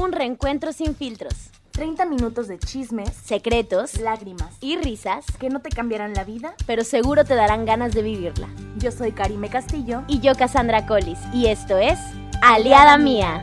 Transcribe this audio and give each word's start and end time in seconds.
Un 0.00 0.12
reencuentro 0.12 0.72
sin 0.72 0.94
filtros, 0.94 1.50
30 1.72 2.04
minutos 2.04 2.46
de 2.46 2.56
chismes, 2.60 3.12
secretos 3.12 3.98
lágrimas 3.98 4.56
y 4.60 4.76
risas, 4.76 5.26
que 5.40 5.48
no 5.48 5.60
te 5.60 5.70
cambiarán 5.70 6.14
la 6.14 6.22
vida. 6.22 6.54
pero 6.66 6.84
seguro 6.84 7.24
te 7.24 7.34
darán 7.34 7.66
ganas 7.66 7.94
de 7.94 8.02
vivirla. 8.02 8.48
Yo 8.76 8.92
soy 8.92 9.10
Karime 9.10 9.50
Castillo. 9.50 10.04
Y 10.06 10.20
yo, 10.20 10.36
Cassandra 10.36 10.86
Collis, 10.86 11.18
y 11.34 11.46
esto 11.46 11.78
es 11.78 11.98
Aliada 12.42 12.96
Mía. 12.96 13.42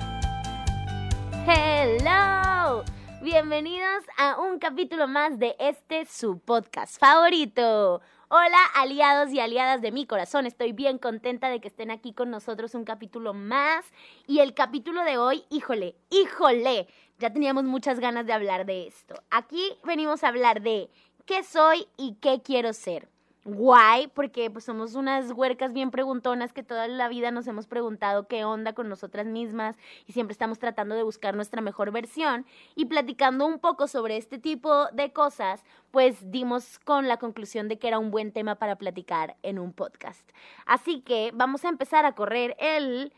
Hello. 1.46 2.85
Bienvenidos 3.22 4.06
a 4.17 4.40
un 4.40 4.58
capítulo 4.58 5.10
más 5.10 5.37
de 5.37 5.58
este 5.60 6.06
su 6.06 6.40
podcast 6.40 6.97
favorito. 6.97 7.99
Hola 8.38 8.65
aliados 8.74 9.31
y 9.31 9.40
aliadas 9.40 9.81
de 9.81 9.94
mi 9.94 10.06
corazón, 10.06 10.46
estoy 10.46 10.74
bien 10.74 10.97
contenta 10.97 11.49
de 11.49 11.62
que 11.62 11.70
estén 11.70 11.90
aquí 11.90 12.12
con 12.12 12.31
nosotros 12.31 12.76
un 12.76 12.84
capítulo 12.84 13.34
más. 13.34 13.85
Y 14.28 14.40
el 14.40 14.54
capítulo 14.54 15.06
de 15.06 15.17
hoy, 15.17 15.46
híjole, 15.49 15.96
híjole, 16.09 16.90
ya 17.17 17.31
teníamos 17.31 17.63
muchas 17.63 18.02
ganas 18.02 18.26
de 18.26 18.34
hablar 18.34 18.66
de 18.66 18.88
esto. 18.88 19.16
Aquí 19.29 19.63
venimos 19.85 20.26
a 20.26 20.27
hablar 20.27 20.62
de 20.62 20.90
qué 21.26 21.45
soy 21.45 21.88
y 21.95 22.16
qué 22.16 22.41
quiero 22.41 22.73
ser. 22.73 23.07
Guay, 23.45 24.08
porque 24.08 24.49
pues 24.49 24.66
somos 24.66 24.95
unas 24.95 25.31
huercas 25.31 25.72
bien 25.72 25.91
preguntonas 25.91 26.52
que 26.52 26.63
toda 26.63 26.88
la 26.88 27.08
vida 27.08 27.30
nos 27.30 27.45
hemos 27.45 27.68
preguntado 27.68 28.27
qué 28.27 28.44
onda 28.44 28.73
con 28.73 28.90
nosotras 28.90 29.27
mismas 29.27 29.77
y 30.08 30.13
siempre 30.13 30.31
estamos 30.31 30.58
tratando 30.58 30.95
de 30.95 31.04
buscar 31.04 31.35
nuestra 31.35 31.62
mejor 31.62 31.91
versión 31.91 32.48
y 32.73 32.85
platicando 32.85 33.45
un 33.45 33.59
poco 33.59 33.88
sobre 33.88 34.18
este 34.18 34.40
tipo 34.40 34.88
de 34.94 35.13
cosas, 35.13 35.63
pues 35.91 36.31
dimos 36.31 36.80
con 36.80 37.08
la 37.08 37.18
conclusión 37.18 37.68
de 37.68 37.77
que 37.77 37.88
era 37.88 37.99
un 37.99 38.09
buen 38.09 38.31
tema 38.31 38.55
para 38.55 38.77
platicar 38.77 39.35
en 39.44 39.59
un 39.59 39.73
podcast. 39.73 40.27
Así 40.66 41.02
que 41.02 41.30
vamos 41.35 41.66
a 41.66 41.70
empezar 41.70 42.04
a 42.07 42.13
correr 42.13 42.55
el 42.57 43.13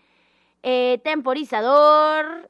eh, 0.62 1.00
temporizador. 1.06 2.50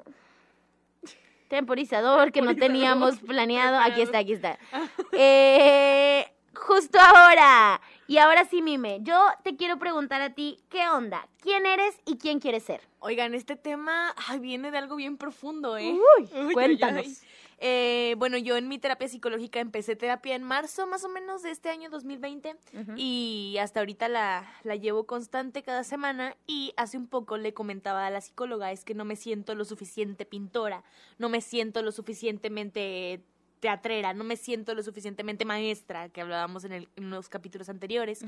Temporizador 1.47 2.31
que 2.31 2.41
no 2.41 2.55
teníamos 2.55 3.19
planeado. 3.19 3.77
Aquí 3.77 4.01
está, 4.01 4.17
aquí 4.17 4.33
está. 4.33 4.57
Eh, 5.19 6.27
justo 6.65 6.97
ahora. 6.99 7.81
Y 8.07 8.17
ahora 8.17 8.45
sí, 8.45 8.61
Mime, 8.61 8.99
yo 9.01 9.19
te 9.43 9.55
quiero 9.55 9.77
preguntar 9.77 10.21
a 10.21 10.33
ti, 10.33 10.59
¿qué 10.69 10.87
onda? 10.89 11.27
¿Quién 11.41 11.65
eres 11.65 11.95
y 12.05 12.17
quién 12.17 12.39
quieres 12.39 12.63
ser? 12.63 12.81
Oigan, 12.99 13.33
este 13.33 13.55
tema 13.55 14.13
ay, 14.27 14.39
viene 14.39 14.71
de 14.71 14.77
algo 14.77 14.95
bien 14.95 15.17
profundo, 15.17 15.77
¿eh? 15.77 15.93
Uy, 15.93 16.53
cuéntanos. 16.53 17.21
Eh, 17.59 18.13
bueno, 18.19 18.37
yo 18.37 18.55
en 18.55 18.67
mi 18.67 18.77
terapia 18.77 19.07
psicológica 19.07 19.59
empecé 19.59 19.95
terapia 19.95 20.35
en 20.35 20.43
marzo 20.43 20.85
más 20.85 21.03
o 21.03 21.09
menos 21.09 21.41
de 21.41 21.49
este 21.49 21.69
año 21.69 21.89
2020 21.89 22.55
y 22.95 23.57
hasta 23.59 23.79
ahorita 23.79 24.07
la, 24.09 24.47
la 24.63 24.75
llevo 24.75 25.07
constante 25.07 25.63
cada 25.63 25.83
semana 25.83 26.35
y 26.45 26.73
hace 26.77 26.97
un 26.97 27.07
poco 27.07 27.37
le 27.37 27.55
comentaba 27.55 28.05
a 28.05 28.11
la 28.11 28.21
psicóloga 28.21 28.71
es 28.71 28.83
que 28.83 28.93
no 28.93 29.05
me 29.05 29.15
siento 29.15 29.55
lo 29.55 29.65
suficiente 29.65 30.23
pintora, 30.23 30.83
no 31.17 31.29
me 31.29 31.41
siento 31.41 31.81
lo 31.81 31.91
suficientemente 31.91 33.23
teatrera, 33.59 34.13
no 34.13 34.23
me 34.23 34.37
siento 34.37 34.73
lo 34.75 34.83
suficientemente 34.83 35.45
maestra, 35.45 36.09
que 36.09 36.21
hablábamos 36.21 36.63
en, 36.63 36.73
el, 36.73 36.89
en 36.95 37.09
los 37.09 37.29
capítulos 37.29 37.69
anteriores. 37.69 38.23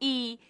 Y 0.00 0.40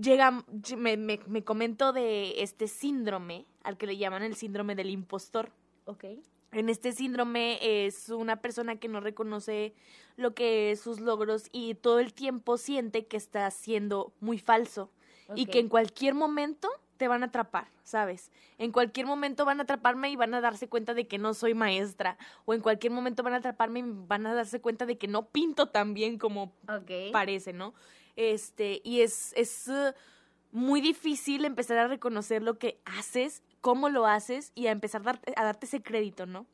llega, 0.00 0.44
me, 0.76 0.96
me, 0.96 1.20
me 1.26 1.44
comentó 1.44 1.92
de 1.92 2.42
este 2.42 2.68
síndrome, 2.68 3.46
al 3.62 3.76
que 3.76 3.86
le 3.86 3.96
llaman 3.96 4.22
el 4.22 4.36
síndrome 4.36 4.74
del 4.74 4.90
impostor. 4.90 5.50
Ok. 5.86 6.04
En 6.52 6.68
este 6.68 6.92
síndrome 6.92 7.86
es 7.86 8.08
una 8.08 8.40
persona 8.40 8.76
que 8.76 8.88
no 8.88 9.00
reconoce 9.00 9.72
lo 10.16 10.34
que 10.34 10.72
es 10.72 10.80
sus 10.80 10.98
logros 11.00 11.44
y 11.52 11.74
todo 11.74 12.00
el 12.00 12.12
tiempo 12.12 12.58
siente 12.58 13.06
que 13.06 13.16
está 13.16 13.48
siendo 13.50 14.12
muy 14.20 14.38
falso 14.38 14.90
y 15.36 15.46
que 15.46 15.60
en 15.60 15.68
cualquier 15.68 16.14
momento 16.14 16.68
te 17.00 17.08
van 17.08 17.22
a 17.22 17.26
atrapar, 17.26 17.66
¿sabes? 17.82 18.30
En 18.58 18.72
cualquier 18.72 19.06
momento 19.06 19.46
van 19.46 19.58
a 19.58 19.62
atraparme 19.62 20.10
y 20.10 20.16
van 20.16 20.34
a 20.34 20.42
darse 20.42 20.68
cuenta 20.68 20.92
de 20.92 21.08
que 21.08 21.16
no 21.16 21.32
soy 21.32 21.54
maestra 21.54 22.18
o 22.44 22.52
en 22.52 22.60
cualquier 22.60 22.92
momento 22.92 23.22
van 23.22 23.32
a 23.32 23.36
atraparme 23.38 23.80
y 23.80 23.84
van 23.86 24.26
a 24.26 24.34
darse 24.34 24.60
cuenta 24.60 24.84
de 24.84 24.98
que 24.98 25.08
no 25.08 25.30
pinto 25.30 25.70
tan 25.70 25.94
bien 25.94 26.18
como 26.18 26.52
parece, 27.10 27.54
¿no? 27.54 27.72
Este, 28.16 28.82
y 28.84 29.00
es, 29.00 29.32
es 29.34 29.68
eh, 29.68 29.94
muy 30.52 30.82
difícil 30.82 31.46
empezar 31.46 31.78
a 31.78 31.88
reconocer 31.88 32.42
lo 32.42 32.58
que 32.58 32.82
haces, 32.84 33.42
cómo 33.62 33.88
lo 33.88 34.04
haces 34.04 34.52
y 34.54 34.66
a 34.66 34.72
empezar 34.72 35.00
a 35.00 35.04
darte, 35.04 35.32
a 35.36 35.44
darte 35.44 35.64
ese 35.64 35.82
crédito, 35.82 36.26
¿no? 36.26 36.46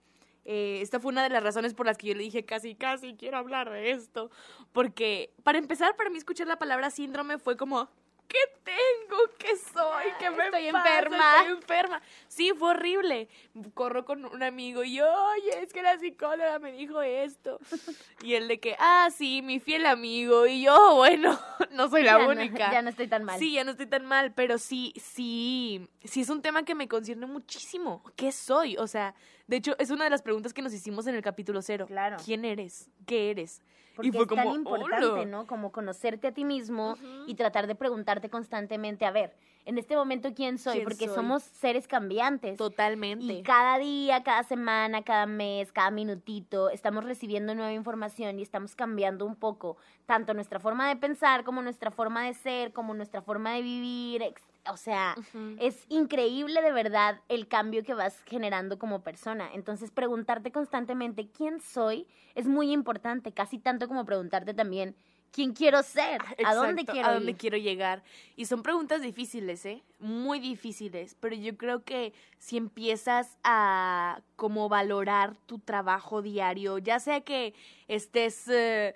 Eh, 0.45 0.79
esta 0.81 1.01
fue 1.01 1.11
una 1.11 1.25
de 1.25 1.31
las 1.31 1.43
razones 1.43 1.75
por 1.75 1.87
las 1.87 1.99
que 1.99 2.07
yo 2.07 2.15
le 2.15 2.23
dije 2.23 2.45
casi, 2.45 2.77
casi 2.77 3.17
quiero 3.17 3.39
hablar 3.39 3.69
de 3.69 3.91
esto. 3.91 4.31
Porque, 4.71 5.35
para 5.43 5.59
empezar, 5.59 5.97
para 5.97 6.09
mí 6.09 6.19
escuchar 6.19 6.47
la 6.47 6.57
palabra 6.57 6.91
síndrome 6.91 7.39
fue 7.39 7.57
como, 7.57 7.89
¿qué 8.29 8.39
tengo? 8.65 9.17
¿Qué 9.39 9.57
soy? 9.57 10.05
¿Qué 10.19 10.31
me 10.31 10.45
Estoy 10.47 10.73
pasa? 10.73 10.89
enferma. 10.99 11.37
Estoy 11.39 11.53
enferma. 11.53 12.03
Sí, 12.29 12.53
fue 12.59 12.71
horrible. 12.71 13.29
Corro 13.75 14.05
con 14.05 14.25
un 14.25 14.43
amigo 14.43 14.85
y 14.85 14.95
yo, 14.95 15.07
oye, 15.33 15.63
es 15.63 15.73
que 15.73 15.83
la 15.83 15.99
psicóloga 15.99 16.59
me 16.59 16.73
dijo 16.73 17.01
esto. 17.03 17.59
Y 18.23 18.35
él 18.35 18.49
de 18.49 18.59
que, 18.59 18.75
ah, 18.79 19.09
sí, 19.15 19.43
mi 19.43 19.61
fiel 19.61 19.87
amigo. 19.87 20.47
Y 20.47 20.63
yo, 20.63 20.95
bueno, 20.97 21.39
no 21.71 21.89
soy 21.89 22.03
la 22.03 22.13
Ya 22.13 22.19
no- 22.19 22.29
única. 22.31 22.73
ya 22.73 22.83
no 22.83 22.91
estoy 22.91 23.07
tan 23.09 23.25
mal. 23.25 23.39
Sí, 23.39 23.53
ya 23.53 23.65
no 23.65 23.71
estoy 23.73 23.87
tan 23.87 24.05
mal, 24.07 24.33
pero 24.35 24.59
sí, 24.59 24.93
sí, 24.97 25.87
sí 26.05 26.23
es 26.23 26.31
un 26.31 26.43
tema 26.43 26.65
que 26.65 26.75
me 26.75 26.89
concierne 26.89 27.27
muchísimo. 27.27 28.03
¿Qué 28.17 28.33
soy? 28.33 28.77
O 28.79 28.87
sea, 28.87 29.15
de 29.47 29.57
hecho, 29.57 29.75
es 29.79 29.91
una 29.91 30.05
de 30.05 30.11
las 30.11 30.23
preguntas 30.23 30.53
que 30.53 30.63
nos 30.63 30.73
hicimos 30.73 31.07
en 31.07 31.15
el 31.15 31.23
capítulo 31.23 31.63
cero. 31.63 31.87
Claro. 31.87 32.17
¿Quién 32.25 32.45
eres? 32.45 32.91
¿Qué 33.07 33.31
eres? 33.31 33.63
Porque 33.95 34.09
y 34.09 34.13
fue 34.13 34.23
es 34.23 34.27
como, 34.29 34.43
tan 34.45 34.55
importante. 34.55 35.25
¿no? 35.27 35.47
Como 35.47 35.73
conocerte 35.73 36.27
a 36.27 36.33
ti 36.33 36.45
mismo 36.45 36.97
y 37.27 37.35
tratar 37.35 37.67
de 37.67 37.75
preguntarte 37.75 38.29
constantemente, 38.29 39.07
a 39.07 39.11
ver, 39.11 39.35
en 39.65 39.79
este 39.79 39.97
momento, 39.97 40.33
¿quién 40.35 40.59
soy? 40.59 40.75
¿Quién 40.75 40.85
Porque 40.85 41.07
soy? 41.07 41.15
somos 41.15 41.43
seres 41.43 41.89
cambiantes. 41.89 42.57
Totalmente. 42.59 43.25
Y 43.25 43.43
cada 43.43 43.79
día, 43.79 44.23
cada 44.23 44.43
semana, 44.45 45.03
cada 45.03 45.27
mes, 45.27 45.73
cada 45.73 45.91
minutito, 45.91 46.69
estamos 46.71 47.05
recibiendo 47.05 47.55
nueva 47.55 47.73
información 47.73 48.39
y 48.39 48.43
estamos 48.43 48.77
cambiando 48.77 49.25
un 49.27 49.35
poco 49.35 49.77
tanto 50.05 50.35
nuestra 50.35 50.61
forma 50.61 50.89
de 50.89 50.97
pensar 50.97 51.43
como 51.43 51.63
nuestra 51.63 51.91
forma 51.91 52.27
de 52.27 52.35
ser, 52.35 52.73
como 52.73 52.95
nuestra 52.95 53.23
forma 53.23 53.55
de 53.55 53.63
vivir. 53.63 54.23
ex- 54.23 54.43
O 54.71 54.77
sea, 54.77 55.15
es 55.61 55.85
increíble 55.89 56.61
de 56.63 56.73
verdad 56.73 57.21
el 57.29 57.49
cambio 57.49 57.85
que 57.85 57.95
vas 57.95 58.23
generando 58.27 58.79
como 58.79 59.03
persona. 59.03 59.51
Entonces, 59.55 59.91
preguntarte 59.91 60.53
constantemente 60.53 61.29
quién 61.31 61.61
soy 61.61 62.07
es 62.35 62.47
muy 62.47 62.73
importante, 62.73 63.33
casi 63.33 63.59
tanto 63.59 63.89
como 63.89 64.05
preguntarte 64.05 64.55
también 64.55 64.95
quién 65.37 65.53
quiero 65.53 65.83
ser, 65.83 66.23
a 66.45 66.55
dónde 66.55 66.87
quiero 66.87 67.09
a 67.09 67.15
dónde 67.15 67.33
ir. 67.33 67.37
quiero 67.37 67.59
llegar. 67.59 68.03
Y 68.37 68.47
son 68.47 68.63
preguntas 68.63 69.03
difíciles, 69.03 69.67
¿eh? 69.67 69.83
Muy 69.99 70.41
difíciles, 70.41 71.15
pero 71.21 71.37
yo 71.37 71.57
creo 71.59 71.85
que 71.85 72.15
si 72.39 72.57
empiezas 72.57 73.37
a 73.45 74.23
como 74.37 74.71
valorar 74.71 75.37
tu 75.45 75.59
trabajo 75.59 76.23
diario, 76.23 76.79
ya 76.79 77.01
sea 77.01 77.21
que 77.21 77.53
estés 77.87 78.49
eh, 78.49 78.95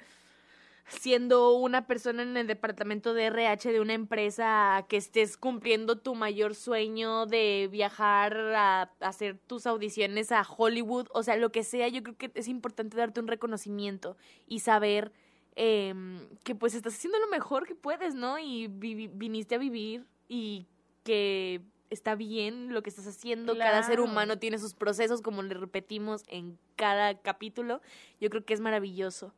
siendo 0.91 1.53
una 1.55 1.87
persona 1.87 2.23
en 2.23 2.37
el 2.37 2.47
departamento 2.47 3.15
de 3.15 3.25
RH 3.27 3.73
de 3.73 3.81
una 3.81 3.95
empresa, 3.95 4.85
que 4.89 4.97
estés 4.97 5.37
cumpliendo 5.37 5.97
tu 5.99 6.15
mayor 6.15 6.55
sueño 6.55 7.27
de 7.27 7.69
viajar 7.71 8.37
a 8.55 8.91
hacer 9.01 9.39
tus 9.47 9.67
audiciones 9.67 10.33
a 10.33 10.43
Hollywood, 10.43 11.07
o 11.13 11.23
sea, 11.23 11.37
lo 11.37 11.51
que 11.53 11.63
sea, 11.65 11.89
yo 11.89 12.03
creo 12.03 12.17
que 12.17 12.31
es 12.35 12.49
importante 12.49 12.97
darte 12.97 13.21
un 13.21 13.29
reconocimiento 13.29 14.17
y 14.47 14.61
saber 14.61 15.13
em, 15.57 16.29
que 16.45 16.55
pues 16.55 16.75
estás 16.75 16.95
haciendo 16.95 17.19
lo 17.19 17.27
mejor 17.29 17.67
que 17.67 17.75
puedes, 17.75 18.15
¿no? 18.15 18.39
Y 18.39 18.69
vi- 18.69 19.09
viniste 19.09 19.57
a 19.57 19.59
vivir 19.59 20.07
y 20.29 20.67
que 21.03 21.61
está 21.91 22.15
bien 22.15 22.73
lo 22.73 22.83
que 22.83 22.91
estás 22.91 23.07
haciendo. 23.09 23.53
Cada 23.59 23.83
ser 23.83 24.01
humano 24.01 24.39
tiene 24.39 24.59
sus 24.59 24.75
procesos, 24.75 25.23
como 25.23 25.43
le 25.43 25.55
repetimos 25.55 26.23
en 26.29 26.57
cada 26.77 27.19
capítulo. 27.21 27.81
Yo 28.21 28.31
creo 28.31 28.45
que 28.45 28.55
es 28.55 28.61
maravilloso. 28.61 29.35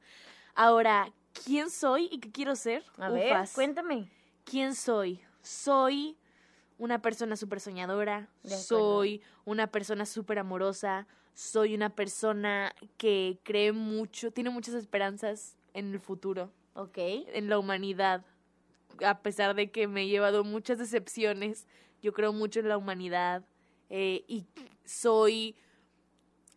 Ahora, 0.54 1.12
¿quién 1.44 1.70
soy 1.70 2.09
y 2.10 2.19
qué 2.19 2.31
quiero 2.31 2.56
ser? 2.56 2.84
A 2.98 3.10
ver, 3.10 3.37
cuéntame. 3.54 4.09
¿Quién 4.44 4.75
soy? 4.75 5.20
Soy 5.43 6.16
una 6.78 7.00
persona 7.00 7.37
súper 7.37 7.60
soñadora, 7.60 8.28
soy 8.44 9.22
una 9.44 9.69
persona 9.69 10.06
súper 10.06 10.38
amorosa, 10.38 11.06
soy 11.34 11.75
una 11.75 11.91
persona 11.91 12.75
que 12.96 13.38
cree 13.44 13.73
mucho, 13.73 14.31
tiene 14.32 14.50
muchas 14.50 14.75
esperanzas 14.75 15.56
en 15.75 15.93
el 15.93 16.00
futuro, 16.00 16.50
Ok. 16.75 16.99
en 16.99 17.49
la 17.49 17.58
humanidad. 17.58 18.25
A 19.05 19.20
pesar 19.23 19.55
de 19.55 19.70
que 19.70 19.87
me 19.87 20.02
he 20.02 20.08
llevado 20.08 20.44
muchas 20.44 20.78
decepciones, 20.78 21.67
yo 22.02 22.12
creo 22.12 22.32
mucho 22.32 22.61
en 22.61 22.69
la 22.69 22.76
humanidad 22.76 23.44
eh, 23.88 24.25
y 24.26 24.46
soy 24.85 25.56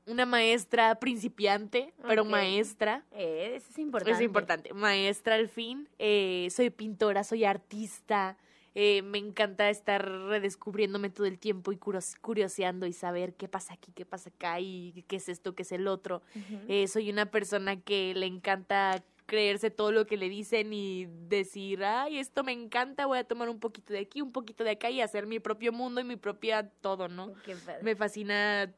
una 0.08 0.26
maestra 0.26 0.96
principiante, 0.96 1.94
pero 2.08 2.26
maestra. 2.26 3.04
Eh, 3.12 3.54
eso 3.56 3.68
es 3.72 3.80
importante. 3.80 4.18
Es 4.20 4.22
importante. 4.22 4.74
Maestra 4.74 5.36
al 5.36 5.50
fin. 5.50 5.90
Eh, 6.00 6.48
soy 6.52 6.70
pintora, 6.70 7.24
soy 7.24 7.46
artista. 7.46 8.38
eh, 8.78 9.02
me 9.04 9.18
encanta 9.18 9.70
estar 9.70 10.06
redescubriéndome 10.06 11.10
todo 11.10 11.26
el 11.26 11.40
tiempo 11.40 11.72
y 11.72 11.78
curioseando 11.78 12.86
y 12.86 12.92
saber 12.92 13.34
qué 13.34 13.48
pasa 13.48 13.74
aquí, 13.74 13.94
qué 13.94 14.06
pasa 14.06 14.30
acá 14.30 14.60
y 14.60 15.06
qué 15.08 15.16
es 15.16 15.30
esto, 15.30 15.56
qué 15.56 15.64
es 15.64 15.72
el 15.72 15.88
otro. 15.88 16.22
Eh, 16.68 16.88
soy 16.90 17.10
una 17.10 17.26
persona 17.32 17.80
que 17.80 18.14
le 18.14 18.26
encanta 18.26 19.02
creerse 19.28 19.72
todo 19.72 19.92
lo 19.94 20.06
que 20.06 20.18
le 20.18 20.28
dicen 20.28 20.74
y 20.74 21.08
decir, 21.30 21.84
ay, 21.86 22.20
esto 22.20 22.44
me 22.44 22.52
encanta, 22.52 23.06
voy 23.06 23.18
a 23.18 23.24
tomar 23.24 23.50
un 23.50 23.60
poquito 23.60 23.94
de 23.94 24.00
aquí, 24.00 24.22
un 24.22 24.34
poquito 24.34 24.64
de 24.66 24.72
acá 24.72 24.90
y 24.90 25.00
hacer 25.02 25.26
mi 25.26 25.40
propio 25.40 25.72
mundo 25.72 26.02
y 26.02 26.04
mi 26.04 26.18
propia 26.18 26.70
todo, 26.82 27.08
¿no? 27.08 27.34
Qué 27.46 27.56
padre. 27.56 27.82
Me 27.82 27.96
fascina 27.96 28.72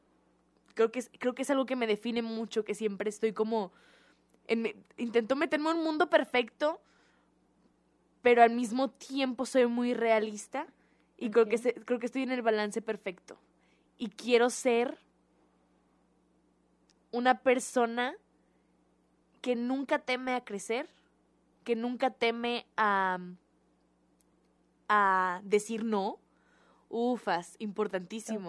creo 0.78 0.92
que 0.92 1.00
es, 1.00 1.10
creo 1.18 1.34
que 1.34 1.42
es 1.42 1.50
algo 1.50 1.66
que 1.66 1.74
me 1.74 1.88
define 1.88 2.22
mucho, 2.22 2.64
que 2.64 2.72
siempre 2.72 3.10
estoy 3.10 3.32
como 3.32 3.72
en, 4.46 4.76
intento 4.96 5.34
meterme 5.34 5.70
en 5.70 5.78
un 5.78 5.82
mundo 5.82 6.08
perfecto, 6.08 6.80
pero 8.22 8.44
al 8.44 8.50
mismo 8.50 8.88
tiempo 8.88 9.44
soy 9.44 9.66
muy 9.66 9.92
realista 9.92 10.68
y 11.16 11.30
creo 11.30 11.46
que 11.46 11.58
se- 11.58 11.74
creo 11.74 11.98
que 11.98 12.06
estoy 12.06 12.22
en 12.22 12.30
el 12.30 12.42
balance 12.42 12.80
perfecto. 12.80 13.36
Y 13.98 14.10
quiero 14.10 14.50
ser 14.50 14.98
una 17.10 17.40
persona 17.40 18.14
que 19.42 19.56
nunca 19.56 19.98
teme 19.98 20.34
a 20.34 20.44
crecer, 20.44 20.88
que 21.64 21.74
nunca 21.74 22.10
teme 22.10 22.66
a, 22.76 23.18
a 24.88 25.40
decir 25.42 25.84
no. 25.84 26.18
Ufas, 26.88 27.56
importantísimo. 27.58 28.48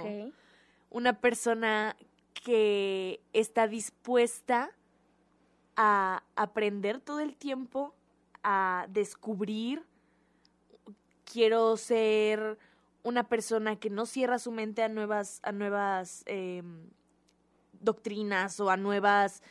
Una 0.92 1.20
persona 1.20 1.96
que 2.34 3.22
está 3.34 3.68
dispuesta 3.68 4.72
a 5.76 6.24
aprender 6.36 7.00
todo 7.00 7.20
el 7.20 7.36
tiempo, 7.36 7.94
a 8.44 8.86
descubrir. 8.90 9.86
Quiero 11.26 11.78
ser 11.78 12.58
una 13.04 13.28
persona 13.28 13.78
que 13.78 13.90
no 13.90 14.06
cierra 14.06 14.40
su 14.40 14.52
mente 14.52 14.84
a 14.84 14.90
nuevas, 14.90 15.40
a 15.44 15.52
nuevas 15.52 16.24
em, 16.26 16.90
doctrinas 17.80 18.60
o 18.60 18.70
a 18.70 18.78
nuevas 18.78 19.42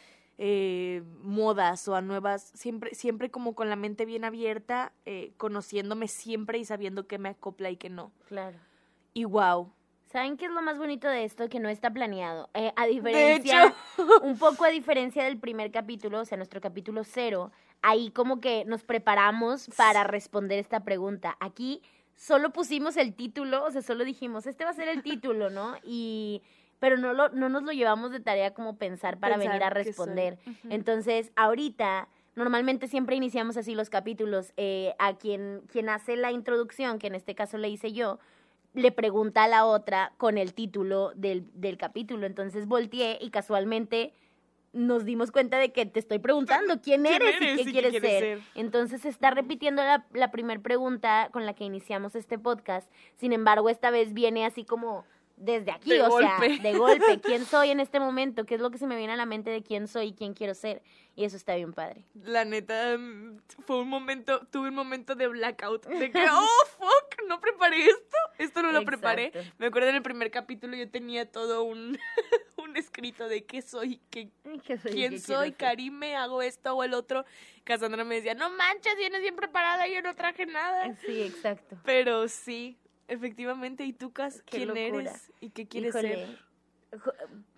eh, 0.41 1.03
modas 1.23 1.89
o 1.89 1.97
a 1.97 2.01
nuevas, 2.01 2.53
siempre, 2.55 2.95
siempre 2.95 3.31
como 3.31 3.55
con 3.55 3.69
la 3.69 3.77
mente 3.77 4.05
bien 4.05 4.25
abierta, 4.25 4.93
eh, 5.05 5.33
conociéndome 5.37 6.09
siempre 6.09 6.59
y 6.59 6.65
sabiendo 6.65 7.07
qué 7.07 7.19
me 7.19 7.31
acopla 7.31 7.71
y 7.71 7.77
qué 7.77 7.91
no. 7.91 8.13
Claro. 8.29 8.59
Y 9.15 9.25
wow. 9.25 9.73
¿Saben 10.10 10.38
qué 10.38 10.46
es 10.46 10.50
lo 10.50 10.62
más 10.62 10.78
bonito 10.78 11.06
de 11.06 11.25
esto? 11.25 11.49
Que 11.50 11.60
no 11.60 11.69
está 11.69 11.90
planeado. 11.90 12.49
Eh, 12.55 12.72
a 12.76 12.87
diferencia, 12.87 13.75
un 14.22 14.38
poco 14.38 14.64
a 14.64 14.69
diferencia 14.69 15.25
del 15.25 15.38
primer 15.38 15.70
capítulo, 15.70 16.20
o 16.20 16.25
sea, 16.25 16.38
nuestro 16.38 16.62
capítulo 16.62 17.05
cero, 17.05 17.52
ahí 17.82 18.10
como 18.10 18.40
que 18.40 18.64
nos 18.64 18.84
preparamos 18.84 19.69
para 19.76 20.05
responder 20.05 20.58
esta 20.58 20.81
pregunta. 20.81 21.37
Aquí 21.40 21.82
solo 22.16 22.50
pusimos 22.50 22.96
el 22.96 23.14
título, 23.14 23.64
o 23.64 23.70
sea, 23.70 23.82
solo 23.82 24.05
dijimos, 24.05 24.46
este 24.46 24.64
va 24.64 24.70
a 24.70 24.75
ser 24.75 24.88
el 24.88 25.02
título, 25.02 25.50
¿no? 25.50 25.76
Y 25.84 26.43
pero 26.78 26.96
no 26.96 27.12
lo 27.12 27.28
no 27.31 27.50
nos 27.50 27.62
lo 27.64 27.72
llevamos 27.72 28.10
de 28.10 28.20
tarea 28.20 28.55
como 28.55 28.76
pensar 28.78 29.19
para 29.19 29.34
Pensar 29.34 29.52
venir 29.52 29.62
a 29.62 29.70
responder. 29.70 30.38
Entonces, 30.70 31.32
ahorita 31.37 32.08
normalmente 32.34 32.87
siempre 32.88 33.16
iniciamos 33.16 33.58
así 33.58 33.75
los 33.75 33.90
capítulos. 33.90 34.55
eh, 34.56 34.94
a 34.99 35.19
quien 35.19 35.62
quien 35.70 35.90
hace 35.90 36.16
la 36.16 36.32
introducción, 36.32 36.99
que 36.99 37.08
en 37.08 37.14
este 37.14 37.34
caso 37.34 37.58
le 37.58 37.69
hice 37.69 37.93
yo, 37.93 38.19
le 38.79 38.93
pregunta 38.93 39.45
a 39.45 39.49
la 39.49 39.65
otra 39.65 40.13
con 40.17 40.39
el 40.39 40.55
título 40.55 41.13
del, 41.15 41.47
del 41.55 41.77
capítulo. 41.77 42.27
Entonces 42.27 42.67
volteé 42.67 43.19
y 43.21 43.31
casualmente 43.31 44.15
nos 44.73 45.05
dimos 45.05 45.31
cuenta 45.31 45.59
de 45.59 45.73
que 45.73 45.87
te 45.87 45.99
estoy 45.99 46.19
preguntando 46.19 46.81
quién, 46.83 47.03
¿Quién 47.03 47.15
eres, 47.15 47.37
eres 47.37 47.43
y 47.43 47.53
y 47.53 47.57
qué 47.57 47.65
qué 47.65 47.73
quieres 47.73 47.93
ser. 47.93 48.01
ser? 48.03 48.41
Entonces 48.55 49.05
está 49.05 49.31
repitiendo 49.31 49.83
la, 49.83 50.07
la 50.13 50.31
primera 50.31 50.61
pregunta 50.61 51.29
con 51.33 51.47
la 51.47 51.55
que 51.55 51.65
iniciamos 51.65 52.15
este 52.15 52.39
podcast. 52.39 52.91
Sin 53.17 53.33
embargo, 53.33 53.69
esta 53.69 53.91
vez 53.91 54.13
viene 54.15 54.45
así 54.45 54.65
como 54.65 55.05
desde 55.38 55.70
aquí, 55.70 55.90
De 55.90 56.02
o 56.02 56.08
golpe. 56.08 56.56
sea, 56.56 56.62
de 56.62 56.79
golpe. 56.79 57.20
¿Quién 57.23 57.44
soy 57.44 57.70
en 57.70 57.81
este 57.81 58.00
momento? 58.00 58.44
¿Qué 58.44 58.56
es 58.56 58.61
lo 58.61 58.70
que 58.70 58.79
se 58.79 58.87
me 58.87 58.96
viene 58.96 59.12
a 59.12 59.17
la 59.17 59.26
mente 59.26 59.50
de 59.50 59.62
quién 59.62 59.88
soy 59.88 60.08
y 60.08 60.12
quién 60.12 60.35
quiero 60.35 60.55
ser? 60.55 60.82
Y 61.14 61.25
eso 61.25 61.37
está 61.37 61.56
bien 61.56 61.73
padre. 61.73 62.05
La 62.14 62.44
neta, 62.44 62.96
mm, 62.96 63.38
fue 63.67 63.81
un 63.81 63.88
momento, 63.88 64.46
tuve 64.52 64.69
un 64.69 64.75
momento 64.75 65.14
de 65.14 65.26
blackout. 65.26 65.87
De 65.87 66.11
que, 66.11 66.25
oh, 66.31 66.46
fuck, 66.79 67.26
no 67.26 67.40
preparé 67.40 67.87
esto. 67.87 68.17
Esto 68.38 68.62
no 68.62 68.70
lo 68.70 68.85
preparé. 68.85 69.32
Me 69.58 69.67
acuerdo 69.67 69.88
en 69.88 69.96
el 69.96 70.02
primer 70.02 70.31
capítulo 70.31 70.76
yo 70.76 70.88
tenía 70.88 71.31
todo 71.31 71.64
un, 71.64 71.99
un 72.56 72.76
escrito 72.76 73.26
de 73.29 73.44
qué 73.44 73.62
soy, 73.62 74.00
qué, 74.11 74.31
¿Qué 74.64 74.79
soy 74.79 74.93
quién 74.93 75.11
qué 75.12 75.19
soy? 75.19 75.52
Karime, 75.52 76.14
hago 76.14 76.41
esto 76.43 76.75
o 76.75 76.84
el 76.84 76.94
otro. 76.94 77.25
Cassandra 77.64 78.05
me 78.05 78.14
decía, 78.17 78.34
no 78.34 78.50
manches, 78.50 78.96
vienes 78.96 79.20
bien 79.20 79.34
preparada, 79.37 79.88
yo 79.88 80.00
no 80.02 80.14
traje 80.14 80.46
nada. 80.46 80.94
Sí, 81.05 81.23
exacto. 81.23 81.76
Pero 81.84 82.29
sí, 82.29 82.79
efectivamente. 83.08 83.84
¿Y 83.84 83.93
tú, 83.93 84.12
Cas, 84.12 84.43
Qué 84.43 84.58
quién 84.58 84.69
locura. 84.69 85.10
eres 85.10 85.32
y 85.40 85.50
qué 85.50 85.66
quieres 85.66 85.90
Híjole, 85.94 86.26
ser? 86.26 86.49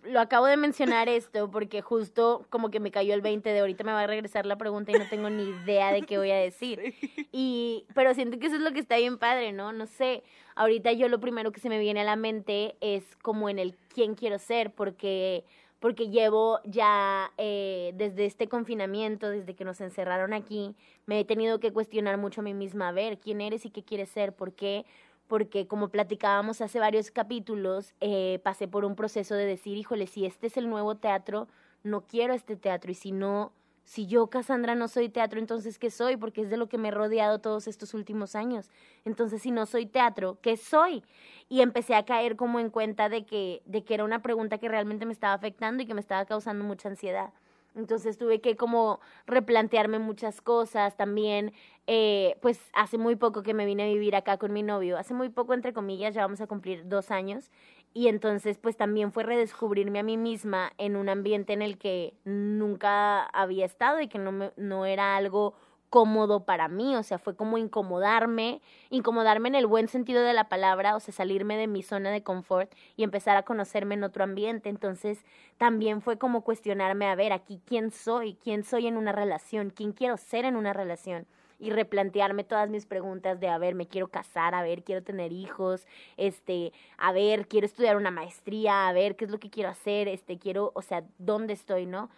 Lo 0.02 0.18
acabo 0.18 0.46
de 0.46 0.56
mencionar 0.56 1.08
esto 1.08 1.50
porque 1.52 1.82
justo 1.82 2.44
como 2.50 2.70
que 2.70 2.80
me 2.80 2.90
cayó 2.90 3.14
el 3.14 3.20
20 3.20 3.48
de 3.48 3.60
ahorita 3.60 3.84
me 3.84 3.92
va 3.92 4.00
a 4.00 4.06
regresar 4.08 4.44
la 4.44 4.56
pregunta 4.56 4.90
y 4.90 4.94
no 4.98 5.08
tengo 5.08 5.30
ni 5.30 5.44
idea 5.44 5.92
de 5.92 6.02
qué 6.02 6.18
voy 6.18 6.30
a 6.30 6.36
decir. 6.36 6.94
Y, 7.32 7.86
pero 7.94 8.12
siento 8.12 8.40
que 8.40 8.46
eso 8.46 8.56
es 8.56 8.62
lo 8.62 8.72
que 8.72 8.80
está 8.80 8.96
bien 8.96 9.16
padre, 9.18 9.52
¿no? 9.52 9.72
No 9.72 9.86
sé, 9.86 10.24
ahorita 10.56 10.90
yo 10.92 11.08
lo 11.08 11.20
primero 11.20 11.52
que 11.52 11.60
se 11.60 11.68
me 11.68 11.78
viene 11.78 12.00
a 12.00 12.04
la 12.04 12.16
mente 12.16 12.74
es 12.80 13.04
como 13.22 13.48
en 13.48 13.60
el 13.60 13.76
quién 13.94 14.16
quiero 14.16 14.38
ser, 14.40 14.72
porque, 14.72 15.44
porque 15.78 16.08
llevo 16.10 16.58
ya 16.64 17.30
eh, 17.38 17.92
desde 17.94 18.26
este 18.26 18.48
confinamiento, 18.48 19.30
desde 19.30 19.54
que 19.54 19.64
nos 19.64 19.80
encerraron 19.80 20.32
aquí, 20.32 20.74
me 21.06 21.20
he 21.20 21.24
tenido 21.24 21.60
que 21.60 21.72
cuestionar 21.72 22.16
mucho 22.18 22.40
a 22.40 22.44
mí 22.44 22.52
misma, 22.52 22.88
a 22.88 22.92
ver, 22.92 23.18
quién 23.20 23.40
eres 23.40 23.64
y 23.64 23.70
qué 23.70 23.84
quieres 23.84 24.08
ser, 24.08 24.34
por 24.34 24.54
qué, 24.54 24.84
porque 25.30 25.68
como 25.68 25.90
platicábamos 25.90 26.60
hace 26.60 26.80
varios 26.80 27.12
capítulos, 27.12 27.94
eh, 28.00 28.40
pasé 28.42 28.66
por 28.66 28.84
un 28.84 28.96
proceso 28.96 29.36
de 29.36 29.46
decir, 29.46 29.78
híjole, 29.78 30.08
si 30.08 30.26
este 30.26 30.48
es 30.48 30.56
el 30.56 30.68
nuevo 30.68 30.96
teatro, 30.96 31.46
no 31.84 32.00
quiero 32.00 32.34
este 32.34 32.56
teatro, 32.56 32.90
y 32.90 32.94
si 32.96 33.12
no, 33.12 33.52
si 33.84 34.08
yo, 34.08 34.26
Cassandra, 34.26 34.74
no 34.74 34.88
soy 34.88 35.08
teatro, 35.08 35.38
entonces, 35.38 35.78
¿qué 35.78 35.88
soy? 35.92 36.16
Porque 36.16 36.40
es 36.42 36.50
de 36.50 36.56
lo 36.56 36.68
que 36.68 36.78
me 36.78 36.88
he 36.88 36.90
rodeado 36.90 37.38
todos 37.38 37.68
estos 37.68 37.94
últimos 37.94 38.34
años. 38.34 38.70
Entonces, 39.04 39.40
si 39.42 39.52
no 39.52 39.66
soy 39.66 39.86
teatro, 39.86 40.38
¿qué 40.42 40.56
soy? 40.56 41.04
Y 41.48 41.60
empecé 41.60 41.94
a 41.94 42.04
caer 42.04 42.34
como 42.34 42.58
en 42.58 42.68
cuenta 42.68 43.08
de 43.08 43.24
que, 43.24 43.62
de 43.66 43.84
que 43.84 43.94
era 43.94 44.02
una 44.02 44.22
pregunta 44.22 44.58
que 44.58 44.68
realmente 44.68 45.06
me 45.06 45.12
estaba 45.12 45.34
afectando 45.34 45.84
y 45.84 45.86
que 45.86 45.94
me 45.94 46.00
estaba 46.00 46.24
causando 46.24 46.64
mucha 46.64 46.88
ansiedad. 46.88 47.32
Entonces 47.74 48.18
tuve 48.18 48.40
que 48.40 48.56
como 48.56 49.00
replantearme 49.26 49.98
muchas 49.98 50.40
cosas 50.40 50.96
también. 50.96 51.52
eh, 51.86 52.36
pues 52.40 52.60
hace 52.74 52.98
muy 52.98 53.16
poco 53.16 53.42
que 53.42 53.52
me 53.54 53.66
vine 53.66 53.82
a 53.84 53.86
vivir 53.86 54.14
acá 54.14 54.36
con 54.38 54.52
mi 54.52 54.62
novio, 54.62 54.96
hace 54.96 55.12
muy 55.14 55.28
poco 55.28 55.54
entre 55.54 55.72
comillas, 55.72 56.14
ya 56.14 56.22
vamos 56.22 56.40
a 56.40 56.46
cumplir 56.46 56.86
dos 56.88 57.10
años. 57.10 57.50
Y 57.92 58.08
entonces 58.08 58.58
pues 58.58 58.76
también 58.76 59.12
fue 59.12 59.24
redescubrirme 59.24 59.98
a 59.98 60.02
mí 60.04 60.16
misma 60.16 60.72
en 60.78 60.94
un 60.96 61.08
ambiente 61.08 61.52
en 61.52 61.62
el 61.62 61.78
que 61.78 62.14
nunca 62.24 63.24
había 63.24 63.64
estado 63.66 64.00
y 64.00 64.06
que 64.08 64.18
no, 64.18 64.30
me, 64.32 64.52
no 64.56 64.86
era 64.86 65.16
algo 65.16 65.54
cómodo 65.90 66.44
para 66.44 66.68
mí, 66.68 66.96
o 66.96 67.02
sea, 67.02 67.18
fue 67.18 67.34
como 67.36 67.58
incomodarme, 67.58 68.62
incomodarme 68.90 69.48
en 69.48 69.56
el 69.56 69.66
buen 69.66 69.88
sentido 69.88 70.22
de 70.22 70.32
la 70.32 70.48
palabra, 70.48 70.96
o 70.96 71.00
sea, 71.00 71.12
salirme 71.12 71.56
de 71.56 71.66
mi 71.66 71.82
zona 71.82 72.10
de 72.10 72.22
confort 72.22 72.72
y 72.96 73.02
empezar 73.02 73.36
a 73.36 73.42
conocerme 73.42 73.96
en 73.96 74.04
otro 74.04 74.24
ambiente. 74.24 74.68
Entonces, 74.68 75.24
también 75.58 76.00
fue 76.00 76.16
como 76.16 76.42
cuestionarme, 76.42 77.06
a 77.06 77.16
ver, 77.16 77.32
aquí 77.32 77.60
quién 77.66 77.90
soy, 77.90 78.34
quién 78.34 78.62
soy 78.64 78.86
en 78.86 78.96
una 78.96 79.12
relación, 79.12 79.70
quién 79.70 79.92
quiero 79.92 80.16
ser 80.16 80.44
en 80.44 80.56
una 80.56 80.72
relación 80.72 81.26
y 81.58 81.70
replantearme 81.70 82.44
todas 82.44 82.70
mis 82.70 82.86
preguntas 82.86 83.38
de, 83.38 83.48
a 83.48 83.58
ver, 83.58 83.74
me 83.74 83.86
quiero 83.86 84.08
casar, 84.08 84.54
a 84.54 84.62
ver, 84.62 84.82
quiero 84.82 85.02
tener 85.02 85.30
hijos, 85.32 85.86
este, 86.16 86.72
a 86.96 87.12
ver, 87.12 87.46
quiero 87.48 87.66
estudiar 87.66 87.96
una 87.96 88.10
maestría, 88.10 88.88
a 88.88 88.92
ver, 88.92 89.14
qué 89.16 89.26
es 89.26 89.30
lo 89.30 89.38
que 89.38 89.50
quiero 89.50 89.68
hacer, 89.68 90.08
este, 90.08 90.38
quiero, 90.38 90.72
o 90.74 90.82
sea, 90.82 91.04
dónde 91.18 91.52
estoy, 91.52 91.84
¿no? 91.84 92.08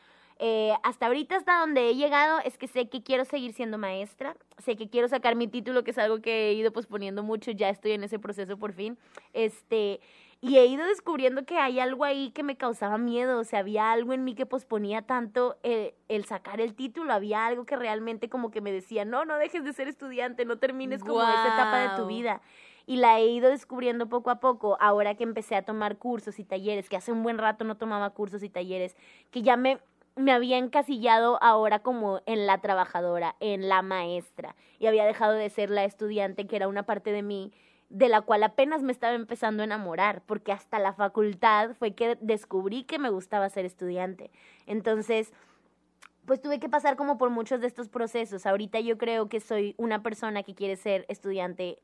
Eh, 0.45 0.75
hasta 0.83 1.07
ahorita, 1.07 1.37
hasta 1.37 1.61
donde 1.61 1.89
he 1.89 1.95
llegado, 1.95 2.41
es 2.45 2.59
que 2.59 2.67
sé 2.67 2.89
que 2.89 3.05
quiero 3.05 3.25
seguir 3.25 3.53
siendo 3.53 3.79
maestra, 3.79 4.37
sé 4.59 4.75
que 4.75 4.91
quiero 4.91 5.07
sacar 5.07 5.37
mi 5.37 5.47
título, 5.47 5.85
que 5.85 5.93
es 5.93 5.99
algo 5.99 6.21
que 6.21 6.49
he 6.49 6.55
ido 6.55 6.73
posponiendo 6.73 7.23
mucho, 7.23 7.53
ya 7.53 7.69
estoy 7.69 7.93
en 7.93 8.03
ese 8.03 8.19
proceso 8.19 8.57
por 8.57 8.73
fin, 8.73 8.99
este, 9.35 10.01
y 10.41 10.59
he 10.59 10.67
ido 10.67 10.85
descubriendo 10.85 11.45
que 11.45 11.59
hay 11.59 11.79
algo 11.79 12.03
ahí 12.03 12.33
que 12.33 12.43
me 12.43 12.57
causaba 12.57 12.99
miedo, 12.99 13.39
o 13.39 13.45
sea, 13.45 13.61
había 13.61 13.93
algo 13.93 14.15
en 14.15 14.25
mí 14.25 14.35
que 14.35 14.45
posponía 14.45 15.03
tanto 15.03 15.59
el, 15.63 15.95
el 16.09 16.25
sacar 16.25 16.61
el 16.61 16.75
título, 16.75 17.13
había 17.13 17.47
algo 17.47 17.65
que 17.65 17.77
realmente 17.77 18.29
como 18.29 18.51
que 18.51 18.61
me 18.61 18.73
decía, 18.73 19.05
no, 19.05 19.25
no 19.25 19.37
dejes 19.37 19.63
de 19.63 19.73
ser 19.73 19.87
estudiante, 19.87 20.45
no 20.45 20.59
termines 20.59 21.05
como 21.05 21.23
esta 21.23 21.55
etapa 21.55 21.79
de 21.79 22.03
tu 22.03 22.09
vida. 22.09 22.43
Y 22.85 22.97
la 22.97 23.21
he 23.21 23.29
ido 23.29 23.49
descubriendo 23.49 24.09
poco 24.09 24.31
a 24.31 24.41
poco, 24.41 24.77
ahora 24.81 25.15
que 25.15 25.23
empecé 25.23 25.55
a 25.55 25.63
tomar 25.63 25.99
cursos 25.99 26.41
y 26.41 26.45
talleres, 26.45 26.89
que 26.89 26.97
hace 26.97 27.13
un 27.13 27.23
buen 27.23 27.39
rato 27.39 27.63
no 27.63 27.77
tomaba 27.77 28.11
cursos 28.11 28.43
y 28.43 28.49
talleres, 28.49 28.97
que 29.31 29.43
ya 29.43 29.57
me, 29.57 29.79
me 30.17 30.33
había 30.33 30.59
encasillado 30.59 31.39
ahora 31.43 31.81
como 31.81 32.21
en 32.27 32.47
la 32.47 32.61
trabajadora, 32.61 33.37
en 33.41 33.69
la 33.69 33.83
maestra, 33.83 34.55
y 34.79 34.87
había 34.87 35.05
dejado 35.05 35.33
de 35.33 35.49
ser 35.51 35.71
la 35.71 35.85
estudiante, 35.85 36.47
que 36.47 36.57
era 36.57 36.69
una 36.69 36.85
parte 36.85 37.13
de 37.13 37.23
mí 37.23 37.53
de 37.89 38.09
la 38.09 38.23
cual 38.23 38.43
apenas 38.43 38.83
me 38.83 38.91
estaba 38.91 39.15
empezando 39.15 39.63
a 39.63 39.67
enamorar, 39.67 40.23
porque 40.25 40.51
hasta 40.51 40.79
la 40.79 40.95
facultad 40.95 41.75
fue 41.75 41.95
que 41.95 42.17
descubrí 42.21 42.85
que 42.85 42.99
me 42.99 43.11
gustaba 43.11 43.49
ser 43.51 43.67
estudiante. 43.67 44.31
Entonces, 44.67 45.33
pues 46.25 46.41
tuve 46.41 46.59
que 46.59 46.71
pasar 46.71 46.97
como 46.97 47.19
por 47.19 47.29
muchos 47.29 47.61
de 47.61 47.67
estos 47.67 47.89
procesos. 47.89 48.47
Ahorita 48.47 48.81
yo 48.81 48.97
creo 48.97 49.29
que 49.29 49.41
soy 49.41 49.75
una 49.77 50.03
persona 50.03 50.43
que 50.43 50.55
quiere 50.55 50.77
ser 50.77 51.05
estudiante 51.09 51.83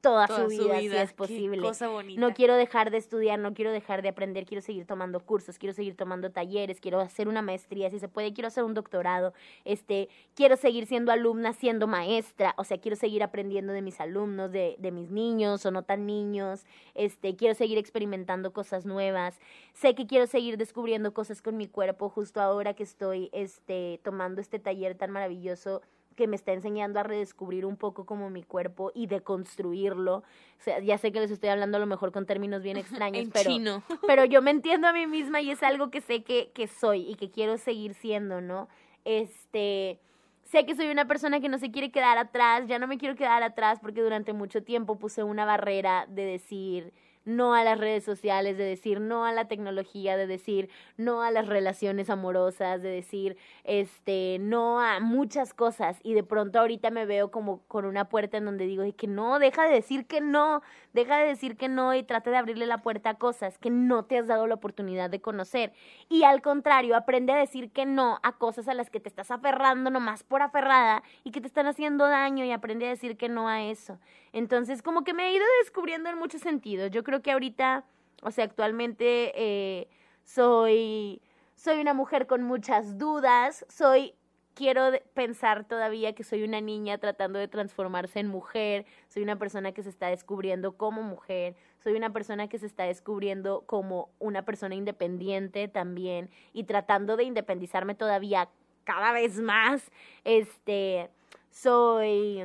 toda, 0.00 0.26
Toda 0.26 0.44
su 0.44 0.50
su 0.50 0.62
vida, 0.64 0.80
si 0.80 0.88
es 0.88 1.12
posible. 1.12 1.60
cosa 1.60 1.88
bonita. 1.88 2.20
No 2.20 2.32
quiero 2.32 2.56
dejar 2.56 2.90
de 2.90 2.98
estudiar, 2.98 3.38
no 3.38 3.54
quiero 3.54 3.70
dejar 3.70 4.02
de 4.02 4.08
aprender, 4.08 4.46
quiero 4.46 4.62
seguir 4.62 4.86
tomando 4.86 5.20
cursos, 5.20 5.58
quiero 5.58 5.72
seguir 5.72 5.96
tomando 5.96 6.30
talleres, 6.30 6.80
quiero 6.80 7.00
hacer 7.00 7.28
una 7.28 7.42
maestría, 7.42 7.90
si 7.90 7.98
se 7.98 8.08
puede, 8.08 8.32
quiero 8.32 8.48
hacer 8.48 8.64
un 8.64 8.74
doctorado, 8.74 9.34
este, 9.64 10.08
quiero 10.34 10.56
seguir 10.56 10.86
siendo 10.86 11.12
alumna, 11.12 11.52
siendo 11.52 11.86
maestra, 11.86 12.54
o 12.56 12.64
sea, 12.64 12.78
quiero 12.78 12.96
seguir 12.96 13.22
aprendiendo 13.22 13.72
de 13.72 13.82
mis 13.82 14.00
alumnos, 14.00 14.50
de, 14.50 14.76
de 14.78 14.90
mis 14.90 15.10
niños 15.10 15.64
o 15.66 15.70
no 15.70 15.82
tan 15.82 16.06
niños, 16.06 16.64
este, 16.94 17.36
quiero 17.36 17.54
seguir 17.54 17.78
experimentando 17.78 18.52
cosas 18.52 18.86
nuevas, 18.86 19.38
sé 19.72 19.94
que 19.94 20.06
quiero 20.06 20.26
seguir 20.26 20.56
descubriendo 20.56 21.12
cosas 21.12 21.42
con 21.42 21.56
mi 21.56 21.66
cuerpo 21.66 22.08
justo 22.08 22.40
ahora 22.40 22.74
que 22.74 22.82
estoy, 22.82 23.28
este, 23.32 24.00
tomando 24.02 24.40
este 24.40 24.58
taller 24.58 24.94
tan 24.96 25.10
maravilloso 25.10 25.82
que 26.16 26.26
me 26.26 26.36
está 26.36 26.52
enseñando 26.52 27.00
a 27.00 27.02
redescubrir 27.02 27.64
un 27.64 27.76
poco 27.76 28.04
como 28.04 28.30
mi 28.30 28.42
cuerpo 28.42 28.92
y 28.94 29.06
deconstruirlo. 29.06 30.16
O 30.16 30.24
sea, 30.58 30.80
ya 30.80 30.98
sé 30.98 31.12
que 31.12 31.20
les 31.20 31.30
estoy 31.30 31.48
hablando 31.50 31.76
a 31.76 31.80
lo 31.80 31.86
mejor 31.86 32.12
con 32.12 32.26
términos 32.26 32.62
bien 32.62 32.76
extraños, 32.78 33.22
En 33.22 33.30
pero, 33.30 33.50
chino. 33.50 33.82
pero 34.06 34.24
yo 34.24 34.42
me 34.42 34.50
entiendo 34.50 34.86
a 34.88 34.92
mí 34.92 35.06
misma 35.06 35.40
y 35.40 35.50
es 35.50 35.62
algo 35.62 35.90
que 35.90 36.00
sé 36.00 36.22
que, 36.22 36.50
que 36.52 36.66
soy 36.66 37.10
y 37.10 37.14
que 37.14 37.30
quiero 37.30 37.56
seguir 37.56 37.94
siendo, 37.94 38.40
¿no? 38.40 38.68
Este, 39.04 39.98
sé 40.44 40.66
que 40.66 40.74
soy 40.74 40.88
una 40.88 41.06
persona 41.06 41.40
que 41.40 41.48
no 41.48 41.58
se 41.58 41.70
quiere 41.70 41.90
quedar 41.90 42.18
atrás, 42.18 42.66
ya 42.66 42.78
no 42.78 42.86
me 42.86 42.98
quiero 42.98 43.16
quedar 43.16 43.42
atrás 43.42 43.78
porque 43.80 44.02
durante 44.02 44.32
mucho 44.32 44.62
tiempo 44.62 44.98
puse 44.98 45.22
una 45.22 45.44
barrera 45.44 46.06
de 46.08 46.24
decir 46.24 46.92
no 47.30 47.54
a 47.54 47.64
las 47.64 47.78
redes 47.78 48.04
sociales, 48.04 48.58
de 48.58 48.64
decir 48.64 49.00
no 49.00 49.24
a 49.24 49.32
la 49.32 49.46
tecnología, 49.48 50.16
de 50.16 50.26
decir 50.26 50.68
no 50.96 51.22
a 51.22 51.30
las 51.30 51.46
relaciones 51.48 52.10
amorosas, 52.10 52.82
de 52.82 52.90
decir 52.90 53.36
este 53.64 54.38
no 54.40 54.80
a 54.80 55.00
muchas 55.00 55.54
cosas 55.54 55.98
y 56.02 56.14
de 56.14 56.22
pronto 56.24 56.58
ahorita 56.60 56.90
me 56.90 57.06
veo 57.06 57.30
como 57.30 57.62
con 57.68 57.84
una 57.84 58.08
puerta 58.08 58.36
en 58.38 58.44
donde 58.44 58.66
digo 58.66 58.82
"Ay, 58.82 58.92
que 58.92 59.06
no, 59.06 59.38
deja 59.38 59.64
de 59.64 59.74
decir 59.74 60.06
que 60.06 60.20
no, 60.20 60.62
deja 60.92 61.18
de 61.18 61.26
decir 61.28 61.56
que 61.56 61.68
no 61.68 61.94
y 61.94 62.02
trata 62.02 62.30
de 62.30 62.36
abrirle 62.36 62.66
la 62.66 62.78
puerta 62.82 63.10
a 63.10 63.14
cosas 63.14 63.58
que 63.58 63.70
no 63.70 64.04
te 64.04 64.18
has 64.18 64.26
dado 64.26 64.46
la 64.46 64.54
oportunidad 64.56 65.10
de 65.10 65.20
conocer 65.20 65.72
y 66.08 66.24
al 66.24 66.42
contrario, 66.42 66.96
aprende 66.96 67.32
a 67.32 67.36
decir 67.36 67.70
que 67.72 67.86
no 67.86 68.18
a 68.22 68.32
cosas 68.38 68.68
a 68.68 68.74
las 68.74 68.90
que 68.90 69.00
te 69.00 69.08
estás 69.08 69.30
aferrando 69.30 69.90
nomás 69.90 70.22
por 70.24 70.42
aferrada 70.42 71.02
y 71.24 71.30
que 71.30 71.40
te 71.40 71.46
están 71.46 71.66
haciendo 71.66 72.06
daño 72.08 72.44
y 72.44 72.52
aprende 72.52 72.86
a 72.86 72.90
decir 72.90 73.16
que 73.16 73.28
no 73.28 73.48
a 73.48 73.62
eso. 73.62 73.98
Entonces, 74.32 74.82
como 74.82 75.04
que 75.04 75.14
me 75.14 75.28
he 75.28 75.34
ido 75.34 75.44
descubriendo 75.62 76.10
en 76.10 76.18
muchos 76.18 76.40
sentidos. 76.40 76.90
Yo 76.90 77.04
creo 77.04 77.22
que 77.22 77.32
ahorita, 77.32 77.84
o 78.22 78.30
sea, 78.30 78.44
actualmente 78.44 79.32
eh, 79.34 79.88
soy, 80.24 81.20
soy 81.54 81.80
una 81.80 81.94
mujer 81.94 82.26
con 82.26 82.42
muchas 82.42 82.98
dudas, 82.98 83.64
soy 83.68 84.14
quiero 84.54 84.90
pensar 85.14 85.64
todavía 85.64 86.14
que 86.14 86.24
soy 86.24 86.42
una 86.42 86.60
niña 86.60 86.98
tratando 86.98 87.38
de 87.38 87.48
transformarse 87.48 88.20
en 88.20 88.26
mujer, 88.26 88.84
soy 89.08 89.22
una 89.22 89.36
persona 89.36 89.72
que 89.72 89.82
se 89.82 89.88
está 89.88 90.08
descubriendo 90.08 90.76
como 90.76 91.02
mujer, 91.02 91.56
soy 91.78 91.94
una 91.94 92.12
persona 92.12 92.48
que 92.48 92.58
se 92.58 92.66
está 92.66 92.84
descubriendo 92.84 93.62
como 93.66 94.10
una 94.18 94.44
persona 94.44 94.74
independiente 94.74 95.68
también 95.68 96.28
y 96.52 96.64
tratando 96.64 97.16
de 97.16 97.24
independizarme 97.24 97.94
todavía 97.94 98.50
cada 98.84 99.12
vez 99.12 99.40
más. 99.40 99.90
Este, 100.24 101.08
soy 101.50 102.44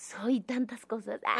soy 0.00 0.40
tantas 0.40 0.86
cosas. 0.86 1.20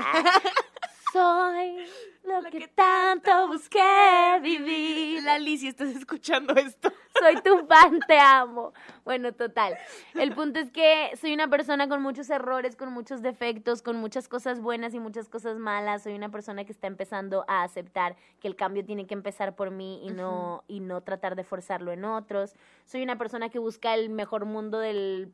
Ah, 1.12 1.12
soy 1.12 1.84
lo, 2.22 2.48
que, 2.50 2.68
tanto 2.68 3.48
busqué 3.48 4.38
vivir. 4.40 5.24
Lali, 5.24 5.58
si 5.58 5.66
estás 5.66 5.88
escuchando 5.88 6.54
esto. 6.54 6.92
Soy 7.18 7.34
tu 7.42 7.66
fan, 7.68 7.98
te 8.06 8.16
amo. 8.16 8.72
Bueno, 9.04 9.32
total. 9.32 9.76
El 10.14 10.32
punto 10.32 10.60
es 10.60 10.70
que 10.70 11.10
soy 11.20 11.34
una 11.34 11.48
persona 11.48 11.88
con 11.88 12.00
muchos 12.00 12.30
errores, 12.30 12.76
con 12.76 12.92
muchos 12.92 13.22
defectos, 13.22 13.82
con 13.82 13.96
muchas 13.96 14.28
cosas 14.28 14.60
buenas 14.60 14.94
y 14.94 15.00
muchas 15.00 15.28
cosas 15.28 15.58
malas. 15.58 16.04
Soy 16.04 16.14
una 16.14 16.28
persona 16.28 16.64
que 16.64 16.70
está 16.70 16.86
empezando 16.86 17.44
a 17.48 17.64
aceptar 17.64 18.14
que 18.38 18.46
el 18.46 18.54
cambio 18.54 18.84
tiene 18.84 19.08
que 19.08 19.14
empezar 19.14 19.56
por 19.56 19.72
mí 19.72 20.00
y 20.06 20.10
no 20.10 20.62
y 20.68 20.78
no 20.78 21.00
tratar 21.00 21.34
de 21.34 21.42
forzarlo 21.42 21.90
en 21.90 22.04
otros. 22.04 22.54
Soy 22.84 23.02
una 23.02 23.18
persona 23.18 23.48
que 23.48 23.58
busca 23.58 23.94
el 23.94 24.10
mejor 24.10 24.44
mundo 24.44 24.78
del 24.78 25.32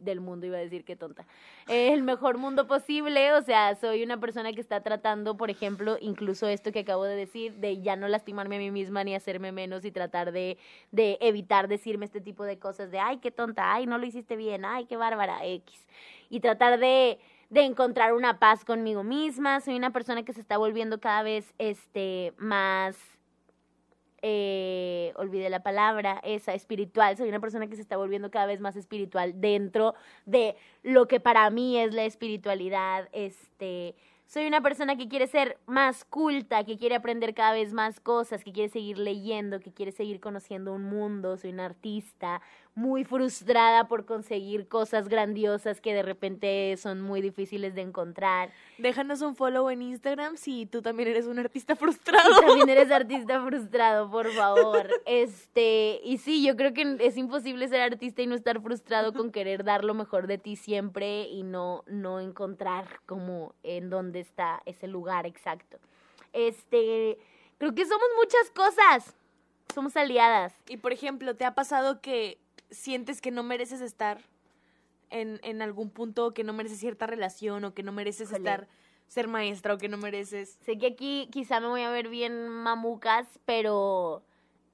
del 0.00 0.20
mundo, 0.20 0.46
iba 0.46 0.56
a 0.56 0.60
decir 0.60 0.84
qué 0.84 0.96
tonta. 0.96 1.26
El 1.68 2.02
mejor 2.02 2.38
mundo 2.38 2.66
posible, 2.66 3.32
o 3.32 3.42
sea, 3.42 3.74
soy 3.76 4.02
una 4.02 4.18
persona 4.18 4.52
que 4.52 4.60
está 4.60 4.82
tratando, 4.82 5.36
por 5.36 5.50
ejemplo, 5.50 5.96
incluso 6.00 6.48
esto 6.48 6.72
que 6.72 6.80
acabo 6.80 7.04
de 7.04 7.16
decir, 7.16 7.54
de 7.54 7.80
ya 7.80 7.96
no 7.96 8.08
lastimarme 8.08 8.56
a 8.56 8.58
mí 8.58 8.70
misma 8.70 9.04
ni 9.04 9.14
hacerme 9.14 9.52
menos 9.52 9.84
y 9.84 9.92
tratar 9.92 10.32
de, 10.32 10.58
de 10.90 11.18
evitar 11.20 11.68
decirme 11.68 12.04
este 12.04 12.20
tipo 12.20 12.44
de 12.44 12.58
cosas 12.58 12.90
de, 12.90 12.98
ay, 12.98 13.18
qué 13.18 13.30
tonta, 13.30 13.72
ay, 13.72 13.86
no 13.86 13.98
lo 13.98 14.06
hiciste 14.06 14.36
bien, 14.36 14.64
ay, 14.64 14.86
qué 14.86 14.96
bárbara, 14.96 15.44
X. 15.44 15.86
Y 16.28 16.40
tratar 16.40 16.78
de, 16.78 17.18
de 17.50 17.62
encontrar 17.62 18.14
una 18.14 18.38
paz 18.38 18.64
conmigo 18.64 19.02
misma. 19.02 19.60
Soy 19.60 19.76
una 19.76 19.92
persona 19.92 20.22
que 20.22 20.32
se 20.32 20.40
está 20.40 20.56
volviendo 20.56 21.00
cada 21.00 21.22
vez 21.22 21.52
este, 21.58 22.32
más 22.38 22.96
eh, 24.22 25.12
olvidé 25.16 25.50
la 25.50 25.62
palabra, 25.62 26.20
esa, 26.22 26.54
espiritual. 26.54 27.16
Soy 27.16 27.28
una 27.28 27.40
persona 27.40 27.66
que 27.66 27.76
se 27.76 27.82
está 27.82 27.96
volviendo 27.96 28.30
cada 28.30 28.46
vez 28.46 28.60
más 28.60 28.76
espiritual 28.76 29.40
dentro 29.40 29.94
de 30.26 30.56
lo 30.82 31.06
que 31.08 31.20
para 31.20 31.48
mí 31.50 31.78
es 31.78 31.94
la 31.94 32.04
espiritualidad. 32.04 33.08
Este, 33.12 33.94
soy 34.26 34.46
una 34.46 34.60
persona 34.60 34.96
que 34.96 35.08
quiere 35.08 35.26
ser 35.26 35.58
más 35.66 36.04
culta, 36.04 36.62
que 36.62 36.78
quiere 36.78 36.94
aprender 36.94 37.34
cada 37.34 37.52
vez 37.52 37.72
más 37.72 37.98
cosas, 37.98 38.44
que 38.44 38.52
quiere 38.52 38.68
seguir 38.68 38.98
leyendo, 38.98 39.58
que 39.58 39.72
quiere 39.72 39.90
seguir 39.90 40.20
conociendo 40.20 40.72
un 40.72 40.84
mundo. 40.84 41.36
Soy 41.36 41.50
una 41.50 41.64
artista 41.64 42.40
muy 42.74 43.04
frustrada 43.04 43.88
por 43.88 44.04
conseguir 44.04 44.68
cosas 44.68 45.08
grandiosas 45.08 45.80
que 45.80 45.92
de 45.92 46.02
repente 46.02 46.76
son 46.76 47.00
muy 47.00 47.20
difíciles 47.20 47.74
de 47.74 47.82
encontrar. 47.82 48.50
Déjanos 48.78 49.20
un 49.22 49.34
follow 49.36 49.70
en 49.70 49.82
Instagram 49.82 50.36
si 50.36 50.66
tú 50.66 50.80
también 50.80 51.08
eres 51.08 51.26
un 51.26 51.38
artista 51.38 51.74
Si 51.74 51.80
frustrado. 51.80 52.40
también 52.40 52.68
eres 52.68 52.90
artista 52.92 53.44
frustrado, 53.44 54.10
por 54.10 54.30
favor. 54.32 54.88
Este, 55.04 56.00
y 56.04 56.18
sí, 56.18 56.44
yo 56.44 56.56
creo 56.56 56.72
que 56.72 56.96
es 57.00 57.16
imposible 57.16 57.68
ser 57.68 57.80
artista 57.80 58.22
y 58.22 58.26
no 58.26 58.34
estar 58.34 58.60
frustrado 58.62 59.12
con 59.12 59.30
querer 59.32 59.64
dar 59.64 59.84
lo 59.84 59.94
mejor 59.94 60.26
de 60.26 60.38
ti 60.38 60.56
siempre 60.56 61.22
y 61.24 61.42
no, 61.42 61.84
no 61.86 62.20
encontrar 62.20 63.00
como 63.06 63.54
en 63.62 63.90
dónde 63.90 64.20
está 64.20 64.62
ese 64.64 64.86
lugar 64.86 65.26
exacto. 65.26 65.78
Este, 66.32 67.18
creo 67.58 67.74
que 67.74 67.84
somos 67.84 68.08
muchas 68.16 68.50
cosas. 68.50 69.16
Somos 69.74 69.96
aliadas. 69.96 70.54
Y 70.68 70.78
por 70.78 70.92
ejemplo, 70.92 71.36
¿te 71.36 71.44
ha 71.44 71.54
pasado 71.54 72.00
que 72.00 72.38
sientes 72.70 73.20
que 73.20 73.30
no 73.30 73.42
mereces 73.42 73.80
estar 73.80 74.22
en, 75.10 75.40
en 75.42 75.62
algún 75.62 75.90
punto, 75.90 76.32
que 76.32 76.44
no 76.44 76.52
mereces 76.52 76.78
cierta 76.78 77.06
relación 77.06 77.64
o 77.64 77.74
que 77.74 77.82
no 77.82 77.92
mereces 77.92 78.32
estar, 78.32 78.68
ser 79.06 79.28
maestra 79.28 79.74
o 79.74 79.78
que 79.78 79.88
no 79.88 79.96
mereces... 79.96 80.58
Sé 80.64 80.78
que 80.78 80.86
aquí 80.86 81.28
quizá 81.32 81.60
me 81.60 81.66
voy 81.66 81.82
a 81.82 81.90
ver 81.90 82.08
bien 82.08 82.48
mamucas, 82.48 83.40
pero 83.44 84.22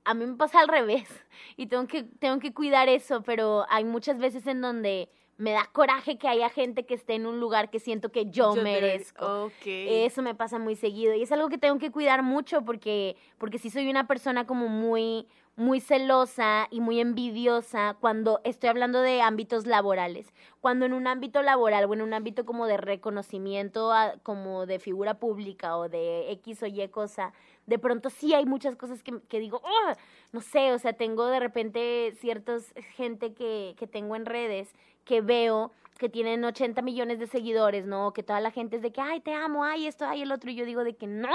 a 0.04 0.14
mí 0.14 0.26
me 0.26 0.36
pasa 0.36 0.60
al 0.60 0.68
revés 0.68 1.08
y 1.56 1.66
tengo 1.66 1.86
que, 1.86 2.04
tengo 2.04 2.38
que 2.38 2.52
cuidar 2.52 2.88
eso, 2.88 3.22
pero 3.22 3.66
hay 3.68 3.84
muchas 3.84 4.18
veces 4.18 4.46
en 4.46 4.60
donde 4.60 5.08
me 5.38 5.52
da 5.52 5.68
coraje 5.72 6.16
que 6.16 6.28
haya 6.28 6.48
gente 6.48 6.86
que 6.86 6.94
esté 6.94 7.14
en 7.14 7.26
un 7.26 7.40
lugar 7.40 7.70
que 7.70 7.78
siento 7.78 8.10
que 8.10 8.26
yo, 8.26 8.54
Yo 8.54 8.62
merezco. 8.62 9.50
Eso 9.64 10.22
me 10.22 10.34
pasa 10.34 10.58
muy 10.58 10.76
seguido 10.76 11.14
y 11.14 11.22
es 11.22 11.32
algo 11.32 11.48
que 11.48 11.58
tengo 11.58 11.78
que 11.78 11.90
cuidar 11.90 12.22
mucho 12.22 12.64
porque 12.64 13.16
porque 13.36 13.58
sí 13.58 13.68
soy 13.68 13.90
una 13.90 14.06
persona 14.06 14.46
como 14.46 14.68
muy 14.68 15.26
muy 15.56 15.80
celosa 15.80 16.68
y 16.70 16.80
muy 16.80 17.00
envidiosa 17.00 17.96
cuando 18.00 18.40
estoy 18.44 18.68
hablando 18.68 19.00
de 19.00 19.22
ámbitos 19.22 19.66
laborales. 19.66 20.32
Cuando 20.60 20.84
en 20.84 20.92
un 20.92 21.06
ámbito 21.06 21.42
laboral 21.42 21.86
o 21.86 21.94
en 21.94 22.02
un 22.02 22.12
ámbito 22.12 22.44
como 22.44 22.66
de 22.66 22.76
reconocimiento 22.76 23.90
a- 23.92 24.14
como 24.22 24.66
de 24.66 24.78
figura 24.78 25.14
pública 25.18 25.76
o 25.78 25.88
de 25.88 26.30
X 26.32 26.62
o 26.62 26.66
Y 26.66 26.86
cosa, 26.88 27.32
de 27.66 27.78
pronto 27.78 28.10
sí 28.10 28.34
hay 28.34 28.44
muchas 28.46 28.76
cosas 28.76 29.02
que, 29.02 29.40
digo, 29.40 29.62
"Ah", 29.64 29.96
no 30.32 30.40
sé, 30.40 30.72
o 30.72 30.78
sea, 30.78 30.92
tengo 30.92 31.26
de 31.26 31.40
repente 31.40 32.12
ciertos 32.20 32.72
gente 32.96 33.32
que, 33.34 33.75
que 33.78 33.86
tengo 33.86 34.14
en 34.16 34.26
redes 34.26 34.75
que 35.04 35.20
veo 35.20 35.72
que 35.98 36.08
tienen 36.08 36.44
80 36.44 36.82
millones 36.82 37.18
de 37.18 37.26
seguidores, 37.26 37.86
¿no? 37.86 38.12
Que 38.12 38.22
toda 38.22 38.40
la 38.40 38.50
gente 38.50 38.76
es 38.76 38.82
de 38.82 38.92
que, 38.92 39.00
ay, 39.00 39.20
te 39.20 39.34
amo, 39.34 39.64
ay, 39.64 39.86
esto, 39.86 40.06
ay, 40.06 40.22
el 40.22 40.32
otro. 40.32 40.50
Y 40.50 40.54
yo 40.54 40.64
digo 40.64 40.84
de 40.84 40.96
que 40.96 41.06
no, 41.06 41.28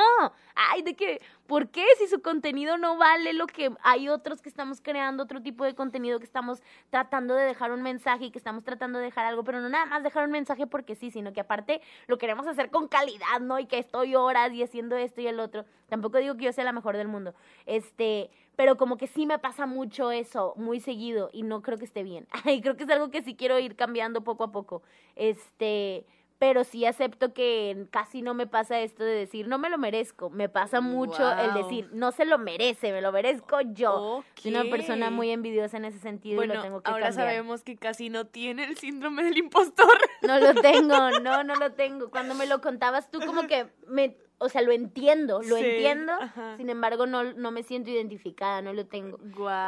ay, 0.55 0.81
de 0.81 0.95
que, 0.95 1.21
¿por 1.47 1.69
qué? 1.69 1.85
Si 1.97 2.07
su 2.07 2.21
contenido 2.21 2.77
no 2.77 2.97
vale 2.97 3.33
lo 3.33 3.47
que 3.47 3.71
hay 3.83 4.09
otros 4.09 4.41
que 4.41 4.49
estamos 4.49 4.81
creando, 4.81 5.23
otro 5.23 5.41
tipo 5.41 5.63
de 5.63 5.75
contenido 5.75 6.19
que 6.19 6.25
estamos 6.25 6.61
tratando 6.89 7.35
de 7.35 7.45
dejar 7.45 7.71
un 7.71 7.81
mensaje 7.81 8.25
y 8.25 8.31
que 8.31 8.37
estamos 8.37 8.63
tratando 8.63 8.99
de 8.99 9.05
dejar 9.05 9.25
algo, 9.25 9.43
pero 9.43 9.61
no 9.61 9.69
nada 9.69 9.85
más 9.85 10.03
dejar 10.03 10.25
un 10.25 10.31
mensaje 10.31 10.67
porque 10.67 10.95
sí, 10.95 11.11
sino 11.11 11.33
que 11.33 11.41
aparte 11.41 11.81
lo 12.07 12.17
queremos 12.17 12.47
hacer 12.47 12.69
con 12.69 12.87
calidad, 12.87 13.39
¿no? 13.41 13.59
Y 13.59 13.65
que 13.65 13.79
estoy 13.79 14.15
horas 14.15 14.51
y 14.53 14.63
haciendo 14.63 14.95
esto 14.95 15.21
y 15.21 15.27
el 15.27 15.39
otro. 15.39 15.65
Tampoco 15.91 16.19
digo 16.19 16.37
que 16.37 16.45
yo 16.45 16.53
sea 16.53 16.63
la 16.63 16.71
mejor 16.71 16.95
del 16.95 17.09
mundo. 17.09 17.35
Este, 17.65 18.29
pero 18.55 18.77
como 18.77 18.95
que 18.95 19.07
sí 19.07 19.25
me 19.25 19.39
pasa 19.39 19.65
mucho 19.65 20.09
eso, 20.09 20.53
muy 20.55 20.79
seguido, 20.79 21.29
y 21.33 21.43
no 21.43 21.61
creo 21.61 21.77
que 21.77 21.83
esté 21.83 22.01
bien. 22.01 22.29
Y 22.45 22.61
creo 22.61 22.77
que 22.77 22.85
es 22.85 22.89
algo 22.89 23.11
que 23.11 23.21
sí 23.21 23.35
quiero 23.35 23.59
ir 23.59 23.75
cambiando 23.75 24.23
poco 24.23 24.45
a 24.45 24.53
poco. 24.53 24.83
Este, 25.17 26.05
pero 26.39 26.63
sí 26.63 26.85
acepto 26.85 27.33
que 27.33 27.87
casi 27.91 28.21
no 28.21 28.33
me 28.33 28.47
pasa 28.47 28.79
esto 28.79 29.03
de 29.03 29.11
decir, 29.11 29.49
no 29.49 29.57
me 29.57 29.69
lo 29.69 29.77
merezco. 29.77 30.29
Me 30.29 30.47
pasa 30.47 30.79
mucho 30.79 31.29
el 31.29 31.53
decir, 31.55 31.89
no 31.91 32.13
se 32.13 32.23
lo 32.23 32.37
merece, 32.37 32.93
me 32.93 33.01
lo 33.01 33.11
merezco 33.11 33.59
yo. 33.59 34.23
Soy 34.35 34.55
una 34.55 34.63
persona 34.63 35.09
muy 35.09 35.29
envidiosa 35.31 35.75
en 35.75 35.83
ese 35.83 35.99
sentido 35.99 36.35
y 36.35 36.37
Bueno, 36.37 36.53
lo 36.53 36.61
tengo 36.61 36.81
que 36.81 36.89
ahora 36.89 37.07
cambiar. 37.07 37.27
sabemos 37.27 37.63
que 37.63 37.75
casi 37.75 38.09
no 38.09 38.27
tiene 38.27 38.63
el 38.63 38.77
síndrome 38.77 39.23
del 39.25 39.37
impostor. 39.37 39.97
No 40.21 40.39
lo 40.39 40.53
tengo, 40.61 41.19
no, 41.19 41.43
no 41.43 41.55
lo 41.55 41.73
tengo. 41.73 42.09
Cuando 42.09 42.33
me 42.33 42.45
lo 42.47 42.61
contabas 42.61 43.11
tú, 43.11 43.19
como 43.19 43.45
que 43.45 43.67
me, 43.87 44.15
o 44.41 44.49
sea, 44.49 44.61
lo 44.63 44.71
entiendo, 44.71 45.41
lo 45.43 45.55
Sí, 45.57 45.63
entiendo. 45.63 46.13
ajá. 46.13 46.57
Sin 46.57 46.69
embargo, 46.69 47.05
no, 47.05 47.23
no 47.33 47.51
me 47.51 47.61
siento 47.63 47.89
identificada, 47.91 48.61
no 48.61 48.73
lo 48.73 48.85
tengo. 48.87 49.19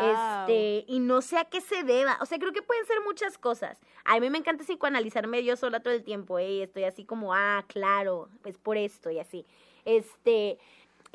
Este, 0.02 0.84
y 0.88 1.00
no 1.00 1.22
sé 1.22 1.38
a 1.38 1.46
qué 1.46 1.62
se 1.62 1.84
deba. 1.84 2.18
O 2.22 2.26
sea, 2.26 2.40
creo 2.40 2.52
que 2.52 2.62
pueden 2.62 2.86
ser 2.86 2.98
muchas 3.06 3.38
cosas. 3.38 3.80
A 4.04 4.20
mí 4.20 4.30
me 4.30 4.38
encanta 4.40 4.64
psicoanalizarme 4.64 5.44
yo 5.44 5.56
sola 5.56 5.82
todo 5.82 5.94
el 5.94 6.04
tiempo, 6.04 6.40
¿eh? 6.40 6.64
Estoy 6.64 6.86
así 6.86 7.06
como, 7.06 7.34
ah, 7.34 7.64
claro, 7.68 8.30
pues 8.42 8.58
por 8.58 8.78
esto 8.78 9.10
y 9.12 9.20
así. 9.20 9.46
Este, 9.86 10.58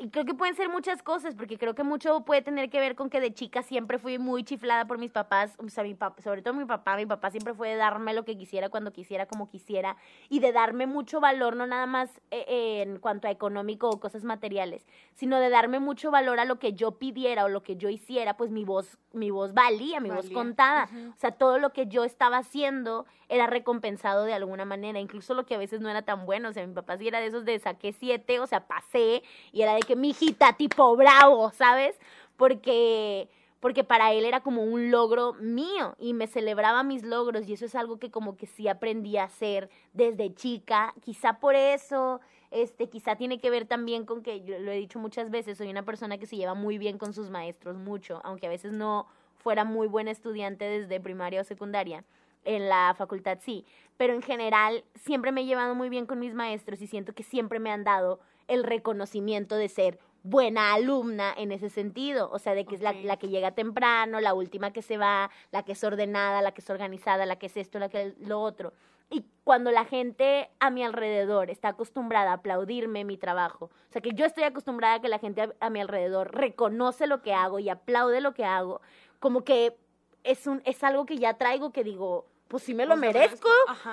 y 0.01 0.09
creo 0.09 0.23
que 0.23 0.33
pueden 0.33 0.55
ser 0.55 0.69
muchas 0.69 1.03
cosas, 1.03 1.35
porque 1.35 1.57
creo 1.57 1.75
que 1.75 1.83
mucho 1.83 2.21
puede 2.21 2.41
tener 2.41 2.69
que 2.69 2.79
ver 2.79 2.95
con 2.95 3.09
que 3.09 3.19
de 3.19 3.33
chica 3.33 3.61
siempre 3.63 3.99
fui 3.99 4.17
muy 4.17 4.45
chiflada 4.45 4.85
por 4.85 4.97
mis 4.97 5.11
papás, 5.11 5.53
o 5.57 5.67
sea, 5.67 5.83
mi 5.83 5.93
papá, 5.93 6.21
sobre 6.21 6.41
todo 6.41 6.53
mi 6.53 6.63
papá, 6.63 6.95
mi 6.95 7.05
papá 7.05 7.29
siempre 7.31 7.53
fue 7.53 7.71
de 7.71 7.75
darme 7.75 8.13
lo 8.13 8.23
que 8.23 8.37
quisiera, 8.37 8.69
cuando 8.69 8.93
quisiera, 8.93 9.25
como 9.25 9.49
quisiera, 9.49 9.97
y 10.29 10.39
de 10.39 10.53
darme 10.53 10.87
mucho 10.87 11.19
valor, 11.19 11.57
no 11.57 11.67
nada 11.67 11.85
más 11.85 12.09
eh, 12.31 12.45
eh, 12.47 12.81
en 12.83 12.99
cuanto 12.99 13.27
a 13.27 13.31
económico 13.31 13.89
o 13.89 13.99
cosas 13.99 14.23
materiales, 14.23 14.87
sino 15.15 15.37
de 15.37 15.49
darme 15.49 15.81
mucho 15.81 16.11
valor 16.11 16.39
a 16.39 16.45
lo 16.45 16.59
que 16.59 16.71
yo 16.71 16.91
pidiera 16.91 17.43
o 17.43 17.49
lo 17.49 17.61
que 17.61 17.75
yo 17.75 17.89
hiciera, 17.89 18.37
pues 18.37 18.51
mi 18.51 18.63
voz, 18.63 18.97
mi 19.11 19.31
voz 19.31 19.53
valía, 19.53 19.99
mi 19.99 20.11
voz 20.11 20.29
contada. 20.29 20.87
O 21.09 21.19
sea, 21.19 21.31
todo 21.31 21.59
lo 21.59 21.73
que 21.73 21.87
yo 21.87 22.05
estaba 22.05 22.37
haciendo 22.37 23.05
era 23.29 23.47
recompensado 23.47 24.25
de 24.25 24.33
alguna 24.33 24.65
manera, 24.65 24.99
incluso 24.99 25.33
lo 25.33 25.45
que 25.45 25.55
a 25.55 25.59
veces 25.59 25.79
no 25.81 25.89
era 25.89 26.01
tan 26.01 26.25
bueno. 26.25 26.49
O 26.49 26.53
sea, 26.53 26.65
mi 26.65 26.73
papá 26.73 26.97
sí 26.97 27.07
era 27.07 27.21
de 27.21 27.27
esos 27.27 27.45
de 27.45 27.59
saqué 27.59 27.93
siete, 27.93 28.39
o 28.39 28.47
sea, 28.47 28.67
pasé, 28.67 29.23
y 29.51 29.61
era 29.61 29.75
de 29.75 29.81
que 29.81 29.95
mi 29.95 30.09
hijita, 30.09 30.53
tipo 30.53 30.95
bravo, 30.95 31.51
¿sabes? 31.51 31.97
Porque 32.35 33.29
porque 33.59 33.83
para 33.83 34.13
él 34.13 34.25
era 34.25 34.39
como 34.39 34.63
un 34.63 34.89
logro 34.89 35.33
mío 35.33 35.95
y 35.99 36.13
me 36.13 36.27
celebraba 36.27 36.83
mis 36.83 37.03
logros 37.03 37.47
y 37.47 37.53
eso 37.53 37.65
es 37.65 37.75
algo 37.75 37.99
que 37.99 38.09
como 38.09 38.37
que 38.37 38.45
sí 38.45 38.67
aprendí 38.67 39.17
a 39.17 39.25
hacer 39.25 39.69
desde 39.93 40.33
chica, 40.33 40.93
quizá 41.01 41.39
por 41.39 41.55
eso, 41.55 42.21
este, 42.51 42.89
quizá 42.89 43.15
tiene 43.17 43.39
que 43.39 43.49
ver 43.49 43.65
también 43.65 44.05
con 44.05 44.23
que 44.23 44.41
yo 44.43 44.57
lo 44.59 44.71
he 44.71 44.77
dicho 44.77 44.97
muchas 44.97 45.29
veces, 45.29 45.57
soy 45.57 45.69
una 45.69 45.83
persona 45.83 46.17
que 46.17 46.25
se 46.25 46.37
lleva 46.37 46.53
muy 46.53 46.77
bien 46.77 46.97
con 46.97 47.13
sus 47.13 47.29
maestros, 47.29 47.77
mucho, 47.77 48.21
aunque 48.23 48.47
a 48.47 48.49
veces 48.49 48.71
no 48.71 49.07
fuera 49.35 49.65
muy 49.65 49.87
buena 49.87 50.11
estudiante 50.11 50.65
desde 50.65 50.99
primaria 50.99 51.41
o 51.41 51.43
secundaria. 51.43 52.05
En 52.49 52.67
la 52.67 52.95
facultad 52.97 53.37
sí, 53.41 53.63
pero 53.95 54.15
en 54.15 54.23
general 54.23 54.83
siempre 54.95 55.31
me 55.31 55.41
he 55.41 55.45
llevado 55.45 55.75
muy 55.75 55.87
bien 55.87 56.07
con 56.07 56.17
mis 56.17 56.33
maestros 56.33 56.81
y 56.81 56.87
siento 56.87 57.13
que 57.13 57.21
siempre 57.21 57.59
me 57.59 57.69
han 57.69 57.83
dado 57.83 58.21
el 58.47 58.63
reconocimiento 58.63 59.55
de 59.55 59.69
ser 59.69 59.99
buena 60.23 60.73
alumna 60.73 61.31
en 61.37 61.51
ese 61.51 61.69
sentido, 61.69 62.27
o 62.31 62.39
sea, 62.39 62.55
de 62.55 62.65
que 62.65 62.73
es 62.73 62.81
la, 62.81 63.17
que 63.17 63.27
llega 63.27 63.51
temprano, 63.51 64.19
la 64.19 64.33
última 64.33 64.73
que 64.73 64.81
se 64.81 64.97
va, 64.97 65.29
la 65.51 65.61
que 65.61 65.73
es 65.73 65.83
ordenada, 65.83 66.41
la 66.41 66.51
que 66.51 66.61
es 66.61 66.69
organizada, 66.71 67.27
la 67.27 67.37
que 67.37 67.45
es 67.45 67.55
esto, 67.55 67.77
la 67.77 67.89
que 67.89 68.01
es 68.01 68.17
lo 68.17 68.41
otro. 68.41 68.73
Y 69.11 69.25
cuando 69.43 69.69
la 69.69 69.85
gente 69.85 70.49
a 70.59 70.71
mi 70.71 70.83
alrededor 70.83 71.51
está 71.51 71.67
acostumbrada 71.67 72.31
a 72.31 72.35
aplaudirme 72.35 73.05
mi 73.05 73.17
trabajo, 73.17 73.65
o 73.65 73.91
sea, 73.91 74.01
que 74.01 74.15
yo 74.15 74.25
estoy 74.25 74.45
acostumbrada 74.45 74.95
a 74.95 75.01
que 75.01 75.07
la 75.09 75.19
gente 75.19 75.43
a, 75.43 75.53
a 75.59 75.69
mi 75.69 75.81
alrededor 75.81 76.33
reconoce 76.33 77.05
lo 77.05 77.21
que 77.21 77.35
hago 77.35 77.59
y 77.59 77.69
aplaude 77.69 78.21
lo 78.21 78.33
que 78.33 78.43
hago, 78.43 78.81
como 79.19 79.43
que 79.43 79.77
es, 80.23 80.47
un, 80.47 80.61
es 80.65 80.83
algo 80.83 81.05
que 81.05 81.17
ya 81.17 81.35
traigo 81.35 81.71
que 81.71 81.83
digo, 81.83 82.25
pues 82.49 82.63
sí 82.63 82.73
me 82.73 82.85
lo 82.85 82.97
merezco, 82.97 83.47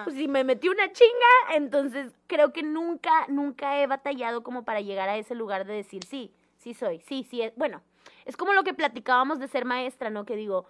pues 0.04 0.16
si 0.16 0.26
me 0.28 0.42
metí 0.42 0.68
una 0.68 0.90
chinga, 0.90 1.54
entonces 1.54 2.12
creo 2.26 2.52
que 2.52 2.62
nunca, 2.62 3.26
nunca 3.28 3.78
he 3.80 3.86
batallado 3.86 4.42
como 4.42 4.64
para 4.64 4.80
llegar 4.80 5.08
a 5.08 5.16
ese 5.18 5.34
lugar 5.34 5.66
de 5.66 5.74
decir, 5.74 6.04
sí, 6.04 6.32
sí 6.56 6.72
soy, 6.74 7.00
sí, 7.06 7.24
sí, 7.30 7.42
es, 7.42 7.54
bueno, 7.56 7.82
es 8.24 8.36
como 8.36 8.54
lo 8.54 8.64
que 8.64 8.72
platicábamos 8.74 9.38
de 9.38 9.46
ser 9.46 9.66
maestra, 9.66 10.08
¿no? 10.08 10.24
Que 10.24 10.36
digo, 10.36 10.64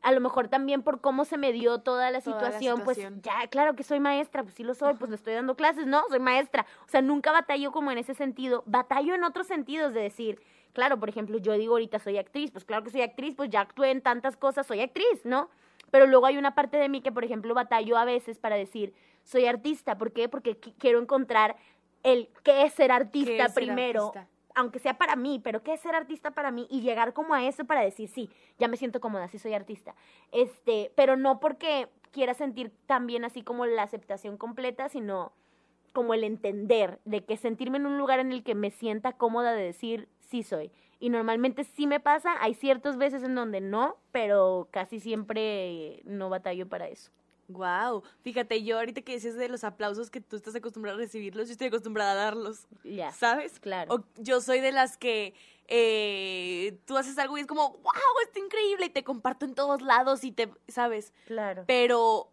a 0.00 0.12
lo 0.12 0.20
mejor 0.20 0.46
también 0.46 0.82
por 0.82 1.00
cómo 1.00 1.24
se 1.24 1.36
me 1.36 1.52
dio 1.52 1.80
toda 1.80 2.12
la 2.12 2.20
Toda 2.20 2.36
la 2.36 2.46
situación, 2.52 2.78
situación. 2.78 3.14
pues 3.14 3.22
ya, 3.24 3.48
claro 3.48 3.74
que 3.74 3.82
soy 3.82 3.98
maestra, 3.98 4.44
pues 4.44 4.54
sí 4.54 4.62
lo 4.62 4.74
soy, 4.74 4.94
pues 4.94 5.10
le 5.10 5.16
estoy 5.16 5.34
dando 5.34 5.56
clases, 5.56 5.86
no, 5.86 6.04
soy 6.10 6.20
maestra. 6.20 6.66
O 6.86 6.88
sea, 6.88 7.02
nunca 7.02 7.32
batallo 7.32 7.72
como 7.72 7.90
en 7.90 7.98
ese 7.98 8.14
sentido, 8.14 8.62
batallo 8.66 9.14
en 9.14 9.24
otros 9.24 9.48
sentidos 9.48 9.92
de 9.92 10.02
decir, 10.02 10.40
claro, 10.72 11.00
por 11.00 11.08
ejemplo, 11.08 11.38
yo 11.38 11.52
digo 11.54 11.74
ahorita 11.74 11.98
soy 11.98 12.16
actriz, 12.18 12.52
pues 12.52 12.64
claro 12.64 12.84
que 12.84 12.90
soy 12.90 13.02
actriz, 13.02 13.34
pues 13.34 13.50
ya 13.50 13.60
actué 13.62 13.90
en 13.90 14.02
tantas 14.02 14.36
cosas, 14.36 14.66
soy 14.66 14.82
actriz, 14.82 15.24
¿no? 15.24 15.50
Pero 15.90 16.06
luego 16.06 16.26
hay 16.26 16.36
una 16.38 16.54
parte 16.54 16.76
de 16.76 16.88
mí 16.88 17.00
que, 17.00 17.12
por 17.12 17.24
ejemplo, 17.24 17.54
batallo 17.54 17.96
a 17.96 18.04
veces 18.04 18.38
para 18.38 18.56
decir, 18.56 18.94
soy 19.22 19.46
artista, 19.46 19.96
¿por 19.96 20.12
qué? 20.12 20.28
Porque 20.28 20.60
qui- 20.60 20.74
quiero 20.78 21.00
encontrar 21.00 21.56
el 22.02 22.28
qué 22.42 22.62
es 22.64 22.74
ser 22.74 22.92
artista 22.92 23.30
¿Qué 23.30 23.42
es 23.42 23.52
ser 23.52 23.64
primero, 23.64 24.06
artista? 24.08 24.28
aunque 24.54 24.78
sea 24.78 24.98
para 24.98 25.16
mí, 25.16 25.40
pero 25.42 25.62
qué 25.62 25.72
es 25.72 25.80
ser 25.80 25.94
artista 25.94 26.30
para 26.32 26.50
mí 26.50 26.66
y 26.70 26.80
llegar 26.82 27.12
como 27.12 27.34
a 27.34 27.44
eso 27.46 27.64
para 27.64 27.80
decir, 27.80 28.08
sí, 28.08 28.30
ya 28.58 28.68
me 28.68 28.76
siento 28.76 29.00
cómoda, 29.00 29.28
sí 29.28 29.38
soy 29.38 29.54
artista. 29.54 29.94
Este, 30.32 30.92
pero 30.94 31.16
no 31.16 31.40
porque 31.40 31.88
quiera 32.12 32.34
sentir 32.34 32.70
también 32.86 33.24
así 33.24 33.42
como 33.42 33.66
la 33.66 33.82
aceptación 33.82 34.36
completa, 34.36 34.88
sino 34.88 35.32
como 35.92 36.12
el 36.14 36.24
entender 36.24 37.00
de 37.04 37.24
que 37.24 37.36
sentirme 37.36 37.78
en 37.78 37.86
un 37.86 37.98
lugar 37.98 38.18
en 38.18 38.32
el 38.32 38.42
que 38.44 38.54
me 38.54 38.70
sienta 38.70 39.12
cómoda 39.12 39.52
de 39.52 39.62
decir, 39.64 40.08
sí 40.20 40.42
soy. 40.42 40.70
Y 41.04 41.10
normalmente 41.10 41.64
sí 41.64 41.86
me 41.86 42.00
pasa, 42.00 42.34
hay 42.40 42.54
ciertas 42.54 42.96
veces 42.96 43.22
en 43.24 43.34
donde 43.34 43.60
no, 43.60 43.98
pero 44.10 44.68
casi 44.70 45.00
siempre 45.00 46.00
no 46.06 46.30
batallo 46.30 46.66
para 46.66 46.88
eso. 46.88 47.10
Wow, 47.48 48.04
fíjate, 48.22 48.64
yo 48.64 48.78
ahorita 48.78 49.02
que 49.02 49.12
decías 49.12 49.34
de 49.34 49.50
los 49.50 49.64
aplausos 49.64 50.08
que 50.08 50.22
tú 50.22 50.36
estás 50.36 50.54
acostumbrada 50.54 50.96
a 50.96 51.00
recibirlos, 51.02 51.48
yo 51.48 51.52
estoy 51.52 51.66
acostumbrada 51.66 52.12
a 52.12 52.14
darlos, 52.14 52.66
Ya. 52.84 53.12
¿sabes? 53.12 53.60
Claro. 53.60 53.96
O 53.96 54.04
yo 54.16 54.40
soy 54.40 54.60
de 54.60 54.72
las 54.72 54.96
que 54.96 55.34
eh, 55.68 56.78
tú 56.86 56.96
haces 56.96 57.18
algo 57.18 57.36
y 57.36 57.42
es 57.42 57.46
como, 57.46 57.72
wow, 57.72 57.92
está 58.26 58.38
increíble 58.38 58.86
y 58.86 58.88
te 58.88 59.04
comparto 59.04 59.44
en 59.44 59.54
todos 59.54 59.82
lados 59.82 60.24
y 60.24 60.32
te, 60.32 60.50
¿sabes? 60.68 61.12
Claro. 61.26 61.64
Pero 61.66 62.32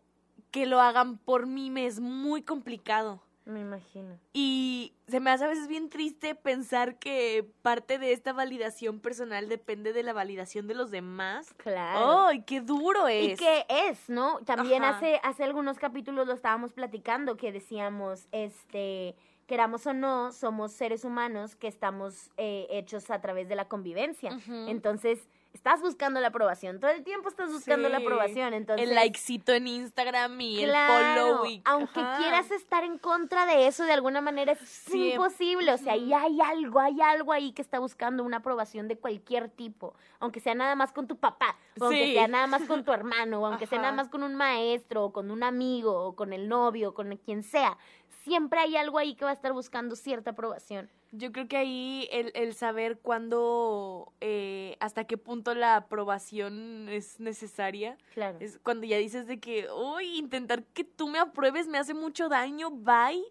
que 0.50 0.66
lo 0.66 0.80
hagan 0.80 1.18
por 1.18 1.46
mí 1.46 1.70
me 1.72 1.88
es 1.88 2.00
muy 2.00 2.42
complicado. 2.42 3.22
Me 3.46 3.62
imagino. 3.62 4.20
Y 4.34 4.94
se 5.08 5.20
me 5.20 5.32
hace 5.32 5.46
a 5.46 5.48
veces 5.48 5.68
bien 5.68 5.90
triste 5.90 6.36
pensar 6.36 7.00
que 7.00 7.50
parte 7.62 7.98
de 7.98 8.14
esta 8.14 8.34
validación 8.34 9.00
personal 9.00 9.50
depende 9.50 9.94
de 9.94 10.04
la 10.04 10.14
validación 10.14 10.68
de 10.68 10.76
los 10.76 10.92
demás. 10.92 11.54
Claro. 11.58 12.28
¡Ay, 12.28 12.44
qué 12.44 12.62
duro 12.62 13.10
¿Y 13.10 13.32
es! 13.32 13.40
qué 13.40 13.66
es, 13.68 14.10
no? 14.10 14.40
También 14.46 14.84
Ajá. 14.84 14.98
hace, 14.98 15.20
hace 15.24 15.44
algunos 15.44 15.80
capítulos 15.80 16.28
lo 16.28 16.34
estábamos 16.34 16.72
platicando 16.74 17.36
que 17.36 17.52
decíamos, 17.52 18.28
este, 18.32 19.16
queramos 19.48 19.86
o 19.88 19.94
no, 19.94 20.32
somos 20.32 20.72
seres 20.72 21.04
humanos 21.04 21.56
que 21.56 21.68
estamos 21.68 22.30
eh, 22.38 22.68
hechos 22.70 23.10
a 23.10 23.22
través 23.22 23.50
de 23.50 23.56
la 23.56 23.68
convivencia. 23.68 24.38
Entonces, 24.48 25.28
estás 25.54 25.82
buscando 25.82 26.20
la 26.22 26.28
aprobación. 26.28 26.80
Todo 26.80 26.92
el 26.92 27.04
tiempo 27.04 27.30
estás 27.30 27.52
buscando 27.52 27.90
la 27.90 27.98
aprobación. 27.98 28.54
Entonces, 28.54 28.88
el 28.88 28.96
likecito 28.96 29.52
en 29.54 29.68
Instagram 29.68 30.40
y 30.42 30.64
Claro, 30.64 31.00
el 31.00 31.28
follow 31.38 31.46
y 31.46 31.62
aunque 31.66 32.00
ajá. 32.00 32.18
quieras 32.20 32.52
estar 32.52 32.84
en 32.84 32.98
contra 32.98 33.46
de 33.46 33.68
eso 33.68 33.84
de 33.84 33.92
alguna 33.94 34.22
manera 34.22 34.54
es 34.54 34.60
Siempre. 34.60 35.16
imposible, 35.16 35.74
o 35.74 35.78
sea, 35.78 35.94
ahí 35.94 36.14
hay 36.14 36.40
algo, 36.42 36.80
hay 36.80 37.00
algo 37.02 37.32
ahí 37.34 37.52
que 37.52 37.62
está 37.62 37.80
buscando 37.80 38.24
una 38.24 38.38
aprobación 38.38 38.88
de 38.88 38.98
cualquier 38.98 39.50
tipo, 39.50 39.94
aunque 40.20 40.40
sea 40.40 40.56
nada 40.56 40.76
más 40.76 40.92
con 40.94 41.08
tu 41.08 41.18
papá, 41.18 41.58
o 41.80 41.86
aunque 41.86 42.06
Sí. 42.08 42.14
sea 42.14 42.28
nada 42.28 42.48
más 42.48 42.64
con 42.64 42.84
tu 42.84 42.92
hermano, 42.94 43.42
o 43.42 43.46
aunque 43.46 43.68
sea 43.68 43.80
nada 43.80 43.94
más 43.94 44.10
con 44.10 44.24
un 44.24 44.36
maestro, 44.36 45.06
o 45.06 45.14
con 45.14 45.32
un 45.32 45.44
amigo, 45.44 45.94
o 46.06 46.16
con 46.16 46.34
el 46.34 46.48
novio, 46.50 46.90
o 46.90 46.94
con 46.94 47.16
quien 47.18 47.44
sea, 47.44 47.78
siempre 48.24 48.60
hay 48.60 48.78
algo 48.78 48.98
ahí 48.98 49.16
que 49.16 49.26
va 49.26 49.32
a 49.32 49.34
estar 49.34 49.52
buscando 49.54 49.96
cierta 49.96 50.32
aprobación. 50.32 50.90
Yo 51.14 51.32
creo 51.34 51.48
que 51.48 51.58
ahí 51.58 52.08
el, 52.12 52.32
el 52.36 52.54
saber 52.54 52.98
cuándo, 53.00 54.14
eh, 54.22 54.78
hasta 54.80 55.04
qué 55.04 55.18
punto 55.18 55.54
la 55.56 55.76
aprobación 55.76 56.88
es 56.90 57.20
necesaria, 57.20 57.98
Claro. 58.14 58.38
es 58.40 58.60
cuando 58.60 58.86
ya 58.88 58.98
dices 58.98 59.28
de 59.28 59.40
que, 59.40 59.68
uy, 59.72 60.18
intentar 60.18 60.64
que 60.64 60.84
tú 60.86 61.10
me 61.10 61.20
apruebes 61.20 61.68
me 61.68 61.78
hace 61.78 61.94
mucho 61.94 62.30
daño, 62.30 62.72
bye. 62.72 63.22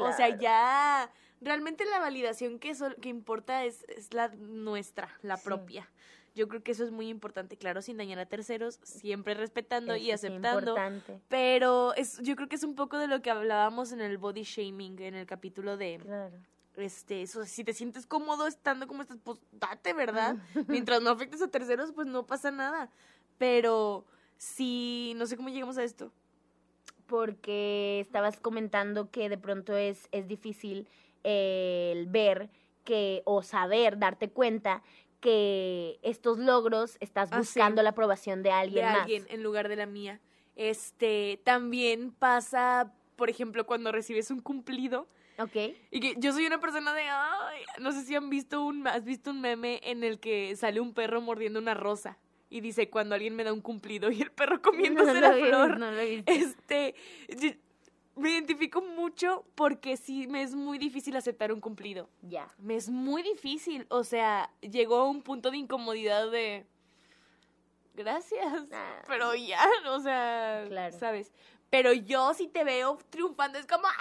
O 0.00 0.12
sea, 0.12 0.26
Claro. 0.26 0.40
ya 0.42 1.10
realmente 1.40 1.84
la 1.84 2.00
validación 2.00 2.58
que, 2.58 2.74
sol- 2.74 2.96
que 3.00 3.08
importa 3.08 3.64
es, 3.64 3.84
es 3.88 4.12
la 4.12 4.28
nuestra, 4.28 5.08
la 5.22 5.36
Sí. 5.36 5.44
propia. 5.44 5.88
Yo 6.34 6.46
creo 6.48 6.62
que 6.62 6.72
eso 6.72 6.84
es 6.84 6.90
muy 6.90 7.08
importante, 7.08 7.56
claro, 7.56 7.82
sin 7.82 7.96
dañar 7.96 8.18
a 8.18 8.26
terceros, 8.26 8.78
siempre 8.82 9.34
respetando 9.34 9.96
y 9.96 10.10
aceptando. 10.10 10.70
importante. 10.72 11.20
Pero 11.28 11.94
es, 11.94 12.18
yo 12.22 12.34
creo 12.36 12.48
que 12.48 12.56
es 12.56 12.64
un 12.64 12.74
poco 12.74 12.98
de 12.98 13.06
lo 13.08 13.22
que 13.22 13.30
hablábamos 13.30 13.92
en 13.92 14.00
el 14.00 14.18
body 14.18 14.42
shaming, 14.42 15.00
en 15.00 15.14
el 15.14 15.26
capítulo 15.26 15.76
de, 15.76 15.98
Claro. 16.00 16.36
Este, 16.78 17.22
eso, 17.22 17.44
si 17.44 17.64
te 17.64 17.72
sientes 17.74 18.06
cómodo 18.06 18.46
estando 18.46 18.86
como 18.86 19.02
estás, 19.02 19.18
pues 19.22 19.38
date, 19.52 19.92
¿verdad? 19.92 20.36
Mientras 20.68 21.02
no 21.02 21.10
afectes 21.10 21.42
a 21.42 21.48
terceros, 21.48 21.92
pues 21.92 22.06
no 22.06 22.26
pasa 22.26 22.50
nada. 22.50 22.90
Pero 23.38 24.04
si, 24.36 25.12
no 25.16 25.26
sé 25.26 25.36
cómo 25.36 25.48
llegamos 25.48 25.78
a 25.78 25.84
esto. 25.84 26.12
porque 27.06 28.00
estabas 28.00 28.38
comentando 28.38 29.10
que 29.10 29.28
de 29.28 29.38
pronto 29.38 29.76
es, 29.76 30.08
es 30.12 30.28
difícil 30.28 30.88
eh, 31.24 31.92
el 31.96 32.06
ver 32.06 32.50
que 32.84 33.22
o 33.24 33.42
saber, 33.42 33.98
darte 33.98 34.28
cuenta 34.30 34.82
que 35.20 35.98
estos 36.02 36.38
logros 36.38 36.96
estás 37.00 37.30
Ah, 37.32 37.36
sí. 37.36 37.38
buscando 37.40 37.82
la 37.82 37.90
aprobación 37.90 38.42
de 38.42 38.52
alguien 38.52 38.84
de 38.86 38.90
más. 38.92 39.00
alguien 39.02 39.26
en 39.30 39.42
lugar 39.42 39.68
de 39.68 39.76
la 39.76 39.86
mía. 39.86 40.20
Este, 40.54 41.40
también 41.44 42.12
pasa 42.12 42.92
por 43.16 43.30
ejemplo, 43.30 43.66
cuando 43.66 43.90
recibes 43.90 44.30
un 44.30 44.40
cumplido. 44.40 45.08
Ok. 45.38 45.56
Y 45.90 46.00
que 46.00 46.14
yo 46.18 46.32
soy 46.32 46.46
una 46.46 46.58
persona 46.60 46.92
de, 46.94 47.02
ay, 47.08 47.62
no 47.80 47.92
sé 47.92 48.02
si 48.04 48.14
han 48.16 48.28
visto 48.30 48.62
un, 48.62 48.86
has 48.86 49.04
visto 49.04 49.30
un 49.30 49.40
meme 49.40 49.80
en 49.84 50.02
el 50.04 50.18
que 50.20 50.54
sale 50.56 50.80
un 50.80 50.92
perro 50.94 51.20
mordiendo 51.20 51.58
una 51.60 51.74
rosa 51.74 52.18
y 52.50 52.60
dice 52.60 52.88
cuando 52.90 53.14
alguien 53.14 53.36
me 53.36 53.44
da 53.44 53.52
un 53.52 53.60
cumplido 53.60 54.10
y 54.10 54.22
el 54.22 54.30
perro 54.32 54.60
comiéndose 54.62 55.14
No 55.14 55.20
la 55.20 55.28
lo 55.30 55.36
vi, 55.36 55.42
flor. 55.44 55.78
no 55.78 55.90
lo 55.92 56.02
visto. 56.04 56.32
Este, 56.32 56.94
yo- 57.28 57.50
me 58.16 58.30
identifico 58.32 58.80
mucho 58.82 59.44
porque 59.54 59.96
sí 59.96 60.26
me 60.26 60.42
es 60.42 60.56
muy 60.56 60.76
difícil 60.78 61.14
aceptar 61.16 61.52
un 61.52 61.60
cumplido. 61.60 62.10
Ya. 62.22 62.48
Me 62.58 62.74
es 62.74 62.88
muy 62.88 63.22
difícil, 63.22 63.86
o 63.90 64.02
sea, 64.02 64.50
llegó 64.60 64.96
a 64.96 65.08
un 65.08 65.22
punto 65.22 65.52
de 65.52 65.58
incomodidad 65.58 66.28
de 66.32 66.66
gracias, 67.94 68.64
Ah. 68.72 69.02
pero 69.06 69.34
ya, 69.34 69.60
o 69.90 70.00
sea, 70.00 70.64
Claro. 70.68 70.98
¿sabes? 70.98 71.32
Pero 71.70 71.92
yo 71.92 72.32
si 72.34 72.48
te 72.48 72.64
veo 72.64 72.98
triunfando 73.10 73.58
es 73.58 73.66
como, 73.66 73.86
ay, 73.86 73.94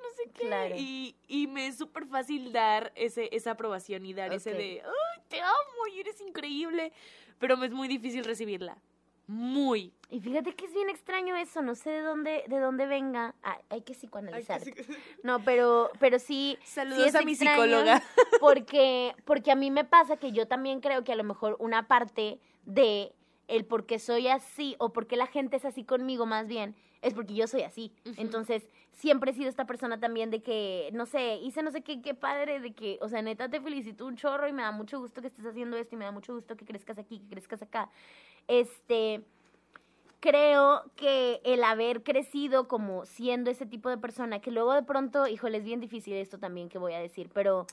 no 0.00 0.10
sé 0.16 0.30
qué. 0.32 0.46
Claro. 0.46 0.74
Y, 0.76 1.16
y 1.28 1.46
me 1.46 1.66
es 1.66 1.76
súper 1.76 2.06
fácil 2.06 2.52
dar 2.52 2.92
ese, 2.94 3.28
esa 3.34 3.52
aprobación 3.52 4.06
y 4.06 4.14
dar 4.14 4.32
ese 4.32 4.52
de, 4.52 4.82
ay, 4.84 5.22
te 5.28 5.40
amo 5.40 5.86
y 5.92 6.00
eres 6.00 6.20
increíble. 6.20 6.92
Pero 7.38 7.56
me 7.56 7.66
es 7.66 7.72
muy 7.72 7.88
difícil 7.88 8.24
recibirla. 8.24 8.78
Muy. 9.26 9.92
Y 10.10 10.20
fíjate 10.20 10.54
que 10.54 10.66
es 10.66 10.74
bien 10.74 10.90
extraño 10.90 11.36
eso, 11.36 11.62
no 11.62 11.74
sé 11.74 11.90
de 11.90 12.02
dónde, 12.02 12.44
de 12.48 12.58
dónde 12.58 12.86
venga. 12.86 13.34
Ah, 13.42 13.58
hay 13.70 13.82
que 13.82 13.94
psicoanalizar. 13.94 14.60
No, 15.22 15.42
pero, 15.44 15.90
pero 16.00 16.18
sí. 16.18 16.58
sí 16.60 16.72
Saludos 16.74 17.06
es 17.06 17.14
a 17.14 17.22
mi 17.22 17.34
psicóloga. 17.34 18.02
Porque, 18.40 19.14
porque 19.24 19.52
a 19.52 19.54
mí 19.54 19.70
me 19.70 19.84
pasa 19.84 20.16
que 20.16 20.32
yo 20.32 20.48
también 20.48 20.80
creo 20.80 21.04
que 21.04 21.12
a 21.12 21.16
lo 21.16 21.22
mejor 21.22 21.56
una 21.60 21.86
parte 21.86 22.40
de 22.64 23.12
el 23.46 23.64
por 23.64 23.86
qué 23.86 24.00
soy 24.00 24.26
así, 24.26 24.74
o 24.78 24.92
por 24.92 25.06
qué 25.06 25.16
la 25.16 25.26
gente 25.26 25.56
es 25.56 25.64
así 25.64 25.84
conmigo 25.84 26.26
más 26.26 26.48
bien, 26.48 26.74
es 27.02 27.14
porque 27.14 27.34
yo 27.34 27.46
soy 27.46 27.62
así. 27.62 27.92
Entonces, 28.16 28.62
siempre 28.92 29.32
he 29.32 29.34
sido 29.34 29.48
esta 29.48 29.66
persona 29.66 29.98
también 29.98 30.30
de 30.30 30.40
que, 30.40 30.88
no 30.92 31.04
sé, 31.04 31.36
hice 31.36 31.62
no 31.62 31.70
sé 31.70 31.82
qué, 31.82 32.00
qué 32.00 32.14
padre, 32.14 32.60
de 32.60 32.72
que, 32.72 32.98
o 33.02 33.08
sea, 33.08 33.20
neta 33.20 33.48
te 33.48 33.60
felicito 33.60 34.06
un 34.06 34.16
chorro 34.16 34.48
y 34.48 34.52
me 34.52 34.62
da 34.62 34.70
mucho 34.70 35.00
gusto 35.00 35.20
que 35.20 35.26
estés 35.26 35.44
haciendo 35.44 35.76
esto 35.76 35.96
y 35.96 35.98
me 35.98 36.04
da 36.04 36.12
mucho 36.12 36.34
gusto 36.34 36.56
que 36.56 36.64
crezcas 36.64 36.98
aquí, 36.98 37.18
que 37.18 37.28
crezcas 37.28 37.60
acá. 37.60 37.90
Este, 38.46 39.22
creo 40.20 40.84
que 40.94 41.40
el 41.44 41.64
haber 41.64 42.04
crecido 42.04 42.68
como 42.68 43.04
siendo 43.04 43.50
ese 43.50 43.66
tipo 43.66 43.88
de 43.88 43.98
persona, 43.98 44.40
que 44.40 44.52
luego 44.52 44.72
de 44.72 44.84
pronto, 44.84 45.26
híjole, 45.26 45.58
es 45.58 45.64
bien 45.64 45.80
difícil 45.80 46.14
esto 46.14 46.38
también 46.38 46.68
que 46.68 46.78
voy 46.78 46.94
a 46.94 47.00
decir, 47.00 47.28
pero 47.34 47.66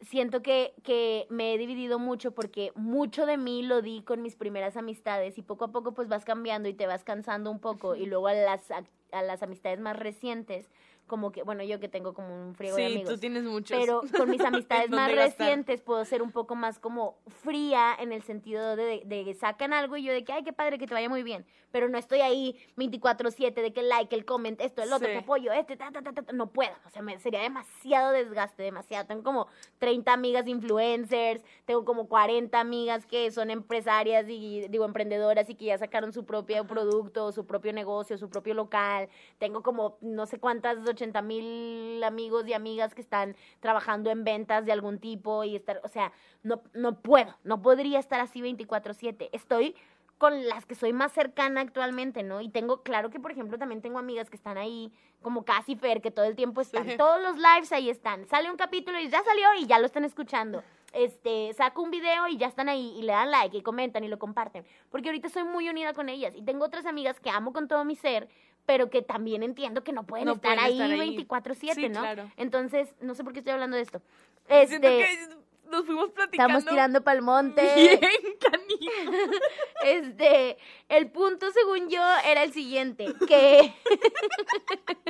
siento 0.00 0.42
que, 0.42 0.74
que 0.82 1.26
me 1.30 1.54
he 1.54 1.58
dividido 1.58 1.98
mucho 1.98 2.32
porque 2.32 2.72
mucho 2.74 3.26
de 3.26 3.36
mí 3.36 3.62
lo 3.62 3.82
di 3.82 4.02
con 4.02 4.22
mis 4.22 4.36
primeras 4.36 4.76
amistades 4.76 5.38
y 5.38 5.42
poco 5.42 5.66
a 5.66 5.72
poco 5.72 5.92
pues 5.94 6.08
vas 6.08 6.24
cambiando 6.24 6.68
y 6.68 6.74
te 6.74 6.86
vas 6.86 7.04
cansando 7.04 7.50
un 7.50 7.60
poco 7.60 7.94
y 7.96 8.06
luego 8.06 8.28
a 8.28 8.34
las, 8.34 8.70
a, 8.70 8.84
a 9.12 9.22
las 9.22 9.42
amistades 9.42 9.80
más 9.80 9.96
recientes, 9.98 10.70
como 11.06 11.32
que, 11.32 11.42
bueno, 11.42 11.62
yo 11.62 11.80
que 11.80 11.88
tengo 11.88 12.14
como 12.14 12.34
un 12.34 12.54
friego 12.54 12.76
de 12.76 12.86
Sí, 12.86 12.92
amigos 12.94 13.14
tú 13.14 13.18
tienes 13.20 13.44
muchos. 13.44 13.76
pero 13.78 14.00
con 14.16 14.30
mis 14.30 14.40
amistades 14.44 14.90
¿Dónde 14.90 14.96
más 14.96 15.30
recientes 15.30 15.80
puedo 15.82 16.04
ser 16.04 16.22
un 16.22 16.32
poco 16.32 16.54
más 16.54 16.78
como 16.78 17.18
fría 17.42 17.94
en 17.98 18.12
el 18.12 18.22
sentido 18.22 18.76
de, 18.76 19.02
de, 19.04 19.24
que 19.24 19.34
sacan 19.34 19.72
algo 19.72 19.96
y 19.96 20.04
yo 20.04 20.12
de 20.12 20.24
que, 20.24 20.32
ay, 20.32 20.44
qué 20.44 20.52
padre, 20.52 20.78
que 20.78 20.86
te 20.86 20.94
vaya 20.94 21.08
muy 21.08 21.22
bien, 21.22 21.44
pero 21.70 21.88
no 21.88 21.98
estoy 21.98 22.20
ahí 22.20 22.56
24/7 22.76 23.62
de 23.62 23.72
que 23.72 23.80
el 23.80 23.88
like, 23.88 24.14
el 24.14 24.24
comment, 24.24 24.60
esto, 24.60 24.82
el 24.82 24.92
otro, 24.92 25.06
Sí. 25.08 25.12
te 25.12 25.18
apoyo, 25.18 25.52
este, 25.52 25.76
ta, 25.76 25.90
ta, 25.92 26.02
ta, 26.02 26.12
ta, 26.12 26.22
ta. 26.22 26.32
no 26.32 26.50
puedo, 26.50 26.72
o 26.86 26.90
sea, 26.90 27.02
me, 27.02 27.18
sería 27.18 27.40
demasiado 27.40 28.12
desgaste, 28.12 28.62
demasiado, 28.62 29.06
tengo 29.06 29.22
como 29.22 29.46
30 29.78 30.12
amigas 30.12 30.46
influencers, 30.46 31.42
tengo 31.64 31.84
como 31.84 32.08
40 32.08 32.58
amigas 32.60 33.06
que 33.06 33.30
son 33.30 33.50
empresarias 33.50 34.26
y, 34.28 34.68
digo, 34.68 34.84
emprendedoras 34.84 35.50
y 35.50 35.54
que 35.54 35.66
ya 35.66 35.78
sacaron 35.78 36.12
su 36.12 36.24
propio 36.24 36.66
producto, 36.66 37.32
su 37.32 37.44
propio 37.46 37.72
negocio, 37.72 38.16
su 38.18 38.28
propio 38.30 38.54
local, 38.54 39.08
tengo 39.38 39.62
como 39.62 39.98
no 40.00 40.26
sé 40.26 40.38
cuántas 40.38 40.82
80 40.94 41.22
mil 41.22 42.02
amigos 42.02 42.46
y 42.48 42.52
amigas 42.54 42.94
que 42.94 43.00
están 43.02 43.36
trabajando 43.60 44.10
en 44.10 44.24
ventas 44.24 44.64
de 44.64 44.72
algún 44.72 44.98
tipo 44.98 45.44
y 45.44 45.56
estar, 45.56 45.80
o 45.84 45.88
sea, 45.88 46.12
no, 46.42 46.62
no 46.72 47.00
puedo, 47.00 47.36
no 47.44 47.60
podría 47.62 47.98
estar 47.98 48.20
así 48.20 48.40
24/7. 48.40 49.28
Estoy 49.32 49.76
con 50.18 50.46
las 50.46 50.64
que 50.64 50.74
soy 50.74 50.92
más 50.92 51.12
cercana 51.12 51.60
actualmente, 51.60 52.22
¿no? 52.22 52.40
Y 52.40 52.48
tengo, 52.48 52.82
claro 52.82 53.10
que 53.10 53.18
por 53.20 53.32
ejemplo 53.32 53.58
también 53.58 53.82
tengo 53.82 53.98
amigas 53.98 54.30
que 54.30 54.36
están 54.36 54.56
ahí, 54.56 54.92
como 55.22 55.44
casi 55.44 55.74
Fer, 55.76 56.00
que 56.00 56.10
todo 56.10 56.24
el 56.24 56.36
tiempo 56.36 56.60
están, 56.60 56.88
Sí. 56.88 56.96
todos 56.96 57.20
los 57.20 57.36
lives 57.36 57.72
ahí 57.72 57.90
están. 57.90 58.26
Sale 58.28 58.50
un 58.50 58.56
capítulo 58.56 58.98
y 59.00 59.08
ya 59.08 59.22
salió 59.24 59.48
y 59.58 59.66
ya 59.66 59.78
lo 59.78 59.86
están 59.86 60.04
escuchando. 60.04 60.62
Este, 60.92 61.52
saco 61.54 61.82
un 61.82 61.90
video 61.90 62.28
y 62.28 62.36
ya 62.36 62.46
están 62.46 62.68
ahí 62.68 62.94
y 62.96 63.02
le 63.02 63.12
dan 63.12 63.32
like 63.32 63.56
y 63.56 63.62
comentan 63.62 64.04
y 64.04 64.08
lo 64.08 64.18
comparten. 64.20 64.64
Porque 64.90 65.08
ahorita 65.08 65.28
soy 65.28 65.42
muy 65.42 65.68
unida 65.68 65.92
con 65.92 66.08
ellas 66.08 66.32
y 66.36 66.42
tengo 66.42 66.64
otras 66.64 66.86
amigas 66.86 67.18
que 67.18 67.30
amo 67.30 67.52
con 67.52 67.66
todo 67.66 67.84
mi 67.84 67.96
ser, 67.96 68.28
pero 68.66 68.90
que 68.90 69.02
también 69.02 69.42
entiendo 69.42 69.84
que 69.84 69.92
no 69.92 70.04
pueden 70.04 70.26
No 70.26 70.34
estar 70.34 70.56
pueden 70.56 70.64
ahí 70.64 70.80
estar 70.80 71.00
ahí. 71.00 71.16
24/7, 71.26 71.74
Sí, 71.74 71.88
¿no? 71.88 72.00
claro. 72.00 72.30
Entonces, 72.36 72.94
no 73.00 73.14
sé 73.14 73.24
por 73.24 73.32
qué 73.32 73.38
estoy 73.40 73.52
hablando 73.52 73.76
de 73.76 73.82
esto. 73.82 74.00
Siento 74.48 74.88
Este, 74.88 74.90
que 74.98 75.28
nos 75.70 75.86
fuimos 75.86 76.10
platicando. 76.10 76.58
estamos 76.58 76.70
tirando 76.70 77.02
pa'l 77.02 77.22
monte. 77.22 77.62
Bien, 77.76 78.00
canijo. 78.40 79.22
Este, 79.84 80.56
el 80.88 81.10
punto 81.10 81.50
según 81.50 81.90
yo 81.90 82.00
era 82.26 82.42
el 82.42 82.54
siguiente, 82.54 83.12
que 83.28 83.74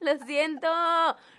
Lo 0.00 0.16
siento. 0.24 0.68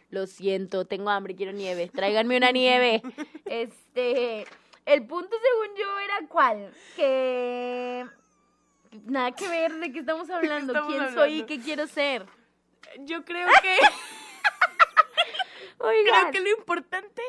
Lo 0.09 0.27
siento, 0.27 0.85
tengo 0.85 1.09
hambre, 1.09 1.35
quiero 1.35 1.51
nieve. 1.53 1.89
Tráiganme 1.93 2.35
una 2.37 2.51
nieve. 2.51 3.01
Este, 3.45 4.45
el 4.85 5.05
punto 5.07 5.35
según 5.41 5.77
yo 5.77 5.99
era 5.99 6.27
cuál? 6.27 6.73
Que 6.95 8.05
nada 9.05 9.31
que 9.31 9.47
ver 9.47 9.73
de 9.75 9.91
qué 9.91 9.99
estamos 9.99 10.29
hablando, 10.29 10.73
estamos 10.73 10.93
quién 10.93 11.13
soy 11.13 11.39
y 11.39 11.43
qué 11.43 11.59
quiero 11.59 11.87
ser. 11.87 12.25
Yo 12.99 13.25
creo 13.25 13.47
que 13.61 13.77
creo 15.77 16.31
que 16.31 16.39
lo 16.39 16.49
importante 16.57 17.21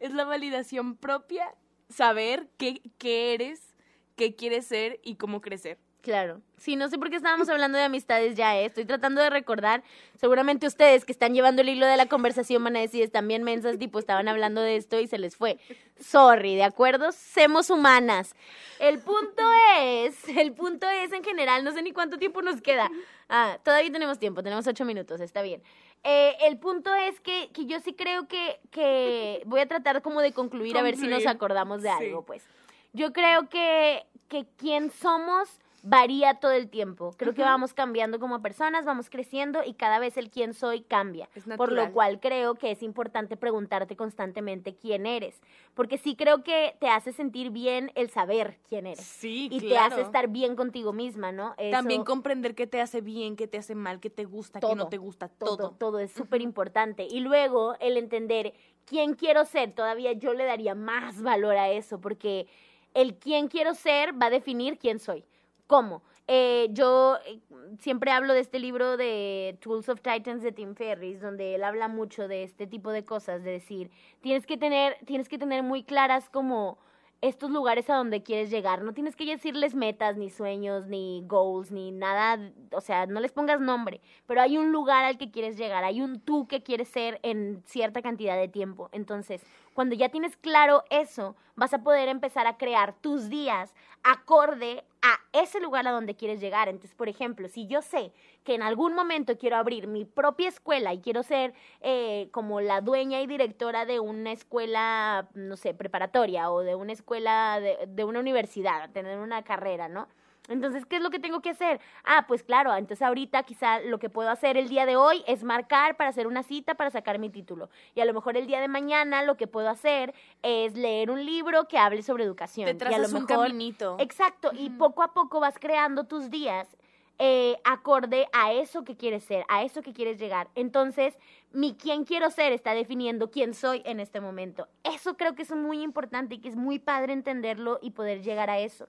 es 0.00 0.12
la 0.12 0.24
validación 0.24 0.96
propia, 0.96 1.54
saber 1.88 2.48
qué, 2.56 2.82
qué 2.98 3.34
eres, 3.34 3.74
qué 4.16 4.36
quieres 4.36 4.66
ser 4.66 5.00
y 5.02 5.16
cómo 5.16 5.40
crecer. 5.40 5.78
Claro. 6.02 6.40
Sí, 6.56 6.76
no 6.76 6.88
sé 6.88 6.96
por 6.98 7.10
qué 7.10 7.16
estábamos 7.16 7.48
hablando 7.48 7.76
de 7.78 7.84
amistades 7.84 8.34
ya, 8.36 8.56
¿eh? 8.58 8.66
Estoy 8.66 8.84
tratando 8.84 9.20
de 9.20 9.30
recordar. 9.30 9.82
Seguramente 10.16 10.66
ustedes 10.66 11.04
que 11.04 11.12
están 11.12 11.34
llevando 11.34 11.62
el 11.62 11.68
hilo 11.68 11.86
de 11.86 11.96
la 11.96 12.06
conversación 12.06 12.62
van 12.64 12.76
a 12.76 12.80
decir, 12.80 13.02
están 13.02 13.26
bien 13.28 13.42
mensas, 13.42 13.78
tipo, 13.78 13.98
estaban 13.98 14.28
hablando 14.28 14.60
de 14.60 14.76
esto 14.76 14.98
y 15.00 15.06
se 15.06 15.18
les 15.18 15.36
fue. 15.36 15.58
Sorry, 16.00 16.54
¿de 16.54 16.64
acuerdo? 16.64 17.12
Semos 17.12 17.70
humanas. 17.70 18.34
El 18.78 19.00
punto 19.00 19.42
es, 19.80 20.28
el 20.28 20.52
punto 20.52 20.88
es 20.88 21.12
en 21.12 21.24
general, 21.24 21.64
no 21.64 21.72
sé 21.72 21.82
ni 21.82 21.92
cuánto 21.92 22.18
tiempo 22.18 22.42
nos 22.42 22.60
queda. 22.62 22.90
Ah, 23.28 23.58
todavía 23.64 23.92
tenemos 23.92 24.18
tiempo, 24.18 24.42
tenemos 24.42 24.66
ocho 24.66 24.84
minutos, 24.84 25.20
está 25.20 25.42
bien. 25.42 25.62
Eh, 26.04 26.36
el 26.42 26.58
punto 26.58 26.94
es 26.94 27.20
que, 27.20 27.50
que 27.52 27.66
yo 27.66 27.80
sí 27.80 27.92
creo 27.92 28.28
que, 28.28 28.60
que 28.70 29.42
voy 29.46 29.60
a 29.60 29.66
tratar 29.66 30.00
como 30.00 30.20
de 30.20 30.32
concluir, 30.32 30.78
a 30.78 30.82
ver 30.82 30.96
si 30.96 31.08
nos 31.08 31.26
acordamos 31.26 31.82
de 31.82 31.88
Sí. 31.90 32.04
algo, 32.04 32.22
pues. 32.24 32.44
Yo 32.92 33.12
creo 33.12 33.48
que, 33.48 34.06
que 34.28 34.46
quién 34.56 34.90
somos 34.92 35.48
varía 35.82 36.34
todo 36.34 36.52
el 36.52 36.68
tiempo. 36.68 37.14
Creo 37.16 37.34
que 37.34 37.42
vamos 37.42 37.74
cambiando 37.74 38.18
como 38.18 38.42
personas, 38.42 38.84
vamos 38.84 39.10
creciendo 39.10 39.62
y 39.64 39.74
cada 39.74 39.98
vez 39.98 40.16
el 40.16 40.30
quién 40.30 40.54
soy 40.54 40.82
cambia. 40.82 41.28
Por 41.56 41.72
lo 41.72 41.92
cual 41.92 42.20
creo 42.20 42.54
que 42.54 42.70
es 42.70 42.82
importante 42.82 43.36
preguntarte 43.36 43.96
constantemente 43.96 44.74
quién 44.74 45.06
eres. 45.06 45.40
Porque 45.74 45.98
sí 45.98 46.16
creo 46.16 46.42
que 46.42 46.76
te 46.80 46.88
hace 46.88 47.12
sentir 47.12 47.50
bien 47.50 47.92
el 47.94 48.10
saber 48.10 48.58
quién 48.68 48.86
eres. 48.86 49.04
Sí, 49.04 49.48
Y 49.50 49.60
te 49.60 49.78
hace 49.78 50.00
estar 50.00 50.28
bien 50.28 50.56
contigo 50.56 50.92
misma, 50.92 51.32
¿no? 51.32 51.54
También 51.70 52.04
comprender 52.04 52.54
qué 52.54 52.66
te 52.66 52.80
hace 52.80 53.00
bien, 53.00 53.36
qué 53.36 53.46
te 53.46 53.58
hace 53.58 53.74
mal, 53.74 54.00
qué 54.00 54.10
te 54.10 54.24
gusta, 54.24 54.60
qué 54.60 54.74
no 54.74 54.88
te 54.88 54.98
gusta, 54.98 55.28
todo, 55.28 55.56
todo. 55.56 55.70
todo 55.72 55.98
es 55.98 56.12
súper 56.12 56.40
importante. 56.40 57.06
Y 57.08 57.20
luego 57.20 57.76
el 57.80 57.96
entender 57.96 58.54
quién 58.84 59.14
quiero 59.14 59.44
ser, 59.44 59.72
todavía 59.72 60.12
yo 60.12 60.34
le 60.34 60.44
daría 60.44 60.74
más 60.74 61.22
valor 61.22 61.56
a 61.56 61.70
eso, 61.70 62.00
porque 62.00 62.46
el 62.94 63.16
quién 63.16 63.48
quiero 63.48 63.74
ser 63.74 64.20
va 64.20 64.26
a 64.26 64.30
definir 64.30 64.78
quién 64.78 64.98
soy. 64.98 65.24
¿Cómo? 65.68 66.02
Eh, 66.26 66.68
yo 66.70 67.18
eh, 67.26 67.40
siempre 67.78 68.10
hablo 68.10 68.32
de 68.32 68.40
este 68.40 68.58
libro 68.58 68.96
de 68.96 69.58
Tools 69.60 69.90
of 69.90 70.00
Titans 70.00 70.42
de 70.42 70.50
Tim 70.50 70.74
Ferriss, 70.74 71.20
donde 71.20 71.54
él 71.54 71.62
habla 71.62 71.88
mucho 71.88 72.26
de 72.26 72.42
este 72.42 72.66
tipo 72.66 72.90
de 72.90 73.04
cosas, 73.04 73.44
de 73.44 73.52
decir, 73.52 73.90
tienes 74.22 74.46
que 74.46 74.56
tener, 74.56 74.96
tienes 75.04 75.28
que 75.28 75.36
tener 75.36 75.62
muy 75.62 75.84
claras 75.84 76.30
como 76.30 76.78
estos 77.20 77.50
lugares 77.50 77.90
a 77.90 77.96
donde 77.96 78.22
quieres 78.22 78.48
llegar. 78.50 78.82
No 78.82 78.94
tienes 78.94 79.16
que 79.16 79.26
decirles 79.26 79.74
metas, 79.74 80.16
ni 80.16 80.30
sueños, 80.30 80.86
ni 80.86 81.22
goals, 81.26 81.70
ni 81.70 81.90
nada, 81.90 82.38
o 82.72 82.80
sea, 82.80 83.06
no 83.06 83.20
les 83.20 83.32
pongas 83.32 83.60
nombre, 83.60 84.00
pero 84.26 84.40
hay 84.40 84.56
un 84.56 84.72
lugar 84.72 85.04
al 85.04 85.18
que 85.18 85.30
quieres 85.30 85.58
llegar, 85.58 85.84
hay 85.84 86.00
un 86.00 86.20
tú 86.20 86.46
que 86.46 86.62
quieres 86.62 86.88
ser 86.88 87.18
en 87.22 87.62
cierta 87.66 88.02
cantidad 88.02 88.36
de 88.36 88.48
tiempo. 88.48 88.88
Entonces, 88.92 89.42
cuando 89.74 89.94
ya 89.94 90.08
tienes 90.08 90.36
claro 90.36 90.84
eso, 90.90 91.36
vas 91.56 91.74
a 91.74 91.82
poder 91.82 92.08
empezar 92.08 92.46
a 92.46 92.56
crear 92.56 92.94
tus 93.00 93.28
días 93.28 93.74
acorde 94.02 94.84
a 95.02 95.18
ese 95.32 95.60
lugar 95.60 95.86
a 95.86 95.92
donde 95.92 96.16
quieres 96.16 96.40
llegar. 96.40 96.68
Entonces, 96.68 96.94
por 96.94 97.08
ejemplo, 97.08 97.48
si 97.48 97.66
yo 97.66 97.82
sé 97.82 98.12
que 98.44 98.54
en 98.54 98.62
algún 98.62 98.94
momento 98.94 99.36
quiero 99.38 99.56
abrir 99.56 99.86
mi 99.86 100.04
propia 100.04 100.48
escuela 100.48 100.92
y 100.92 101.00
quiero 101.00 101.22
ser 101.22 101.54
eh, 101.80 102.28
como 102.32 102.60
la 102.60 102.80
dueña 102.80 103.20
y 103.20 103.26
directora 103.26 103.84
de 103.84 104.00
una 104.00 104.32
escuela, 104.32 105.28
no 105.34 105.56
sé, 105.56 105.74
preparatoria 105.74 106.50
o 106.50 106.60
de 106.60 106.74
una 106.74 106.92
escuela, 106.92 107.60
de, 107.60 107.86
de 107.86 108.04
una 108.04 108.20
universidad, 108.20 108.90
tener 108.90 109.18
una 109.18 109.42
carrera, 109.44 109.88
¿no? 109.88 110.08
Entonces, 110.48 110.86
¿qué 110.86 110.96
es 110.96 111.02
lo 111.02 111.10
que 111.10 111.18
tengo 111.18 111.40
que 111.40 111.50
hacer? 111.50 111.80
Ah, 112.04 112.24
pues 112.26 112.42
claro, 112.42 112.74
entonces 112.74 113.02
ahorita 113.02 113.42
quizá 113.42 113.80
lo 113.80 113.98
que 113.98 114.08
puedo 114.08 114.30
hacer 114.30 114.56
el 114.56 114.68
día 114.68 114.86
de 114.86 114.96
hoy 114.96 115.22
es 115.26 115.44
marcar 115.44 115.96
para 115.96 116.10
hacer 116.10 116.26
una 116.26 116.42
cita 116.42 116.74
para 116.74 116.90
sacar 116.90 117.18
mi 117.18 117.30
título. 117.30 117.70
Y 117.94 118.00
a 118.00 118.04
lo 118.04 118.14
mejor 118.14 118.36
el 118.36 118.46
día 118.46 118.60
de 118.60 118.68
mañana 118.68 119.22
lo 119.22 119.36
que 119.36 119.46
puedo 119.46 119.68
hacer 119.68 120.14
es 120.42 120.74
leer 120.74 121.10
un 121.10 121.24
libro 121.24 121.68
que 121.68 121.78
hable 121.78 122.02
sobre 122.02 122.24
educación. 122.24 122.66
Te 122.66 122.72
y 122.72 122.74
a 122.74 122.78
trazas 122.78 123.12
lo 123.12 123.18
un 123.18 123.24
mejor, 123.24 123.46
caminito. 123.46 123.96
Exacto, 123.98 124.50
y 124.54 124.70
poco 124.70 125.02
a 125.02 125.12
poco 125.12 125.40
vas 125.40 125.58
creando 125.58 126.04
tus 126.04 126.30
días 126.30 126.76
eh, 127.20 127.56
acorde 127.64 128.28
a 128.32 128.52
eso 128.52 128.84
que 128.84 128.96
quieres 128.96 129.24
ser, 129.24 129.44
a 129.48 129.64
eso 129.64 129.82
que 129.82 129.92
quieres 129.92 130.18
llegar. 130.18 130.48
Entonces, 130.54 131.18
mi 131.52 131.74
quién 131.74 132.04
quiero 132.04 132.30
ser 132.30 132.52
está 132.52 132.74
definiendo 132.74 133.30
quién 133.30 133.54
soy 133.54 133.82
en 133.84 133.98
este 133.98 134.20
momento. 134.20 134.68
Eso 134.84 135.16
creo 135.16 135.34
que 135.34 135.42
es 135.42 135.50
muy 135.50 135.82
importante 135.82 136.36
y 136.36 136.38
que 136.38 136.48
es 136.48 136.56
muy 136.56 136.78
padre 136.78 137.12
entenderlo 137.12 137.80
y 137.82 137.90
poder 137.90 138.22
llegar 138.22 138.50
a 138.50 138.60
eso. 138.60 138.88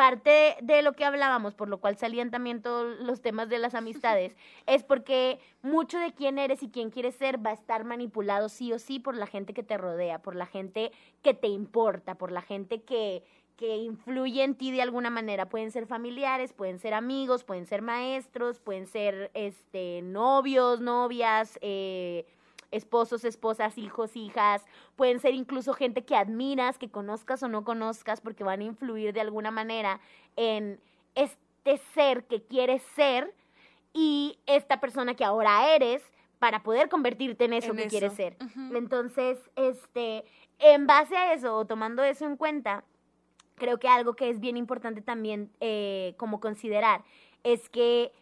Parte 0.00 0.56
de 0.62 0.80
lo 0.80 0.94
que 0.94 1.04
hablábamos, 1.04 1.52
por 1.52 1.68
lo 1.68 1.76
cual 1.76 1.98
salían 1.98 2.30
también 2.30 2.62
todos 2.62 3.00
los 3.00 3.20
temas 3.20 3.50
de 3.50 3.58
las 3.58 3.74
amistades, 3.74 4.34
es 4.66 4.82
porque 4.82 5.38
mucho 5.60 5.98
de 5.98 6.14
quién 6.14 6.38
eres 6.38 6.62
y 6.62 6.70
quién 6.70 6.88
quieres 6.88 7.16
ser 7.16 7.44
va 7.44 7.50
a 7.50 7.52
estar 7.52 7.84
manipulado 7.84 8.48
sí 8.48 8.72
o 8.72 8.78
sí 8.78 8.98
por 8.98 9.14
la 9.14 9.26
gente 9.26 9.52
que 9.52 9.62
te 9.62 9.76
rodea, 9.76 10.22
por 10.22 10.36
la 10.36 10.46
gente 10.46 10.90
que 11.20 11.34
te 11.34 11.48
importa, 11.48 12.14
por 12.14 12.32
la 12.32 12.40
gente 12.40 12.80
que, 12.80 13.24
que 13.58 13.76
influye 13.76 14.42
en 14.42 14.54
ti 14.54 14.70
de 14.72 14.80
alguna 14.80 15.10
manera. 15.10 15.50
Pueden 15.50 15.70
ser 15.70 15.84
familiares, 15.86 16.54
pueden 16.54 16.78
ser 16.78 16.94
amigos, 16.94 17.44
pueden 17.44 17.66
ser 17.66 17.82
maestros, 17.82 18.58
pueden 18.58 18.86
ser 18.86 19.30
este, 19.34 20.00
novios, 20.00 20.80
novias, 20.80 21.58
eh, 21.60 22.24
esposos, 22.70 23.24
esposas, 23.24 23.78
hijos, 23.78 24.16
hijas. 24.16 24.64
Pueden 24.96 25.20
ser 25.20 25.34
incluso 25.34 25.72
gente 25.74 26.04
que 26.04 26.16
admiras, 26.16 26.78
que 26.78 26.90
conozcas 26.90 27.42
o 27.42 27.48
no 27.48 27.64
conozcas, 27.64 28.20
porque 28.20 28.44
van 28.44 28.60
a 28.60 28.64
influir 28.64 29.12
de 29.12 29.20
alguna 29.20 29.50
manera 29.50 30.00
en 30.36 30.80
este 31.14 31.78
ser 31.94 32.24
que 32.24 32.42
quieres 32.42 32.82
ser 32.94 33.34
y 33.92 34.38
esta 34.46 34.80
persona 34.80 35.14
que 35.14 35.24
ahora 35.24 35.74
eres 35.74 36.02
para 36.38 36.62
poder 36.62 36.88
convertirte 36.88 37.44
en 37.44 37.52
eso 37.52 37.70
En 37.72 37.76
que 37.76 37.82
eso. 37.82 37.90
quieres 37.90 38.14
ser. 38.14 38.36
Entonces, 38.74 39.38
este, 39.56 40.24
en 40.58 40.86
base 40.86 41.16
a 41.16 41.34
eso, 41.34 41.56
o 41.56 41.64
tomando 41.66 42.02
eso 42.02 42.24
en 42.24 42.36
cuenta, 42.36 42.84
creo 43.56 43.78
que 43.78 43.88
algo 43.88 44.14
que 44.14 44.30
es 44.30 44.40
bien 44.40 44.56
importante 44.56 45.02
también 45.02 45.50
eh, 45.60 46.14
como 46.16 46.40
considerar 46.40 47.02
es 47.44 47.68
que 47.68 48.12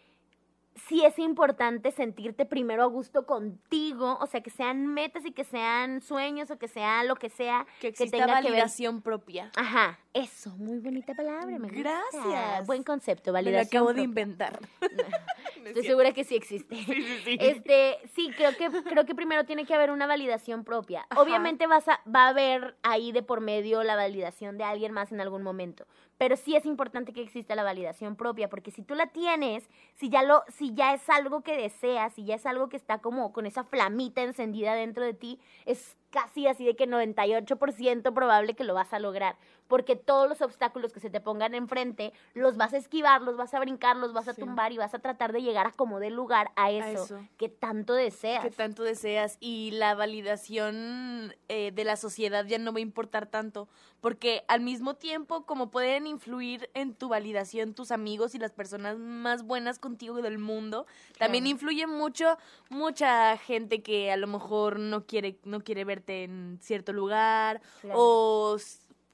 sí 0.86 1.04
es 1.04 1.18
importante 1.18 1.90
sentirte 1.90 2.44
primero 2.46 2.82
a 2.82 2.86
gusto 2.86 3.26
contigo, 3.26 4.18
o 4.20 4.26
sea, 4.26 4.40
que 4.42 4.50
sean 4.50 4.86
metas 4.86 5.24
y 5.26 5.32
que 5.32 5.44
sean 5.44 6.00
sueños 6.00 6.50
o 6.50 6.58
que 6.58 6.68
sea 6.68 7.04
lo 7.04 7.16
que 7.16 7.28
sea 7.30 7.66
que 7.80 7.88
exista 7.88 8.16
tenga 8.18 8.26
que 8.26 8.32
ver- 8.34 8.44
validación 8.44 9.02
propia. 9.02 9.50
Ajá, 9.56 9.98
eso, 10.14 10.50
muy 10.56 10.78
bonita 10.78 11.14
palabra, 11.14 11.46
me 11.46 11.68
gusta. 11.68 11.76
Gracias. 12.12 12.66
Buen 12.66 12.82
concepto, 12.82 13.32
Me 13.32 13.40
lo 13.40 13.44
validación. 13.46 13.68
acabo 13.82 13.94
de 13.94 14.02
inventar. 14.02 14.60
Estoy 15.64 15.82
segura 15.84 16.12
que 16.12 16.24
sí 16.24 16.34
existe. 16.36 16.76
Este, 17.40 17.98
sí, 18.14 18.30
creo 18.36 18.56
que, 18.56 18.70
creo 18.82 19.04
que 19.04 19.14
primero 19.14 19.44
tiene 19.44 19.64
que 19.66 19.74
haber 19.74 19.90
una 19.90 20.06
validación 20.06 20.64
propia. 20.64 21.06
Ajá. 21.10 21.20
Obviamente 21.20 21.66
vas 21.66 21.86
a, 21.88 22.00
va 22.12 22.24
a 22.26 22.28
haber 22.28 22.76
ahí 22.82 23.12
de 23.12 23.22
por 23.22 23.40
medio 23.40 23.82
la 23.82 23.96
validación 23.96 24.56
de 24.58 24.64
alguien 24.64 24.92
más 24.92 25.12
en 25.12 25.20
algún 25.20 25.42
momento. 25.42 25.86
Pero 26.18 26.36
sí 26.36 26.56
es 26.56 26.66
importante 26.66 27.12
que 27.12 27.22
exista 27.22 27.54
la 27.54 27.62
validación 27.62 28.16
propia, 28.16 28.50
porque 28.50 28.70
si 28.70 28.82
tú 28.82 28.94
la 28.94 29.06
tienes, 29.06 29.68
si 29.94 30.10
ya 30.10 30.22
lo, 30.22 30.42
si 30.48 30.74
ya 30.74 30.92
es 30.92 31.08
algo 31.08 31.42
que 31.42 31.56
deseas, 31.56 32.12
si 32.14 32.24
ya 32.24 32.34
es 32.34 32.44
algo 32.44 32.68
que 32.68 32.76
está 32.76 32.98
como 32.98 33.32
con 33.32 33.46
esa 33.46 33.64
flamita 33.64 34.22
encendida 34.22 34.74
dentro 34.74 35.04
de 35.04 35.14
ti, 35.14 35.40
es 35.64 35.96
casi 36.10 36.46
así 36.46 36.64
de 36.64 36.74
que 36.76 36.86
98% 36.88 38.14
probable 38.14 38.54
que 38.54 38.64
lo 38.64 38.74
vas 38.74 38.92
a 38.92 38.98
lograr, 38.98 39.36
porque 39.66 39.96
todos 39.96 40.28
los 40.28 40.40
obstáculos 40.40 40.92
que 40.92 41.00
se 41.00 41.10
te 41.10 41.20
pongan 41.20 41.54
enfrente, 41.54 42.12
los 42.34 42.56
vas 42.56 42.72
a 42.72 42.78
esquivar, 42.78 43.20
los 43.22 43.36
vas 43.36 43.52
a 43.54 43.60
brincar, 43.60 43.96
los 43.96 44.12
vas 44.12 44.26
a 44.28 44.32
Sí. 44.34 44.40
tumbar 44.40 44.72
y 44.72 44.78
vas 44.78 44.94
a 44.94 44.98
tratar 45.00 45.32
de 45.32 45.42
llegar 45.42 45.66
a 45.66 45.72
como 45.72 46.00
dé 46.00 46.10
lugar 46.10 46.50
a 46.56 46.70
eso, 46.70 47.04
eso. 47.04 47.20
que 47.36 47.48
tanto 47.48 47.92
deseas. 47.94 48.42
que 48.44 48.50
tanto 48.50 48.82
deseas 48.82 49.36
y 49.40 49.70
la 49.72 49.94
validación 49.94 51.34
eh, 51.48 51.72
de 51.72 51.84
la 51.84 51.96
sociedad 51.96 52.44
ya 52.46 52.58
no 52.58 52.72
va 52.72 52.78
a 52.78 52.82
importar 52.82 53.26
tanto 53.26 53.68
porque 54.00 54.44
al 54.48 54.60
mismo 54.60 54.94
tiempo 54.94 55.44
como 55.44 55.70
pueden 55.70 56.06
influir 56.06 56.70
en 56.74 56.94
tu 56.94 57.08
validación 57.08 57.74
tus 57.74 57.90
amigos 57.90 58.34
y 58.34 58.38
las 58.38 58.52
personas 58.52 58.96
más 58.98 59.42
buenas 59.42 59.78
contigo 59.78 60.22
del 60.22 60.38
mundo 60.38 60.86
también 61.18 61.46
influye 61.46 61.86
mucho 61.86 62.38
mucha 62.70 63.36
gente 63.36 63.82
que 63.82 64.10
a 64.12 64.16
lo 64.16 64.26
mejor 64.26 64.78
no 64.78 65.04
quiere 65.06 65.38
no 65.44 65.60
quiere 65.60 65.84
verte 65.98 66.24
en 66.24 66.58
cierto 66.60 66.92
lugar 66.92 67.60
Claro. 67.80 67.98
o 68.00 68.56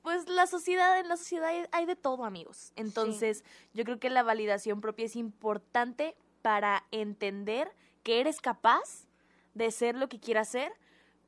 pues 0.03 0.29
la 0.29 0.47
sociedad 0.47 1.01
en 1.01 1.09
la 1.09 1.16
sociedad 1.16 1.49
hay, 1.49 1.64
hay 1.73 1.87
de 1.87 1.97
todo 1.97 2.25
amigos 2.25 2.73
entonces 2.77 3.44
yo 3.73 3.85
creo 3.85 3.99
que 3.99 4.11
la 4.11 4.23
validación 4.23 4.81
propia 4.81 5.07
es 5.07 5.16
importante 5.16 6.14
para 6.42 6.85
entender 6.90 7.70
que 8.03 8.20
eres 8.20 8.40
capaz 8.40 9.07
de 9.55 9.70
ser 9.70 9.94
lo 9.94 10.09
que 10.09 10.20
quieras 10.20 10.49
ser, 10.49 10.70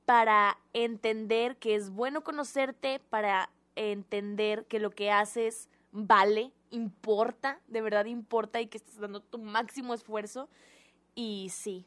para 0.04 0.58
entender 0.72 1.56
que 1.56 1.74
es 1.74 1.90
bueno 1.90 2.22
conocerte, 2.22 3.00
para 3.08 3.50
entender 3.76 4.66
que 4.66 4.78
lo 4.78 4.90
que 4.90 5.10
haces 5.10 5.68
vale, 5.90 6.52
importa, 6.70 7.60
de 7.68 7.80
verdad 7.80 8.04
importa 8.04 8.60
y 8.60 8.66
que 8.66 8.76
estás 8.76 8.98
dando 8.98 9.20
tu 9.20 9.38
máximo 9.38 9.94
esfuerzo. 9.94 10.48
Y 11.14 11.48
sí, 11.50 11.86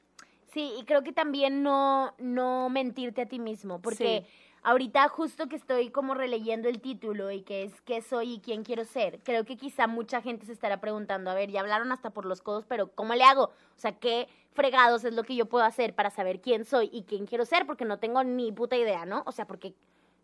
Sí, 0.53 0.73
y 0.79 0.83
creo 0.85 1.03
que 1.03 1.11
también 1.13 1.63
no, 1.63 2.13
no 2.17 2.69
mentirte 2.69 3.21
a 3.21 3.25
ti 3.27 3.39
mismo, 3.39 3.79
porque 3.81 4.23
Sí. 4.25 4.57
ahorita 4.63 5.07
justo 5.09 5.47
que 5.47 5.55
estoy 5.55 5.89
como 5.91 6.13
releyendo 6.15 6.67
el 6.69 6.81
título 6.81 7.31
y 7.31 7.41
que 7.43 7.63
es 7.63 7.81
qué 7.81 8.01
soy 8.01 8.33
y 8.35 8.39
quién 8.39 8.63
quiero 8.63 8.83
ser, 8.83 9.19
creo 9.23 9.45
que 9.45 9.57
quizá 9.57 9.87
mucha 9.87 10.21
gente 10.21 10.45
se 10.45 10.53
estará 10.53 10.81
preguntando, 10.81 11.29
a 11.29 11.35
ver, 11.35 11.51
ya 11.51 11.59
hablaron 11.61 11.91
hasta 11.91 12.09
por 12.09 12.25
los 12.25 12.41
codos, 12.41 12.65
pero 12.67 12.91
¿cómo 12.93 13.13
le 13.15 13.23
hago? 13.23 13.45
O 13.45 13.77
sea, 13.79 13.93
¿qué 13.99 14.27
fregados 14.53 15.03
es 15.03 15.13
lo 15.13 15.23
que 15.23 15.35
yo 15.35 15.45
puedo 15.45 15.63
hacer 15.65 15.93
para 15.93 16.09
saber 16.09 16.41
quién 16.41 16.65
soy 16.65 16.89
y 16.91 17.03
quién 17.03 17.25
quiero 17.27 17.45
ser? 17.45 17.65
Porque 17.65 17.85
no 17.85 17.99
tengo 17.99 18.23
ni 18.23 18.51
puta 18.51 18.75
idea, 18.75 19.05
¿no? 19.05 19.23
O 19.25 19.31
sea, 19.31 19.45
porque 19.45 19.73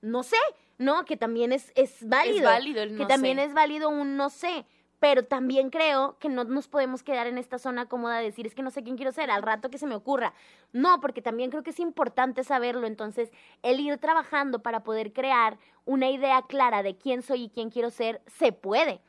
no 0.02 0.24
sé, 0.24 0.38
¿no? 0.78 1.06
Que 1.06 1.18
también 1.18 1.52
es, 1.52 1.72
es 1.76 2.08
válido. 2.08 2.38
es 2.38 2.44
válido 2.44 2.82
el 2.84 2.90
que 2.90 2.96
no 3.04 3.08
también 3.08 3.38
sé. 3.38 3.46
es 3.46 3.54
válido 3.54 3.90
un 3.90 4.18
no 4.18 4.30
sé. 4.30 4.66
Pero 5.00 5.26
también 5.26 5.70
creo 5.70 6.18
que 6.20 6.30
no 6.30 6.44
nos 6.46 6.68
podemos 6.68 7.04
quedar 7.04 7.28
en 7.28 7.38
esta 7.38 7.60
zona 7.60 7.88
cómoda 7.88 8.18
de 8.20 8.26
decir, 8.26 8.48
es 8.48 8.56
que 8.56 8.64
no 8.64 8.72
sé 8.72 8.84
quién 8.84 8.96
quiero 8.96 9.12
ser, 9.12 9.30
al 9.30 9.44
rato 9.44 9.70
que 9.70 9.78
se 9.78 9.88
me 9.88 9.96
ocurra. 9.96 10.34
No, 10.72 11.00
porque 11.02 11.22
también 11.22 11.52
creo 11.52 11.64
que 11.64 11.72
es 11.72 11.80
importante 11.80 12.44
saberlo. 12.44 12.88
Entonces, 12.88 13.32
el 13.62 13.80
ir 13.80 13.98
trabajando 13.98 14.60
para 14.60 14.84
poder 14.84 15.14
crear 15.14 15.58
una 15.86 16.10
idea 16.10 16.42
clara 16.44 16.82
de 16.82 16.98
quién 16.98 17.22
soy 17.22 17.44
y 17.44 17.50
quién 17.50 17.70
quiero 17.70 17.90
ser, 17.90 18.22
se 18.28 18.52
puede. 18.52 19.02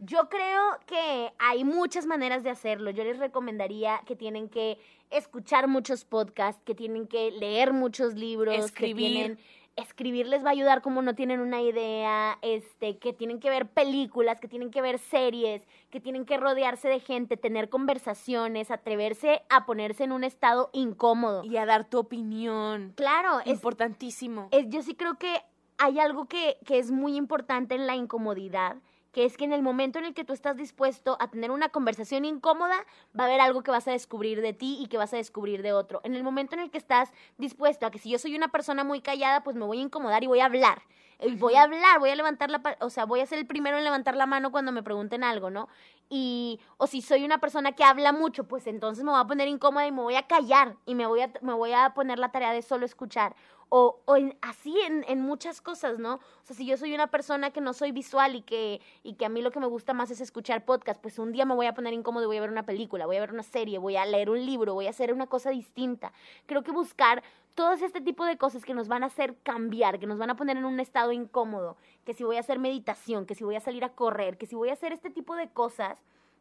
Yo 0.00 0.28
creo 0.28 0.78
que 0.86 1.32
hay 1.38 1.64
muchas 1.64 2.06
maneras 2.06 2.42
de 2.44 2.50
hacerlo. 2.50 2.90
Yo 2.90 3.02
les 3.04 3.18
recomendaría 3.18 4.00
que 4.06 4.14
tienen 4.14 4.48
que 4.48 4.78
escuchar 5.10 5.66
muchos 5.66 6.04
podcasts, 6.04 6.62
que 6.64 6.74
tienen 6.74 7.06
que 7.06 7.32
leer 7.32 7.72
muchos 7.72 8.14
libros, 8.14 8.54
que 8.54 8.60
Escribir. 8.64 9.12
tienen 9.12 9.38
escribir 9.78 10.26
les 10.26 10.44
va 10.44 10.48
a 10.48 10.52
ayudar 10.52 10.82
como 10.82 11.02
no 11.02 11.14
tienen 11.14 11.40
una 11.40 11.60
idea, 11.60 12.38
este, 12.42 12.98
que 12.98 13.12
tienen 13.12 13.40
que 13.40 13.50
ver 13.50 13.66
películas, 13.68 14.40
que 14.40 14.48
tienen 14.48 14.70
que 14.70 14.82
ver 14.82 14.98
series, 14.98 15.62
que 15.90 16.00
tienen 16.00 16.24
que 16.24 16.36
rodearse 16.36 16.88
de 16.88 17.00
gente, 17.00 17.36
tener 17.36 17.68
conversaciones, 17.68 18.70
atreverse 18.70 19.42
a 19.48 19.66
ponerse 19.66 20.04
en 20.04 20.12
un 20.12 20.24
estado 20.24 20.70
incómodo. 20.72 21.42
y 21.44 21.56
a 21.56 21.66
dar 21.66 21.88
tu 21.88 21.98
opinión. 21.98 22.92
claro, 22.96 23.40
es, 23.40 23.46
Importantísimo. 23.48 24.48
es- 24.50 24.68
yo 24.68 24.82
sí 24.82 24.94
creo 24.94 25.14
que 25.18 25.40
hay 25.78 25.98
algo 26.00 26.26
que, 26.26 26.58
que 26.66 26.78
es 26.78 26.90
muy 26.90 27.16
importante 27.16 27.74
en 27.74 27.86
la 27.86 27.94
incomodidad, 27.96 28.76
que 29.12 29.24
es 29.24 29.36
que 29.36 29.44
en 29.44 29.52
el 29.52 29.62
momento 29.62 29.98
en 29.98 30.04
el 30.04 30.14
que 30.14 30.24
tú 30.24 30.32
estás 30.32 30.56
dispuesto 30.56 31.16
a 31.20 31.28
tener 31.28 31.50
una 31.50 31.70
conversación 31.70 32.24
incómoda, 32.24 32.76
va 33.18 33.24
a 33.24 33.26
haber 33.26 33.40
algo 33.40 33.62
que 33.62 33.70
vas 33.70 33.88
a 33.88 33.92
descubrir 33.92 34.40
de 34.42 34.52
ti 34.52 34.78
y 34.80 34.88
que 34.88 34.98
vas 34.98 35.12
a 35.12 35.16
descubrir 35.16 35.62
de 35.62 35.72
otro. 35.72 36.00
En 36.04 36.14
el 36.14 36.22
momento 36.22 36.54
en 36.54 36.60
el 36.60 36.70
que 36.70 36.78
estás 36.78 37.12
dispuesto 37.38 37.86
a 37.86 37.90
que 37.90 37.98
si 37.98 38.10
yo 38.10 38.18
soy 38.18 38.36
una 38.36 38.48
persona 38.48 38.84
muy 38.84 39.00
callada, 39.00 39.42
pues 39.42 39.56
me 39.56 39.64
voy 39.64 39.78
a 39.78 39.82
incomodar 39.82 40.22
y 40.22 40.26
voy 40.26 40.40
a 40.40 40.46
hablar. 40.46 40.82
Y 41.20 41.34
voy 41.34 41.56
a 41.56 41.62
hablar, 41.62 41.98
voy 41.98 42.10
a 42.10 42.14
levantar 42.14 42.48
la, 42.48 42.62
o 42.80 42.90
sea, 42.90 43.04
voy 43.04 43.18
a 43.20 43.26
ser 43.26 43.40
el 43.40 43.46
primero 43.46 43.76
en 43.76 43.82
levantar 43.82 44.14
la 44.14 44.26
mano 44.26 44.52
cuando 44.52 44.70
me 44.70 44.84
pregunten 44.84 45.24
algo, 45.24 45.50
¿no? 45.50 45.68
Y, 46.08 46.60
o 46.76 46.86
si 46.86 47.02
soy 47.02 47.24
una 47.24 47.38
persona 47.38 47.72
que 47.72 47.82
habla 47.82 48.12
mucho, 48.12 48.44
pues 48.44 48.68
entonces 48.68 49.02
me 49.02 49.10
voy 49.10 49.20
a 49.20 49.26
poner 49.26 49.48
incómoda 49.48 49.86
y 49.86 49.90
me 49.90 50.02
voy 50.02 50.14
a 50.14 50.28
callar 50.28 50.76
y 50.86 50.94
me 50.94 51.06
voy 51.06 51.22
a, 51.22 51.32
me 51.42 51.54
voy 51.54 51.72
a 51.72 51.92
poner 51.92 52.20
la 52.20 52.30
tarea 52.30 52.52
de 52.52 52.62
solo 52.62 52.86
escuchar. 52.86 53.34
O, 53.70 54.00
o 54.06 54.16
en- 54.16 54.34
así 54.40 54.78
en, 54.80 55.04
en 55.08 55.20
muchas 55.20 55.60
cosas, 55.60 55.98
¿no? 55.98 56.14
O 56.14 56.20
sea, 56.44 56.56
si 56.56 56.64
yo 56.64 56.78
soy 56.78 56.94
una 56.94 57.08
persona 57.08 57.50
que 57.50 57.60
no 57.60 57.74
soy 57.74 57.92
visual 57.92 58.34
y 58.34 58.40
que, 58.42 58.80
y 59.02 59.14
que 59.14 59.26
a 59.26 59.28
mí 59.28 59.42
lo 59.42 59.50
que 59.50 59.60
me 59.60 59.66
gusta 59.66 59.92
más 59.92 60.10
es 60.10 60.22
escuchar 60.22 60.64
podcast, 60.64 61.00
pues 61.02 61.18
un 61.18 61.32
día 61.32 61.44
me 61.44 61.54
voy 61.54 61.66
a 61.66 61.74
poner 61.74 61.92
incómodo 61.92 62.24
y 62.24 62.26
voy 62.28 62.38
a 62.38 62.40
ver 62.40 62.50
una 62.50 62.64
película, 62.64 63.04
voy 63.04 63.16
a 63.16 63.20
ver 63.20 63.32
una 63.32 63.42
serie, 63.42 63.76
voy 63.78 63.96
a 63.96 64.06
leer 64.06 64.30
un 64.30 64.44
libro, 64.46 64.72
voy 64.72 64.86
a 64.86 64.90
hacer 64.90 65.12
una 65.12 65.26
cosa 65.26 65.50
distinta. 65.50 66.12
Creo 66.46 66.62
que 66.62 66.72
buscar 66.72 67.22
todos 67.54 67.82
este 67.82 68.00
tipo 68.00 68.24
de 68.24 68.38
cosas 68.38 68.64
que 68.64 68.72
nos 68.72 68.88
van 68.88 69.02
a 69.02 69.06
hacer 69.06 69.36
cambiar, 69.42 69.98
que 69.98 70.06
nos 70.06 70.16
van 70.18 70.30
a 70.30 70.36
poner 70.36 70.56
en 70.56 70.64
un 70.64 70.80
estado 70.80 71.12
incómodo, 71.12 71.76
que 72.06 72.14
si 72.14 72.24
voy 72.24 72.36
a 72.36 72.40
hacer 72.40 72.58
meditación, 72.58 73.26
que 73.26 73.34
si 73.34 73.44
voy 73.44 73.56
a 73.56 73.60
salir 73.60 73.84
a 73.84 73.90
correr, 73.90 74.38
que 74.38 74.46
si 74.46 74.54
voy 74.54 74.70
a 74.70 74.74
hacer 74.74 74.92
este 74.92 75.10
tipo 75.10 75.34
de 75.36 75.50
cosas, 75.50 75.98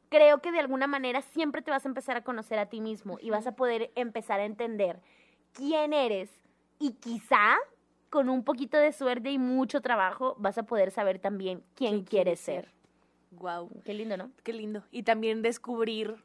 creo 0.09 0.41
que 0.41 0.51
de 0.53 0.59
alguna 0.59 0.87
manera 0.87 1.21
siempre 1.21 1.61
te 1.61 1.71
vas 1.71 1.83
a 1.85 1.89
empezar 1.89 2.15
a 2.15 2.23
conocer 2.23 2.57
a 2.59 2.67
ti 2.67 2.79
mismo 2.79 3.17
y 3.21 3.31
vas 3.31 3.47
a 3.47 3.55
poder 3.55 3.91
empezar 3.95 4.39
a 4.39 4.45
entender 4.45 5.01
quién 5.53 5.91
eres 5.91 6.29
y 6.79 6.93
quizá 6.93 7.57
con 8.09 8.29
un 8.29 8.43
poquito 8.43 8.77
de 8.77 8.91
suerte 8.93 9.31
y 9.31 9.37
mucho 9.37 9.81
trabajo 9.81 10.35
vas 10.39 10.57
a 10.57 10.63
poder 10.63 10.91
saber 10.91 11.19
también 11.19 11.63
quién 11.75 11.91
¿Quién 11.95 12.03
quieres 12.05 12.39
ser. 12.39 12.71
Wow, 13.31 13.69
Qué 13.83 13.93
lindo, 13.93 14.15
¿no? 14.17 14.31
qué 14.43 14.53
lindo. 14.53 14.83
Y 14.91 15.03
también 15.03 15.41
descubrir 15.41 16.15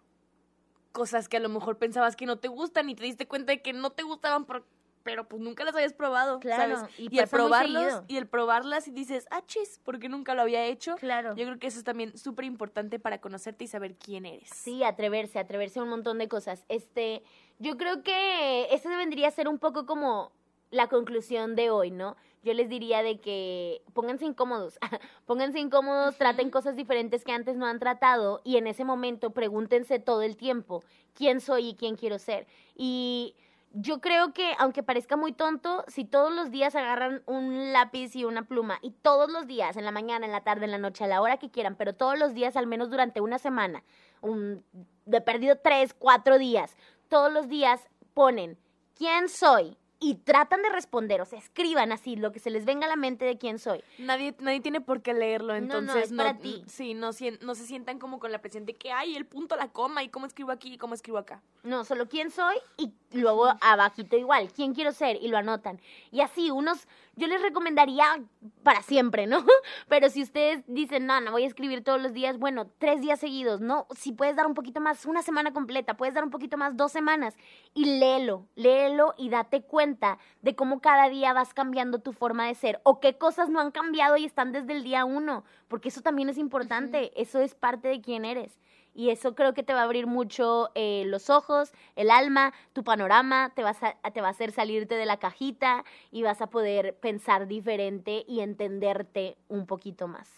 cosas 0.92 1.28
que 1.28 1.38
a 1.38 1.40
lo 1.40 1.48
mejor 1.48 1.78
pensabas 1.78 2.16
que 2.16 2.26
no 2.26 2.38
te 2.38 2.48
gustan 2.48 2.88
y 2.90 2.94
te 2.94 3.02
diste 3.04 3.26
cuenta 3.26 3.52
de 3.52 3.62
que 3.62 3.72
no 3.72 3.90
te 3.90 4.02
gustaban, 4.02 4.44
por- 4.44 4.64
pero 5.02 5.26
pues 5.26 5.42
nunca 5.42 5.64
las 5.64 5.74
habías 5.74 5.94
probado, 5.94 6.38
Claro, 6.38 6.76
¿sabes? 6.76 6.90
y 6.98 7.16
Y, 7.16 7.18
el 7.18 7.28
probarlos, 7.28 8.02
y 8.06 8.16
el 8.18 8.28
probarlas 8.28 8.86
y 8.86 8.92
dices, 8.92 9.26
ah, 9.32 9.42
chis, 9.46 9.80
porque 9.82 10.08
nunca 10.08 10.34
lo 10.34 10.42
había 10.42 10.64
hecho. 10.66 10.94
Claro. 10.96 11.34
Yo 11.34 11.44
creo 11.44 11.58
que 11.58 11.66
eso 11.66 11.78
es 11.78 11.84
también 11.84 12.16
súper 12.16 12.44
importante 12.44 13.00
para 13.00 13.20
conocerte 13.20 13.64
y 13.64 13.66
saber 13.66 13.96
quién 13.96 14.26
eres. 14.26 14.48
Sí, 14.50 14.84
atreverse, 14.84 15.40
atreverse 15.40 15.80
a 15.80 15.82
un 15.82 15.88
montón 15.88 16.18
de 16.18 16.28
cosas. 16.28 16.64
Este, 16.68 17.24
yo 17.58 17.76
creo 17.76 18.02
que 18.04 18.72
ese 18.72 18.88
vendría 18.90 19.26
a 19.26 19.32
ser 19.32 19.48
un 19.48 19.58
poco 19.58 19.86
como 19.86 20.30
la 20.72 20.88
conclusión 20.88 21.54
de 21.54 21.70
hoy, 21.70 21.90
¿no? 21.92 22.16
Yo 22.42 22.54
les 22.54 22.68
diría 22.68 23.04
de 23.04 23.20
que 23.20 23.82
pónganse 23.92 24.24
incómodos, 24.24 24.78
pónganse 25.26 25.60
incómodos, 25.60 26.16
traten 26.16 26.50
cosas 26.50 26.74
diferentes 26.74 27.24
que 27.24 27.30
antes 27.30 27.56
no 27.56 27.66
han 27.66 27.78
tratado 27.78 28.40
y 28.42 28.56
en 28.56 28.66
ese 28.66 28.84
momento 28.84 29.30
pregúntense 29.30 30.00
todo 30.00 30.22
el 30.22 30.36
tiempo 30.36 30.82
quién 31.14 31.40
soy 31.40 31.68
y 31.68 31.74
quién 31.74 31.94
quiero 31.94 32.18
ser. 32.18 32.48
Y 32.74 33.36
yo 33.74 34.00
creo 34.00 34.32
que, 34.32 34.54
aunque 34.58 34.82
parezca 34.82 35.16
muy 35.16 35.32
tonto, 35.32 35.84
si 35.88 36.04
todos 36.04 36.32
los 36.32 36.50
días 36.50 36.74
agarran 36.74 37.22
un 37.26 37.72
lápiz 37.72 38.16
y 38.16 38.24
una 38.24 38.42
pluma 38.42 38.78
y 38.82 38.90
todos 38.90 39.30
los 39.30 39.46
días, 39.46 39.76
en 39.76 39.84
la 39.84 39.92
mañana, 39.92 40.26
en 40.26 40.32
la 40.32 40.42
tarde, 40.42 40.64
en 40.64 40.72
la 40.72 40.78
noche, 40.78 41.04
a 41.04 41.08
la 41.08 41.20
hora 41.20 41.36
que 41.36 41.50
quieran, 41.50 41.76
pero 41.76 41.94
todos 41.94 42.18
los 42.18 42.34
días, 42.34 42.56
al 42.56 42.66
menos 42.66 42.90
durante 42.90 43.20
una 43.20 43.38
semana, 43.38 43.84
un, 44.22 44.64
de 45.04 45.20
perdido 45.20 45.56
tres, 45.62 45.94
cuatro 45.94 46.38
días, 46.38 46.76
todos 47.08 47.32
los 47.32 47.48
días 47.48 47.88
ponen 48.14 48.58
quién 48.96 49.28
soy 49.28 49.76
y 50.02 50.16
tratan 50.16 50.62
de 50.62 50.68
responder, 50.68 51.20
o 51.20 51.24
sea, 51.24 51.38
escriban 51.38 51.92
así 51.92 52.16
lo 52.16 52.32
que 52.32 52.40
se 52.40 52.50
les 52.50 52.64
venga 52.64 52.86
a 52.86 52.88
la 52.88 52.96
mente 52.96 53.24
de 53.24 53.38
quién 53.38 53.60
soy. 53.60 53.84
Nadie, 53.98 54.34
nadie 54.40 54.60
tiene 54.60 54.80
por 54.80 55.00
qué 55.00 55.14
leerlo, 55.14 55.54
No, 55.54 55.60
no, 55.60 55.78
entonces 55.78 56.10
es 56.10 56.16
para 56.16 56.38
ti. 56.38 56.64
Sí, 56.66 56.94
no, 56.94 57.10
no 57.40 57.54
se 57.54 57.66
sientan 57.66 58.00
como 58.00 58.18
con 58.18 58.32
la 58.32 58.40
presión 58.40 58.66
de 58.66 58.74
que 58.74 58.90
hay 58.90 59.14
el 59.14 59.26
punto, 59.26 59.54
la 59.54 59.68
coma 59.68 60.02
y 60.02 60.08
cómo 60.08 60.26
escribo 60.26 60.50
aquí 60.50 60.74
y 60.74 60.78
cómo 60.78 60.94
escribo 60.94 61.18
acá. 61.18 61.40
No, 61.62 61.84
solo 61.84 62.08
quién 62.08 62.32
soy 62.32 62.56
y 62.76 62.92
luego 63.12 63.46
abajito 63.60 64.16
igual, 64.16 64.52
quién 64.52 64.74
quiero 64.74 64.90
ser 64.90 65.16
y 65.22 65.28
lo 65.28 65.38
anotan. 65.38 65.80
Y 66.10 66.20
así, 66.20 66.50
unos, 66.50 66.88
yo 67.14 67.26
les 67.26 67.42
recomendaría 67.42 68.22
para 68.62 68.82
siempre, 68.82 69.26
¿no? 69.26 69.44
Pero 69.88 70.08
si 70.08 70.22
ustedes 70.22 70.64
dicen, 70.66 71.06
no, 71.06 71.20
no 71.20 71.32
voy 71.32 71.44
a 71.44 71.46
escribir 71.46 71.84
todos 71.84 72.00
los 72.00 72.12
días, 72.12 72.38
bueno, 72.38 72.70
tres 72.78 73.00
días 73.00 73.20
seguidos, 73.20 73.60
¿no? 73.60 73.86
Si 73.94 74.12
puedes 74.12 74.34
dar 74.34 74.46
un 74.46 74.54
poquito 74.54 74.80
más, 74.80 75.04
una 75.04 75.22
semana 75.22 75.52
completa, 75.52 75.96
puedes 75.96 76.14
dar 76.14 76.24
un 76.24 76.30
poquito 76.30 76.56
más, 76.56 76.76
dos 76.76 76.90
semanas 76.90 77.36
y 77.74 77.98
léelo, 77.98 78.46
léelo 78.54 79.14
y 79.18 79.28
date 79.28 79.62
cuenta 79.62 80.18
de 80.40 80.54
cómo 80.54 80.80
cada 80.80 81.08
día 81.08 81.32
vas 81.32 81.52
cambiando 81.52 81.98
tu 81.98 82.12
forma 82.12 82.46
de 82.46 82.54
ser 82.54 82.80
o 82.84 83.00
qué 83.00 83.18
cosas 83.18 83.50
no 83.50 83.60
han 83.60 83.72
cambiado 83.72 84.16
y 84.16 84.24
están 84.24 84.52
desde 84.52 84.72
el 84.72 84.82
día 84.82 85.04
uno, 85.04 85.44
porque 85.68 85.90
eso 85.90 86.00
también 86.00 86.28
es 86.28 86.38
importante, 86.38 87.12
eso 87.20 87.40
es 87.40 87.54
parte 87.54 87.88
de 87.88 88.00
quién 88.00 88.24
eres. 88.24 88.58
Y 88.94 89.10
eso 89.10 89.34
creo 89.34 89.54
que 89.54 89.62
te 89.62 89.72
va 89.72 89.80
a 89.80 89.84
abrir 89.84 90.06
mucho 90.06 90.70
eh, 90.74 91.04
los 91.06 91.30
ojos, 91.30 91.72
el 91.96 92.10
alma, 92.10 92.52
tu 92.74 92.84
panorama, 92.84 93.50
te, 93.54 93.62
vas 93.62 93.82
a, 93.82 93.94
te 94.12 94.20
va 94.20 94.28
a 94.28 94.32
hacer 94.32 94.52
salirte 94.52 94.96
de 94.96 95.06
la 95.06 95.18
cajita 95.18 95.84
y 96.10 96.22
vas 96.22 96.42
a 96.42 96.48
poder 96.48 96.94
pensar 96.96 97.46
diferente 97.46 98.24
y 98.28 98.40
entenderte 98.40 99.36
un 99.48 99.66
poquito 99.66 100.08
más. 100.08 100.28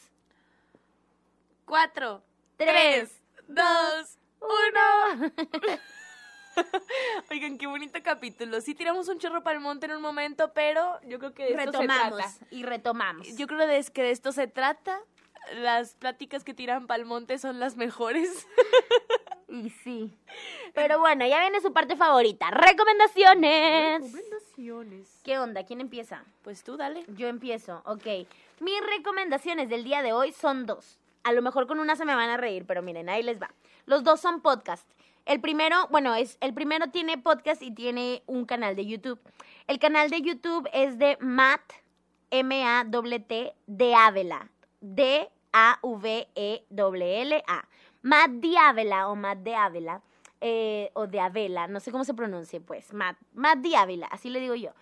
Cuatro, 1.64 2.22
Tres, 2.56 2.72
tres, 2.72 3.22
dos, 3.48 4.18
uno. 4.40 5.32
Oigan, 7.30 7.58
qué 7.58 7.66
bonito 7.66 7.98
capítulo. 8.02 8.60
Sí 8.60 8.74
tiramos 8.74 9.08
un 9.08 9.18
chorro 9.18 9.42
para 9.42 9.56
el 9.56 9.62
monte 9.62 9.86
en 9.86 9.92
un 9.96 10.02
momento, 10.02 10.52
pero 10.54 11.00
yo 11.02 11.18
creo 11.18 11.34
que 11.34 11.44
de 11.44 11.50
esto 11.50 11.72
se 11.72 11.78
Retomamos 11.78 12.18
trata. 12.18 12.46
y 12.50 12.62
retomamos. 12.62 13.36
Yo 13.36 13.46
creo 13.46 13.58
que 13.92 14.02
de 14.02 14.10
esto 14.10 14.30
se 14.30 14.46
trata. 14.46 15.00
Las 15.54 15.94
pláticas 15.94 16.44
que 16.44 16.54
tiran 16.54 16.86
para 16.86 17.00
el 17.00 17.06
monte 17.06 17.38
son 17.38 17.60
las 17.60 17.76
mejores. 17.76 18.46
Y 19.48 19.70
sí. 19.70 20.18
Pero 20.74 20.98
bueno, 20.98 21.26
ya 21.26 21.40
viene 21.40 21.60
su 21.60 21.72
parte 21.72 21.96
favorita. 21.96 22.50
Recomendaciones. 22.50 24.02
Recomendaciones. 24.02 25.20
¿Qué 25.22 25.38
onda? 25.38 25.64
¿Quién 25.64 25.80
empieza? 25.80 26.24
Pues 26.42 26.64
tú 26.64 26.76
dale. 26.76 27.04
Yo 27.08 27.28
empiezo, 27.28 27.82
ok. 27.84 28.26
Mis 28.60 28.80
recomendaciones 28.96 29.68
del 29.68 29.84
día 29.84 30.02
de 30.02 30.12
hoy 30.12 30.32
son 30.32 30.66
dos. 30.66 30.98
A 31.22 31.32
lo 31.32 31.40
mejor 31.40 31.66
con 31.66 31.78
una 31.78 31.96
se 31.96 32.04
me 32.04 32.14
van 32.14 32.30
a 32.30 32.36
reír, 32.36 32.64
pero 32.66 32.82
miren, 32.82 33.08
ahí 33.08 33.22
les 33.22 33.40
va. 33.40 33.50
Los 33.86 34.02
dos 34.02 34.20
son 34.20 34.40
podcast. 34.40 34.88
El 35.24 35.40
primero, 35.40 35.88
bueno, 35.90 36.14
es 36.14 36.36
el 36.40 36.52
primero 36.52 36.88
tiene 36.88 37.16
podcast 37.16 37.62
y 37.62 37.70
tiene 37.70 38.22
un 38.26 38.44
canal 38.44 38.76
de 38.76 38.86
YouTube. 38.86 39.20
El 39.66 39.78
canal 39.78 40.10
de 40.10 40.20
YouTube 40.20 40.68
es 40.72 40.98
de 40.98 41.16
Matt 41.20 41.62
M 42.30 42.64
A 42.66 42.84
T 42.90 43.20
T 43.20 43.54
de 43.66 43.94
Ávila. 43.94 44.50
D 44.86 45.30
A 45.52 45.78
V 45.82 46.28
E. 46.34 46.66
Matt 48.02 48.30
de 48.32 48.58
Ávila 48.58 49.08
o 49.08 49.16
Matt 49.16 49.38
de 49.38 49.54
eh, 50.42 50.90
o 50.92 51.06
de 51.06 51.20
Avela, 51.20 51.66
no 51.68 51.80
sé 51.80 51.90
cómo 51.90 52.04
se 52.04 52.12
pronuncie, 52.12 52.60
pues. 52.60 52.92
Matt, 52.92 53.16
Matt 53.32 53.60
de 53.60 53.76
Ávila, 53.76 54.06
así 54.08 54.28
le 54.28 54.40
digo 54.40 54.54
yo. 54.54 54.72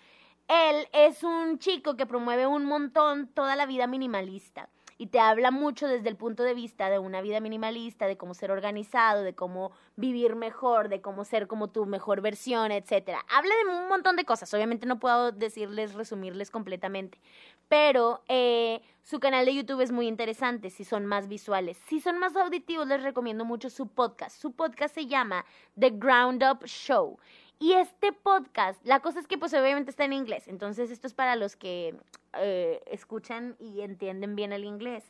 Él 0.49 0.88
es 0.93 1.23
un 1.23 1.61
chico 1.61 1.97
que 1.97 2.05
promueve 2.05 2.49
un 2.49 2.65
montón 2.65 3.29
toda 3.29 3.55
la 3.55 3.65
vida 3.65 3.87
minimalista 3.87 4.69
y 5.03 5.09
te 5.09 5.19
habla 5.19 5.51
mucho 5.51 5.88
desde 5.88 6.09
el 6.09 6.15
punto 6.15 6.45
de 6.45 6.55
vista 6.55 6.88
de 6.88 7.01
una 7.01 7.21
vida 7.23 7.41
minimalista, 7.41 8.07
de 8.07 8.17
cómo 8.17 8.35
ser 8.35 8.53
organizado, 8.53 9.25
de 9.25 9.35
cómo 9.35 9.73
vivir 9.97 10.37
mejor, 10.37 10.88
de 10.88 11.01
cómo 11.01 11.25
ser 11.25 11.49
como 11.49 11.71
tu 11.71 11.87
mejor 11.87 12.21
versión, 12.21 12.71
etcétera. 12.71 13.19
Habla 13.29 13.53
de 13.57 13.81
un 13.81 13.88
montón 13.88 14.15
de 14.15 14.25
cosas, 14.25 14.55
obviamente 14.55 14.87
no 14.87 15.01
puedo 15.01 15.33
decirles, 15.33 15.95
resumirles 15.95 16.53
completamente, 16.53 17.21
pero 17.69 18.23
eh, 18.29 18.81
su 19.03 19.19
canal 19.19 19.45
de 19.45 19.57
YouTube 19.57 19.81
es 19.81 19.91
muy 19.91 20.07
interesante 20.07 20.71
si 20.71 20.85
son 20.85 21.05
más 21.05 21.27
visuales. 21.27 21.79
Si 21.88 21.99
son 21.99 22.19
más 22.19 22.37
auditivos, 22.37 22.87
les 22.87 23.03
recomiendo 23.03 23.45
mucho 23.45 23.71
su 23.71 23.88
podcast. 23.88 24.41
Su 24.41 24.53
podcast 24.53 24.95
se 24.95 25.07
llama 25.07 25.45
The 25.77 25.91
Ground 25.91 26.45
Up 26.45 26.65
Show. 26.67 27.19
Y 27.62 27.75
este 27.75 28.11
podcast, 28.11 28.85
la 28.85 28.98
cosa 28.98 29.20
es 29.20 29.29
que 29.29 29.38
pues 29.38 29.55
obviamente 29.55 29.92
está 29.92 30.05
en 30.05 30.12
inglés, 30.12 30.48
entonces 30.48 30.90
esto 30.90 31.07
es 31.07 31.14
para 31.14 31.37
los 31.37 31.55
que 31.55 31.94
eh, 32.33 32.83
escuchan 32.90 33.55
y 33.61 33.83
entienden 33.83 34.35
bien 34.35 34.53
el 34.53 34.64
inglés. 34.64 35.05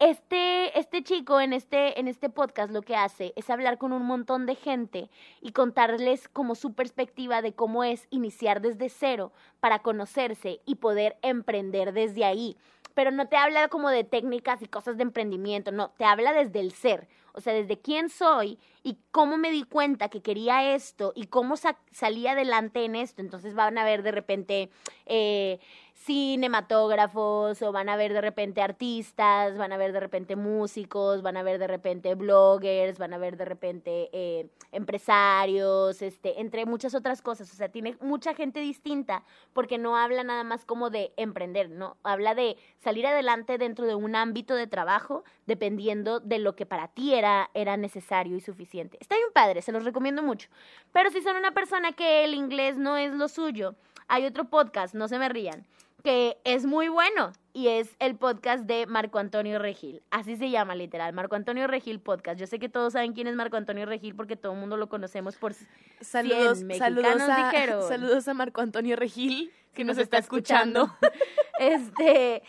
Este, 0.00 0.76
este 0.76 1.04
chico 1.04 1.40
en 1.40 1.52
este, 1.52 2.00
en 2.00 2.08
este 2.08 2.28
podcast 2.28 2.72
lo 2.72 2.82
que 2.82 2.96
hace 2.96 3.32
es 3.36 3.50
hablar 3.50 3.78
con 3.78 3.92
un 3.92 4.04
montón 4.04 4.46
de 4.46 4.56
gente 4.56 5.08
y 5.40 5.52
contarles 5.52 6.28
como 6.28 6.56
su 6.56 6.74
perspectiva 6.74 7.40
de 7.40 7.52
cómo 7.52 7.84
es 7.84 8.08
iniciar 8.10 8.60
desde 8.60 8.88
cero 8.88 9.30
para 9.60 9.78
conocerse 9.78 10.58
y 10.66 10.74
poder 10.74 11.16
emprender 11.22 11.92
desde 11.92 12.24
ahí. 12.24 12.56
Pero 12.94 13.12
no 13.12 13.28
te 13.28 13.36
habla 13.36 13.68
como 13.68 13.90
de 13.90 14.02
técnicas 14.02 14.60
y 14.60 14.66
cosas 14.66 14.96
de 14.96 15.04
emprendimiento, 15.04 15.70
no, 15.70 15.90
te 15.90 16.04
habla 16.04 16.32
desde 16.32 16.58
el 16.58 16.72
ser, 16.72 17.06
o 17.36 17.40
sea, 17.40 17.52
desde 17.52 17.78
quién 17.78 18.08
soy 18.08 18.58
y 18.82 18.98
cómo 19.10 19.36
me 19.36 19.50
di 19.50 19.62
cuenta 19.64 20.08
que 20.08 20.22
quería 20.22 20.74
esto 20.74 21.12
y 21.14 21.26
cómo 21.26 21.56
sa- 21.56 21.78
salí 21.92 22.26
adelante 22.26 22.84
en 22.84 22.96
esto. 22.96 23.20
Entonces 23.22 23.54
van 23.54 23.78
a 23.78 23.84
ver 23.84 24.02
de 24.02 24.12
repente 24.12 24.70
eh, 25.06 25.58
cinematógrafos 25.94 27.60
o 27.62 27.72
van 27.72 27.88
a 27.88 27.96
ver 27.96 28.12
de 28.12 28.20
repente 28.20 28.62
artistas, 28.62 29.56
van 29.58 29.72
a 29.72 29.76
ver 29.76 29.92
de 29.92 30.00
repente 30.00 30.36
músicos, 30.36 31.22
van 31.22 31.36
a 31.36 31.42
ver 31.42 31.58
de 31.58 31.66
repente 31.66 32.14
bloggers, 32.14 32.98
van 32.98 33.12
a 33.14 33.18
ver 33.18 33.36
de 33.36 33.44
repente 33.44 34.08
eh, 34.12 34.48
empresarios, 34.72 36.02
este, 36.02 36.40
entre 36.40 36.64
muchas 36.66 36.94
otras 36.94 37.22
cosas. 37.22 37.52
O 37.52 37.56
sea, 37.56 37.68
tiene 37.70 37.96
mucha 38.00 38.34
gente 38.34 38.60
distinta 38.60 39.24
porque 39.52 39.78
no 39.78 39.96
habla 39.96 40.22
nada 40.24 40.44
más 40.44 40.64
como 40.64 40.90
de 40.90 41.12
emprender, 41.16 41.70
no, 41.70 41.96
habla 42.02 42.34
de 42.34 42.56
salir 42.78 43.06
adelante 43.06 43.58
dentro 43.58 43.86
de 43.86 43.94
un 43.94 44.14
ámbito 44.16 44.54
de 44.54 44.66
trabajo 44.66 45.24
dependiendo 45.46 46.20
de 46.20 46.38
lo 46.38 46.54
que 46.56 46.66
para 46.66 46.88
ti 46.88 47.14
era, 47.14 47.25
era 47.54 47.76
necesario 47.76 48.36
y 48.36 48.40
suficiente. 48.40 48.98
Está 49.00 49.16
bien 49.16 49.28
padre, 49.32 49.62
se 49.62 49.72
los 49.72 49.84
recomiendo 49.84 50.22
mucho. 50.22 50.48
Pero 50.92 51.10
si 51.10 51.22
son 51.22 51.36
una 51.36 51.52
persona 51.52 51.92
que 51.92 52.24
el 52.24 52.34
inglés 52.34 52.76
no 52.76 52.96
es 52.96 53.12
lo 53.12 53.28
suyo, 53.28 53.74
hay 54.08 54.24
otro 54.26 54.44
podcast, 54.44 54.94
no 54.94 55.08
se 55.08 55.18
me 55.18 55.28
rían, 55.28 55.66
que 56.04 56.38
es 56.44 56.64
muy 56.64 56.88
bueno 56.88 57.32
y 57.52 57.68
es 57.68 57.96
el 57.98 58.16
podcast 58.16 58.64
de 58.64 58.86
Marco 58.86 59.18
Antonio 59.18 59.58
Regil. 59.58 60.02
Así 60.10 60.36
se 60.36 60.50
llama 60.50 60.74
literal, 60.74 61.12
Marco 61.12 61.36
Antonio 61.36 61.66
Regil 61.66 62.00
Podcast. 62.00 62.38
Yo 62.38 62.46
sé 62.46 62.58
que 62.58 62.68
todos 62.68 62.92
saben 62.92 63.12
quién 63.12 63.26
es 63.26 63.34
Marco 63.34 63.56
Antonio 63.56 63.86
Regil 63.86 64.14
porque 64.14 64.36
todo 64.36 64.52
el 64.52 64.60
mundo 64.60 64.76
lo 64.76 64.88
conocemos 64.88 65.36
por 65.36 65.54
Saludos, 66.00 66.58
100 66.58 66.78
saludos, 66.78 67.04
mexicanos 67.04 67.28
a, 67.28 67.50
dijeron. 67.50 67.82
saludos 67.88 68.28
a 68.28 68.34
Marco 68.34 68.60
Antonio 68.60 68.94
Regil, 68.94 69.50
que 69.74 69.82
Si 69.82 69.86
nos, 69.86 69.98
está 69.98 70.18
escuchando. 70.18 70.94
Este, 71.58 72.42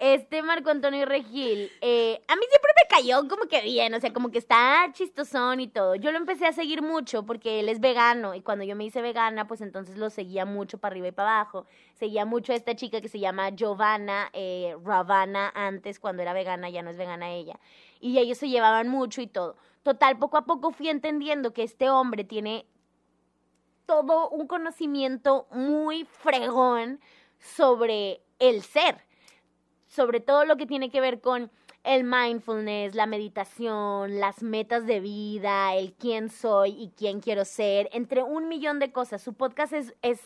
este 0.00 0.42
Marco 0.42 0.70
Antonio 0.70 1.04
Regil, 1.04 1.70
eh, 1.82 2.22
a 2.26 2.34
mí 2.34 2.42
siempre 2.48 2.72
me 2.74 2.88
cayó 2.88 3.28
como 3.28 3.48
que 3.48 3.60
bien, 3.60 3.92
o 3.92 4.00
sea, 4.00 4.12
como 4.14 4.30
que 4.30 4.38
está 4.38 4.88
chistosón 4.92 5.60
y 5.60 5.68
todo. 5.68 5.94
Yo 5.94 6.10
lo 6.10 6.16
empecé 6.16 6.46
a 6.46 6.52
seguir 6.52 6.80
mucho 6.80 7.26
porque 7.26 7.60
él 7.60 7.68
es 7.68 7.80
vegano 7.80 8.34
y 8.34 8.40
cuando 8.40 8.64
yo 8.64 8.74
me 8.74 8.84
hice 8.84 9.02
vegana, 9.02 9.46
pues 9.46 9.60
entonces 9.60 9.98
lo 9.98 10.08
seguía 10.08 10.46
mucho 10.46 10.78
para 10.78 10.94
arriba 10.94 11.08
y 11.08 11.12
para 11.12 11.40
abajo. 11.40 11.66
Seguía 11.94 12.24
mucho 12.24 12.54
a 12.54 12.56
esta 12.56 12.74
chica 12.74 13.02
que 13.02 13.08
se 13.08 13.20
llama 13.20 13.50
Giovanna 13.50 14.30
eh, 14.32 14.74
Ravana 14.82 15.52
antes, 15.54 16.00
cuando 16.00 16.22
era 16.22 16.32
vegana, 16.32 16.70
ya 16.70 16.82
no 16.82 16.88
es 16.88 16.96
vegana 16.96 17.30
ella. 17.30 17.60
Y 18.00 18.18
ellos 18.18 18.38
se 18.38 18.48
llevaban 18.48 18.88
mucho 18.88 19.20
y 19.20 19.26
todo. 19.26 19.56
Total, 19.82 20.18
poco 20.18 20.38
a 20.38 20.46
poco 20.46 20.72
fui 20.72 20.88
entendiendo 20.88 21.52
que 21.52 21.62
este 21.62 21.90
hombre 21.90 22.24
tiene 22.24 22.64
todo 23.84 24.30
un 24.30 24.46
conocimiento 24.46 25.46
muy 25.50 26.04
fregón 26.04 27.00
sobre 27.38 28.22
el 28.38 28.62
ser, 28.62 29.04
sobre 29.90 30.20
todo 30.20 30.44
lo 30.44 30.56
que 30.56 30.66
tiene 30.66 30.88
que 30.88 31.00
ver 31.00 31.20
con 31.20 31.50
el 31.82 32.04
mindfulness, 32.04 32.94
la 32.94 33.06
meditación, 33.06 34.20
las 34.20 34.42
metas 34.42 34.86
de 34.86 35.00
vida, 35.00 35.74
el 35.74 35.92
quién 35.94 36.30
soy 36.30 36.70
y 36.70 36.92
quién 36.96 37.20
quiero 37.20 37.44
ser, 37.44 37.90
entre 37.92 38.22
un 38.22 38.48
millón 38.48 38.78
de 38.78 38.92
cosas. 38.92 39.20
Su 39.20 39.34
podcast 39.34 39.72
es, 39.72 39.94
es 40.02 40.20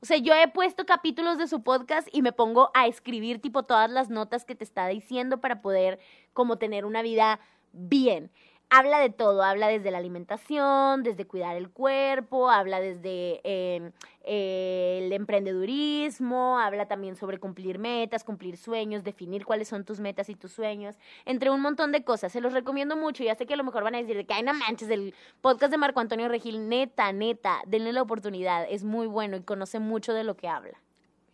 o 0.00 0.06
sea, 0.06 0.16
yo 0.16 0.34
he 0.34 0.48
puesto 0.48 0.86
capítulos 0.86 1.38
de 1.38 1.46
su 1.46 1.62
podcast 1.62 2.08
y 2.10 2.22
me 2.22 2.32
pongo 2.32 2.70
a 2.74 2.86
escribir 2.86 3.40
tipo 3.40 3.64
todas 3.64 3.90
las 3.90 4.08
notas 4.10 4.44
que 4.44 4.54
te 4.54 4.64
está 4.64 4.88
diciendo 4.88 5.40
para 5.40 5.60
poder 5.60 6.00
como 6.32 6.56
tener 6.56 6.84
una 6.84 7.02
vida 7.02 7.38
bien 7.72 8.30
habla 8.72 9.00
de 9.00 9.10
todo, 9.10 9.42
habla 9.42 9.68
desde 9.68 9.90
la 9.90 9.98
alimentación, 9.98 11.02
desde 11.02 11.26
cuidar 11.26 11.56
el 11.56 11.68
cuerpo, 11.68 12.50
habla 12.50 12.80
desde 12.80 13.42
em, 13.44 13.92
el 14.24 15.12
emprendedurismo, 15.12 16.58
habla 16.58 16.88
también 16.88 17.14
sobre 17.14 17.38
cumplir 17.38 17.78
metas, 17.78 18.24
cumplir 18.24 18.56
sueños, 18.56 19.04
definir 19.04 19.44
cuáles 19.44 19.68
son 19.68 19.84
tus 19.84 20.00
metas 20.00 20.30
y 20.30 20.36
tus 20.36 20.52
sueños, 20.52 20.96
entre 21.26 21.50
un 21.50 21.60
montón 21.60 21.92
de 21.92 22.02
cosas. 22.02 22.32
Se 22.32 22.40
los 22.40 22.54
recomiendo 22.54 22.96
mucho. 22.96 23.22
Ya 23.22 23.34
sé 23.34 23.44
que 23.44 23.52
a 23.52 23.58
lo 23.58 23.64
mejor 23.64 23.84
van 23.84 23.94
a 23.94 23.98
decir 23.98 24.26
que 24.26 24.32
hay 24.32 24.42
no 24.42 24.54
manches, 24.54 24.88
el 24.88 25.14
podcast 25.42 25.70
de 25.70 25.76
Marco 25.76 26.00
Antonio 26.00 26.28
Regil, 26.28 26.70
neta, 26.70 27.12
neta, 27.12 27.60
denle 27.66 27.92
la 27.92 28.00
oportunidad. 28.00 28.66
Es 28.70 28.84
muy 28.84 29.06
bueno 29.06 29.36
y 29.36 29.42
conoce 29.42 29.80
mucho 29.80 30.14
de 30.14 30.24
lo 30.24 30.34
que 30.38 30.48
habla. 30.48 30.80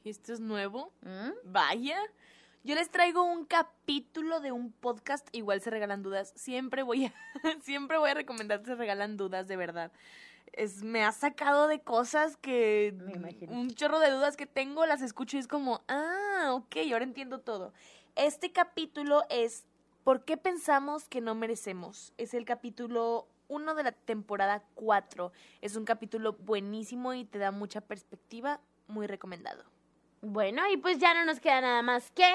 ¿Y 0.02 0.10
esto 0.10 0.32
es 0.32 0.40
nuevo? 0.40 0.90
¿Mm? 1.02 1.30
Vaya. 1.44 1.98
Yo 2.68 2.74
les 2.74 2.90
traigo 2.90 3.22
un 3.22 3.46
capítulo 3.46 4.40
de 4.40 4.52
un 4.52 4.72
podcast, 4.72 5.26
igual 5.32 5.62
se 5.62 5.70
regalan 5.70 6.02
dudas. 6.02 6.34
Siempre 6.36 6.82
voy 6.82 7.06
a, 7.06 7.14
siempre 7.62 7.96
voy 7.96 8.10
a 8.10 8.14
recomendar 8.14 8.62
se 8.62 8.74
regalan 8.74 9.16
dudas, 9.16 9.48
de 9.48 9.56
verdad. 9.56 9.90
Es, 10.52 10.82
me 10.82 11.02
ha 11.02 11.12
sacado 11.12 11.66
de 11.66 11.80
cosas 11.80 12.36
que 12.36 12.94
Me 12.94 13.14
imagino. 13.14 13.54
un 13.54 13.70
chorro 13.70 14.00
de 14.00 14.10
dudas 14.10 14.36
que 14.36 14.44
tengo, 14.44 14.84
las 14.84 15.00
escucho 15.00 15.38
y 15.38 15.40
es 15.40 15.48
como, 15.48 15.80
ah, 15.88 16.50
ok, 16.52 16.76
ahora 16.92 17.04
entiendo 17.04 17.40
todo. 17.40 17.72
Este 18.16 18.52
capítulo 18.52 19.24
es 19.30 19.64
¿Por 20.04 20.26
qué 20.26 20.36
pensamos 20.36 21.08
que 21.08 21.22
no 21.22 21.34
merecemos? 21.34 22.12
Es 22.18 22.34
el 22.34 22.44
capítulo 22.44 23.28
1 23.48 23.76
de 23.76 23.82
la 23.82 23.92
temporada 23.92 24.62
4. 24.74 25.32
Es 25.62 25.74
un 25.74 25.86
capítulo 25.86 26.34
buenísimo 26.34 27.14
y 27.14 27.24
te 27.24 27.38
da 27.38 27.50
mucha 27.50 27.80
perspectiva, 27.80 28.60
muy 28.88 29.06
recomendado. 29.06 29.64
Bueno, 30.20 30.68
y 30.70 30.76
pues 30.76 30.98
ya 30.98 31.14
no 31.14 31.24
nos 31.24 31.40
queda 31.40 31.62
nada 31.62 31.80
más 31.80 32.10
que 32.10 32.26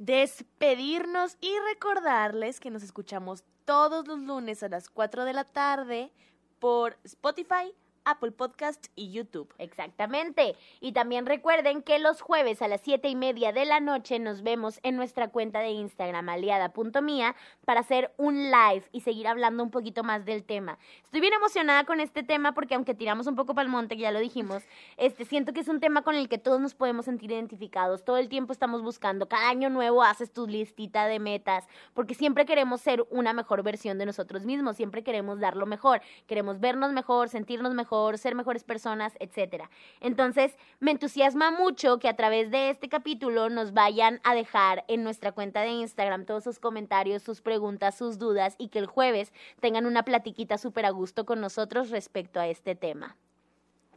despedirnos 0.00 1.36
y 1.42 1.52
recordarles 1.68 2.58
que 2.58 2.70
nos 2.70 2.82
escuchamos 2.82 3.44
todos 3.66 4.08
los 4.08 4.18
lunes 4.18 4.62
a 4.62 4.70
las 4.70 4.88
4 4.88 5.26
de 5.26 5.34
la 5.34 5.44
tarde 5.44 6.10
por 6.58 6.96
Spotify, 7.04 7.74
Apple 8.10 8.32
Podcast 8.32 8.86
y 8.96 9.12
YouTube. 9.12 9.52
Exactamente. 9.58 10.56
Y 10.80 10.92
también 10.92 11.26
recuerden 11.26 11.82
que 11.82 11.98
los 11.98 12.20
jueves 12.20 12.62
a 12.62 12.68
las 12.68 12.80
siete 12.80 13.08
y 13.08 13.16
media 13.16 13.52
de 13.52 13.64
la 13.64 13.80
noche 13.80 14.18
nos 14.18 14.42
vemos 14.42 14.80
en 14.82 14.96
nuestra 14.96 15.28
cuenta 15.28 15.60
de 15.60 15.70
Instagram, 15.70 16.28
aliada.mía, 16.28 17.34
para 17.64 17.80
hacer 17.80 18.12
un 18.16 18.50
live 18.50 18.84
y 18.92 19.00
seguir 19.00 19.28
hablando 19.28 19.62
un 19.62 19.70
poquito 19.70 20.02
más 20.02 20.24
del 20.24 20.44
tema. 20.44 20.78
Estoy 21.04 21.20
bien 21.20 21.34
emocionada 21.34 21.84
con 21.84 22.00
este 22.00 22.22
tema 22.22 22.52
porque 22.52 22.74
aunque 22.74 22.94
tiramos 22.94 23.26
un 23.26 23.36
poco 23.36 23.54
para 23.54 23.64
el 23.64 23.70
monte, 23.70 23.96
que 23.96 24.02
ya 24.02 24.12
lo 24.12 24.20
dijimos, 24.20 24.62
este, 24.96 25.24
siento 25.24 25.52
que 25.52 25.60
es 25.60 25.68
un 25.68 25.80
tema 25.80 26.02
con 26.02 26.14
el 26.14 26.28
que 26.28 26.38
todos 26.38 26.60
nos 26.60 26.74
podemos 26.74 27.04
sentir 27.04 27.30
identificados. 27.30 28.04
Todo 28.04 28.16
el 28.16 28.28
tiempo 28.28 28.52
estamos 28.52 28.82
buscando. 28.82 29.28
Cada 29.28 29.48
año 29.48 29.70
nuevo 29.70 30.02
haces 30.02 30.32
tu 30.32 30.46
listita 30.46 31.06
de 31.06 31.18
metas 31.18 31.66
porque 31.94 32.14
siempre 32.14 32.46
queremos 32.46 32.80
ser 32.80 33.06
una 33.10 33.32
mejor 33.32 33.62
versión 33.62 33.98
de 33.98 34.06
nosotros 34.06 34.44
mismos. 34.44 34.76
Siempre 34.76 35.02
queremos 35.02 35.40
dar 35.40 35.56
lo 35.56 35.66
mejor. 35.66 36.00
Queremos 36.26 36.60
vernos 36.60 36.92
mejor, 36.92 37.28
sentirnos 37.28 37.74
mejor, 37.74 37.99
ser 38.18 38.34
mejores 38.34 38.64
personas, 38.64 39.14
etcétera. 39.20 39.70
Entonces, 40.00 40.56
me 40.78 40.90
entusiasma 40.90 41.50
mucho 41.50 41.98
que 41.98 42.08
a 42.08 42.16
través 42.16 42.50
de 42.50 42.70
este 42.70 42.88
capítulo 42.88 43.48
nos 43.48 43.72
vayan 43.72 44.20
a 44.24 44.34
dejar 44.34 44.84
en 44.88 45.02
nuestra 45.02 45.32
cuenta 45.32 45.60
de 45.62 45.70
Instagram 45.70 46.24
todos 46.24 46.44
sus 46.44 46.58
comentarios, 46.58 47.22
sus 47.22 47.40
preguntas, 47.40 47.96
sus 47.96 48.18
dudas 48.18 48.54
y 48.58 48.68
que 48.68 48.78
el 48.78 48.86
jueves 48.86 49.32
tengan 49.60 49.86
una 49.86 50.04
platiquita 50.04 50.58
súper 50.58 50.86
a 50.86 50.90
gusto 50.90 51.24
con 51.24 51.40
nosotros 51.40 51.90
respecto 51.90 52.40
a 52.40 52.48
este 52.48 52.74
tema. 52.74 53.16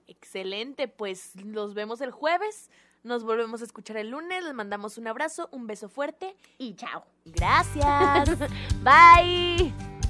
Excelente, 0.08 0.88
pues 0.88 1.34
los 1.44 1.74
vemos 1.74 2.02
el 2.02 2.12
jueves, 2.12 2.70
nos 3.04 3.24
volvemos 3.24 3.62
a 3.62 3.66
escuchar 3.66 3.98
el 3.98 4.10
lunes, 4.10 4.44
les 4.44 4.54
mandamos 4.54 4.98
un 4.98 5.08
abrazo, 5.08 5.50
un 5.52 5.68
beso 5.68 5.90
fuerte. 5.90 6.36
Y 6.58 6.76
chao. 6.76 7.06
Gracias. 7.26 8.38
Bye. 8.84 10.03